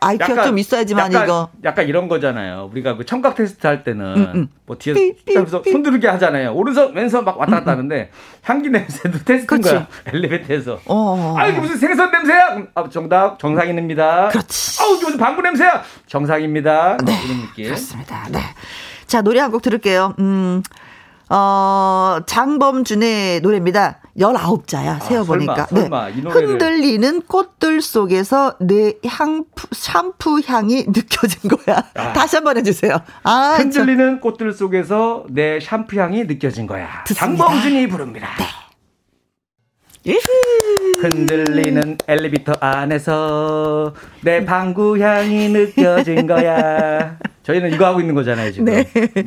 [0.02, 1.50] IQ가 약간, 좀 있어야지만 약간, 이거.
[1.64, 2.70] 약간 이런 거잖아요.
[2.72, 4.48] 우리가 그 청각 테스트 할 때는 음, 음.
[4.66, 5.34] 뭐 뒤에서 삐, 삐,
[5.72, 6.54] 손 들게 하잖아요.
[6.54, 7.78] 오른손 왼손 막 왔다 갔다 음, 음.
[7.78, 8.12] 하는데
[8.44, 9.88] 향기 냄새도 테스트인 거야.
[10.08, 10.74] 엘리베이터에서.
[10.74, 11.36] 어, 어, 어.
[11.38, 12.58] 아 이게 무슨 생선 냄새야?
[12.76, 14.30] 아, 정답 정상인입니다.
[14.30, 14.82] 그렇지.
[14.84, 15.84] 아우 무슨 방구 냄새야?
[16.08, 16.98] 정상입니다.
[17.06, 17.14] 네.
[17.26, 17.66] 이런 느낌.
[17.66, 18.28] 그렇습니다.
[18.32, 18.40] 네.
[19.06, 20.16] 자 노래 한 곡 들을게요.
[20.20, 20.62] 음.
[21.30, 24.00] 어, 장범준의 노래입니다.
[24.18, 25.68] 19자야, 아, 세어보니까.
[25.68, 26.22] 설마, 설마, 네.
[26.22, 31.84] 흔들리는 꽃들 속에서 내 향푸, 샴푸 향이 느껴진 거야.
[31.94, 32.14] 아.
[32.14, 32.98] 다시 한번 해주세요.
[33.24, 34.22] 아, 흔들리는 저...
[34.22, 37.04] 꽃들 속에서 내 샴푸 향이 느껴진 거야.
[37.06, 37.46] 듣습니다.
[37.46, 38.28] 장범준이 부릅니다.
[38.38, 38.46] 네.
[41.02, 47.18] 흔들리는 엘리베이터 안에서 내 방구 향이 느껴진 거야.
[47.44, 48.66] 저희는 이거 하고 있는 거잖아요, 지금.
[48.66, 48.84] 네.
[48.84, 49.24] 네.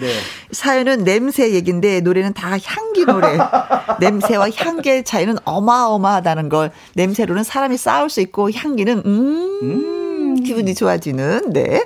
[0.53, 3.39] 사연은 냄새 얘기인데 노래는 다 향기 노래.
[3.99, 6.71] 냄새와 향기의 차이는 어마어마하다는 걸.
[6.95, 10.43] 냄새로는 사람이 싸울 수 있고 향기는 음, 음.
[10.43, 11.53] 기분이 좋아지는.
[11.53, 11.85] 네.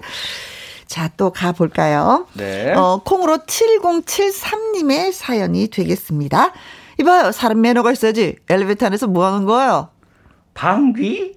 [0.87, 2.27] 자, 또 가볼까요?
[2.35, 2.73] 네.
[2.75, 6.53] 어, 콩으로 7073님의 사연이 되겠습니다.
[7.01, 8.37] 이봐요, 사람 매너가 있어야지.
[8.49, 9.89] 엘리베이터 안에서 뭐 하는 거예요?
[10.55, 11.35] 방귀?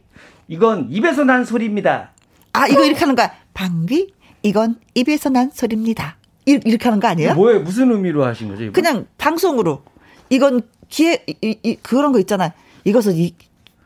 [0.48, 2.12] 이건 입에서 난 소리입니다.
[2.54, 3.32] 아, 이거 이렇게 하는 거야.
[3.54, 4.14] 방귀?
[4.44, 6.18] 이건 입에서 난 소리입니다.
[6.46, 7.34] 이렇게 하는 거 아니에요?
[7.34, 8.64] 뭐에 무슨 의미로 하신 거죠?
[8.64, 8.74] 이번?
[8.74, 9.84] 그냥 방송으로.
[10.30, 12.54] 이건 귀에 이, 이, 그런 거 있잖아.
[12.86, 13.36] 이것은 이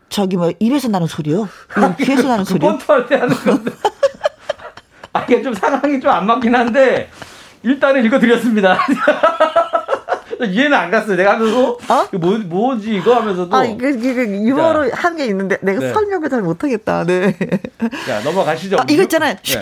[0.09, 1.47] 저기 뭐 입에서 나는 소리요.
[1.71, 2.59] 이건 귀에서 나는 소리.
[2.59, 3.71] 본투할 때 하는 건데.
[5.13, 7.09] 아 이게 좀 상황이 좀 안 맞긴 한데
[7.63, 8.77] 일단은 읽어드렸습니다.
[10.45, 11.15] 이해는 안 갔어요.
[11.15, 12.07] 내가 하면서 어?
[12.19, 15.93] 뭐 뭐지 이거 하면서도 아 이게 이게 유머로 한 게 있는데 내가 네.
[15.93, 17.03] 설명을 잘 못하겠다.
[17.05, 17.37] 네.
[18.07, 18.77] 자 넘어가시죠.
[18.79, 19.35] 아, 이거 있잖아요.
[19.35, 19.59] 네.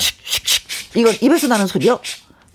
[0.95, 1.99] 이거 입에서 나는 소리요?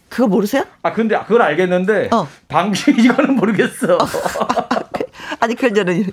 [0.08, 0.64] 그거 모르세요?
[0.82, 2.28] 아 근데 그걸 알겠는데 어.
[2.48, 3.98] 방식 이거는 모르겠어.
[5.40, 6.04] 아니 그러잖아요.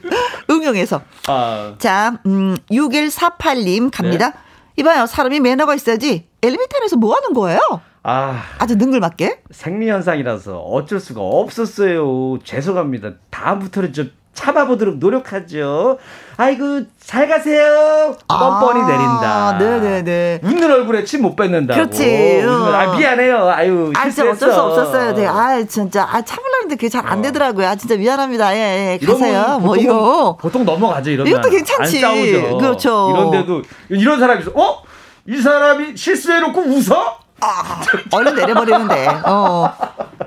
[0.49, 1.01] 응용 이용해서.
[1.27, 1.75] 아.
[1.77, 4.29] 자, 음, 6148님 갑니다.
[4.31, 4.35] 네.
[4.77, 7.59] 이봐요, 사람이 매너가 있어야지 엘리베이터에서 뭐 하는 거예요?
[8.03, 8.41] 아.
[8.57, 9.41] 아주 능글맞게?
[9.51, 12.39] 생리현상이라서 어쩔 수가 없었어요.
[12.43, 13.11] 죄송합니다.
[13.29, 15.99] 다음부터는 좀 참아보도록 노력하죠.
[16.37, 18.15] 아이고 잘 가세요.
[18.27, 19.57] 뻔뻔히 아, 내린다.
[19.59, 20.39] 네네네.
[20.43, 21.75] 웃는 얼굴에 침 못 뱉는다.
[21.75, 22.41] 그렇지.
[22.47, 22.51] 어.
[22.73, 23.49] 아 미안해요.
[23.49, 25.13] 아유 아 진짜 어쩔 수 없었어요.
[25.13, 25.27] 네.
[25.27, 27.21] 아 진짜 아 참으려는데 그게 잘안 어.
[27.21, 27.67] 되더라고요.
[27.67, 28.55] 아 진짜 미안합니다.
[28.55, 29.05] 예, 예.
[29.05, 29.59] 가세요.
[29.61, 31.27] 뭐 이거 보통 넘어가죠 이런.
[31.27, 32.03] 이것도 괜찮지.
[32.03, 32.57] 안 싸우죠.
[32.57, 33.11] 그렇죠.
[33.13, 34.51] 이런데도 이런 사람이 있어.
[34.55, 34.81] 어?
[35.27, 37.19] 이 사람이 실수해놓고 웃어?
[37.41, 37.81] 아,
[38.13, 39.07] 얼른 내려버리는데.
[39.25, 39.73] 어.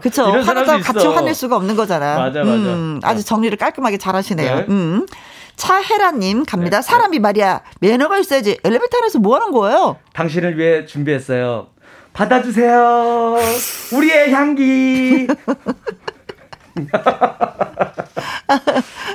[0.01, 0.25] 그쵸.
[0.25, 2.17] 화나다 같이 화낼 수가 없는 거잖아.
[2.19, 2.53] 맞아, 맞아.
[2.53, 4.57] 음, 아주 정리를 깔끔하게 잘 하시네요.
[4.57, 4.67] 네.
[4.69, 5.07] 음.
[5.57, 6.79] 차혜라님 갑니다.
[6.79, 6.83] 네.
[6.83, 9.97] 사람이 말이야 매너가 있어야지 엘리베이터 안에서 뭐 하는 거예요?
[10.13, 11.69] 당신을 위해 준비했어요.
[12.13, 13.37] 받아주세요.
[13.93, 15.29] 우리의 향기.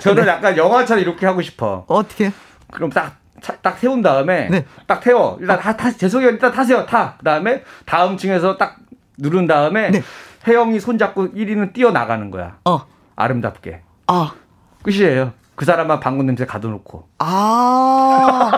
[0.02, 0.30] 저는 네.
[0.30, 1.84] 약간 영화처럼 이렇게 하고 싶어.
[1.88, 2.32] 어떻게?
[2.72, 4.66] 그럼 딱, 딱 태운 다음에, 네.
[4.88, 5.38] 딱 태워.
[5.40, 6.30] 일단, 타, 타, 죄송해요.
[6.32, 6.86] 일단 타세요.
[6.86, 7.16] 타.
[7.18, 8.78] 그 다음에, 다음 층에서 딱
[9.18, 10.02] 누른 다음에, 네.
[10.48, 12.57] 혜영이 손잡고 1위는 뛰어나가는 거야.
[12.66, 12.82] 어.
[13.16, 13.82] 아름답게.
[14.07, 14.34] 아.
[14.84, 15.34] 끝이에요.
[15.56, 17.10] 그 사람만 방구 냄새 가둬놓고.
[17.20, 18.52] 아.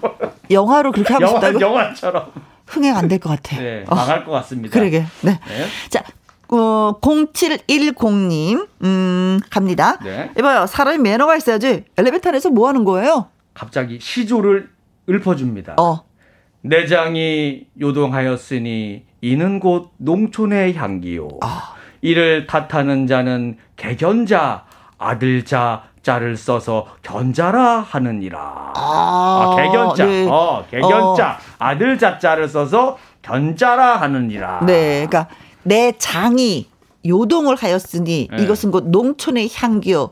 [0.50, 1.60] 영화로 그렇게 하고 영화, 싶다고?
[1.60, 2.32] 영화처럼.
[2.66, 3.56] 흥행 안 될 것 같아.
[3.60, 4.24] 네, 망할 어.
[4.24, 4.78] 것 같습니다.
[4.78, 5.04] 그러게.
[5.22, 5.38] 네.
[5.46, 5.66] 네.
[5.90, 6.02] 자,
[6.48, 9.98] 어, 0710님, 음, 갑니다.
[10.04, 10.30] 네.
[10.38, 10.66] 이봐요.
[10.66, 11.84] 사람이 매너가 있어야지.
[11.96, 13.28] 엘리베이터 안에서 뭐 하는 거예요?
[13.56, 14.68] 갑자기 시조를
[15.08, 15.76] 읊어줍니다.
[15.78, 16.04] 어.
[16.60, 21.28] 내장이 요동하였으니 이는 곧 농촌의 향기요.
[21.40, 21.74] 아.
[22.02, 24.66] 이를 탓하는 자는 개견자,
[24.98, 28.72] 아들자, 자를 써서 견자라 하느니라.
[28.76, 30.04] 아, 아 개견자.
[30.04, 30.28] 네.
[30.28, 31.30] 어, 개견자.
[31.30, 31.36] 어.
[31.58, 34.64] 아들자 자를 써서 견자라 하느니라.
[34.66, 35.06] 네.
[35.06, 35.28] 그러니까
[35.62, 36.68] 내 장이
[37.06, 38.42] 요동을 하였으니 네.
[38.42, 40.10] 이것은 곧 농촌의 향기요.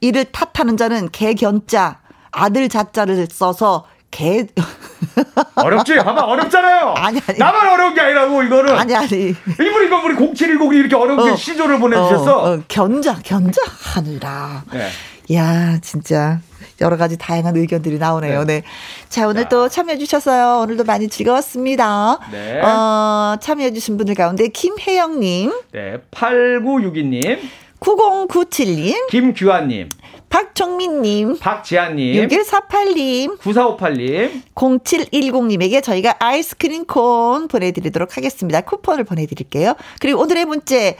[0.00, 2.03] 이를 탓하는 자는 개견자,
[2.34, 4.46] 아들 자자를 써서 개
[5.56, 5.96] 어렵지?
[5.96, 6.94] 봐봐 어렵잖아요.
[6.96, 7.38] 아니 아니.
[7.38, 8.78] 나만 어려운 게 아니라고 이거는.
[8.78, 9.30] 아니 아니.
[9.30, 12.38] 이거 우리 0710이 이렇게 어려운 어, 시조를 보내주셨어.
[12.38, 14.62] 어, 어, 견자 견자 하느라.
[14.72, 14.88] 네.
[15.34, 16.38] 야 진짜
[16.80, 18.44] 여러 가지 다양한 의견들이 나오네요.
[18.44, 18.60] 네.
[18.60, 18.62] 네.
[19.08, 19.48] 자, 오늘 자.
[19.48, 20.62] 또 참여해주셨어요.
[20.62, 22.18] 오늘도 많이 즐거웠습니다.
[22.30, 22.60] 네.
[22.60, 25.52] 어, 참여해주신 분들 가운데 김혜영님.
[25.72, 25.98] 네.
[26.10, 27.38] 8962님.
[27.80, 29.08] 9097님.
[29.08, 29.88] 김규환님.
[30.34, 38.60] 박정민님, 박지아님, 6148님, 9458님, 0710님에게 저희가 아이스크림 콘 보내드리도록 하겠습니다.
[38.62, 39.76] 쿠폰을 보내드릴게요.
[40.00, 40.96] 그리고 오늘의 문제,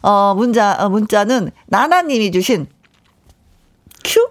[0.00, 2.68] 어, 문자, 어, 문자는 나나님이 주신
[4.02, 4.30] 큐?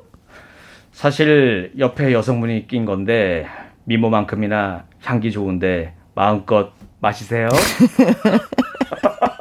[0.93, 3.45] 사실 옆에 여성분이 낀 건데,
[3.83, 7.49] 미모만큼이나 향기 좋은데, 마음껏 마시세요.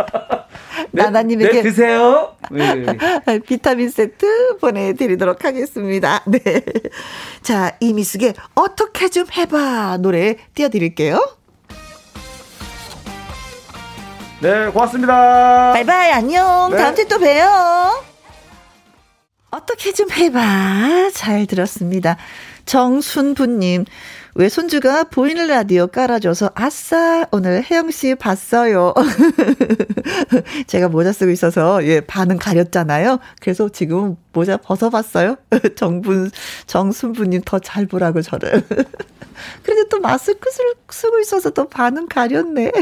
[0.91, 2.37] 네, 나나님에게 네, 드세요.
[2.51, 2.85] 네.
[3.47, 6.23] 비타민 세트 보내드리도록 하겠습니다.
[6.27, 6.63] 네.
[7.43, 11.39] 자, 이미숙의 어떻게 좀 해봐 노래 띄워드릴게요.
[14.41, 15.73] 네, 고맙습니다.
[15.73, 16.71] 바이바이, 안녕.
[16.71, 16.77] 네.
[16.77, 18.05] 다음 주에 또 봬요.
[19.51, 21.11] 어떻게 좀 해봐.
[21.13, 22.17] 잘 들었습니다.
[22.67, 23.87] 정순부님,
[24.39, 28.95] 외손주가 보이는 라디오 깔아줘서 아싸 오늘 혜영 씨 봤어요.
[30.69, 33.19] 제가 모자 쓰고 있어서 예 반은 가렸잖아요.
[33.41, 35.37] 그래서 지금 모자 벗어봤어요.
[35.75, 36.31] 정분
[36.69, 38.63] 정순부님 더 잘 보라고 저를.
[39.63, 42.73] 그런데 또 마스크를 쓰고 있어서 또 반은 가렸네.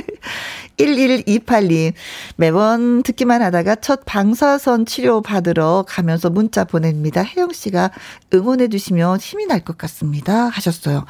[0.78, 1.92] 1128님,
[2.36, 7.22] 매번 듣기만 하다가 첫 방사선 치료 받으러 가면서 문자 보냅니다.
[7.22, 7.90] 혜영 씨가
[8.34, 10.46] 응원해 주시면 힘이 날 것 같습니다.
[10.48, 11.04] 하셨어요.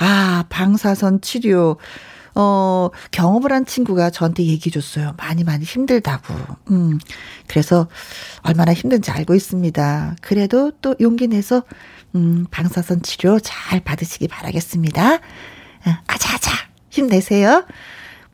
[0.00, 1.76] 아, 방사선 치료.
[2.34, 5.14] 어, 경험을 한 친구가 저한테 얘기해 줬어요.
[5.18, 6.34] 많이 많이 힘들다고.
[6.70, 6.98] 음.
[7.46, 7.88] 그래서
[8.42, 10.16] 얼마나 힘든지 알고 있습니다.
[10.22, 11.64] 그래도 또 용기 내서
[12.14, 15.14] 음, 방사선 치료 잘 받으시기 바라겠습니다.
[15.14, 16.50] 어, 아자아자
[16.88, 17.66] 힘내세요.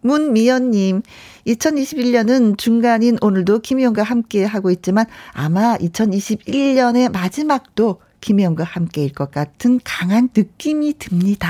[0.02, 1.02] 문미연님,
[1.48, 10.30] 2021년은 중간인 오늘도 김희영과 함께 하고 있지만 아마 2021년의 마지막도 김혜영과 함께일 것 같은 강한
[10.36, 11.48] 느낌이 듭니다.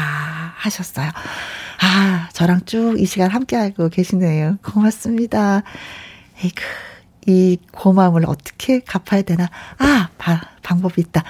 [0.57, 1.09] 하셨어요.
[1.81, 4.59] 아, 저랑 쭉 이 시간 함께하고 계시네요.
[4.63, 5.63] 고맙습니다.
[6.45, 6.63] 에이그,
[7.29, 9.49] 이 고마움을 어떻게 갚아야 되나?
[9.79, 11.25] 아, 바, 방법이 있다.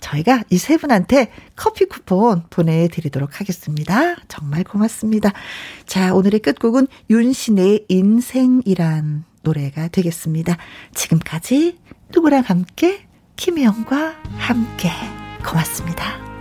[0.00, 4.16] 저희가 이 세 분한테 커피 쿠폰 보내드리도록 하겠습니다.
[4.28, 5.30] 정말 고맙습니다.
[5.84, 10.56] 자, 오늘의 끝곡은 윤신의 인생이란 노래가 되겠습니다.
[10.94, 11.78] 지금까지
[12.14, 13.05] 누구랑 함께
[13.36, 14.90] 김혜영과 함께
[15.44, 16.35] 고맙습니다.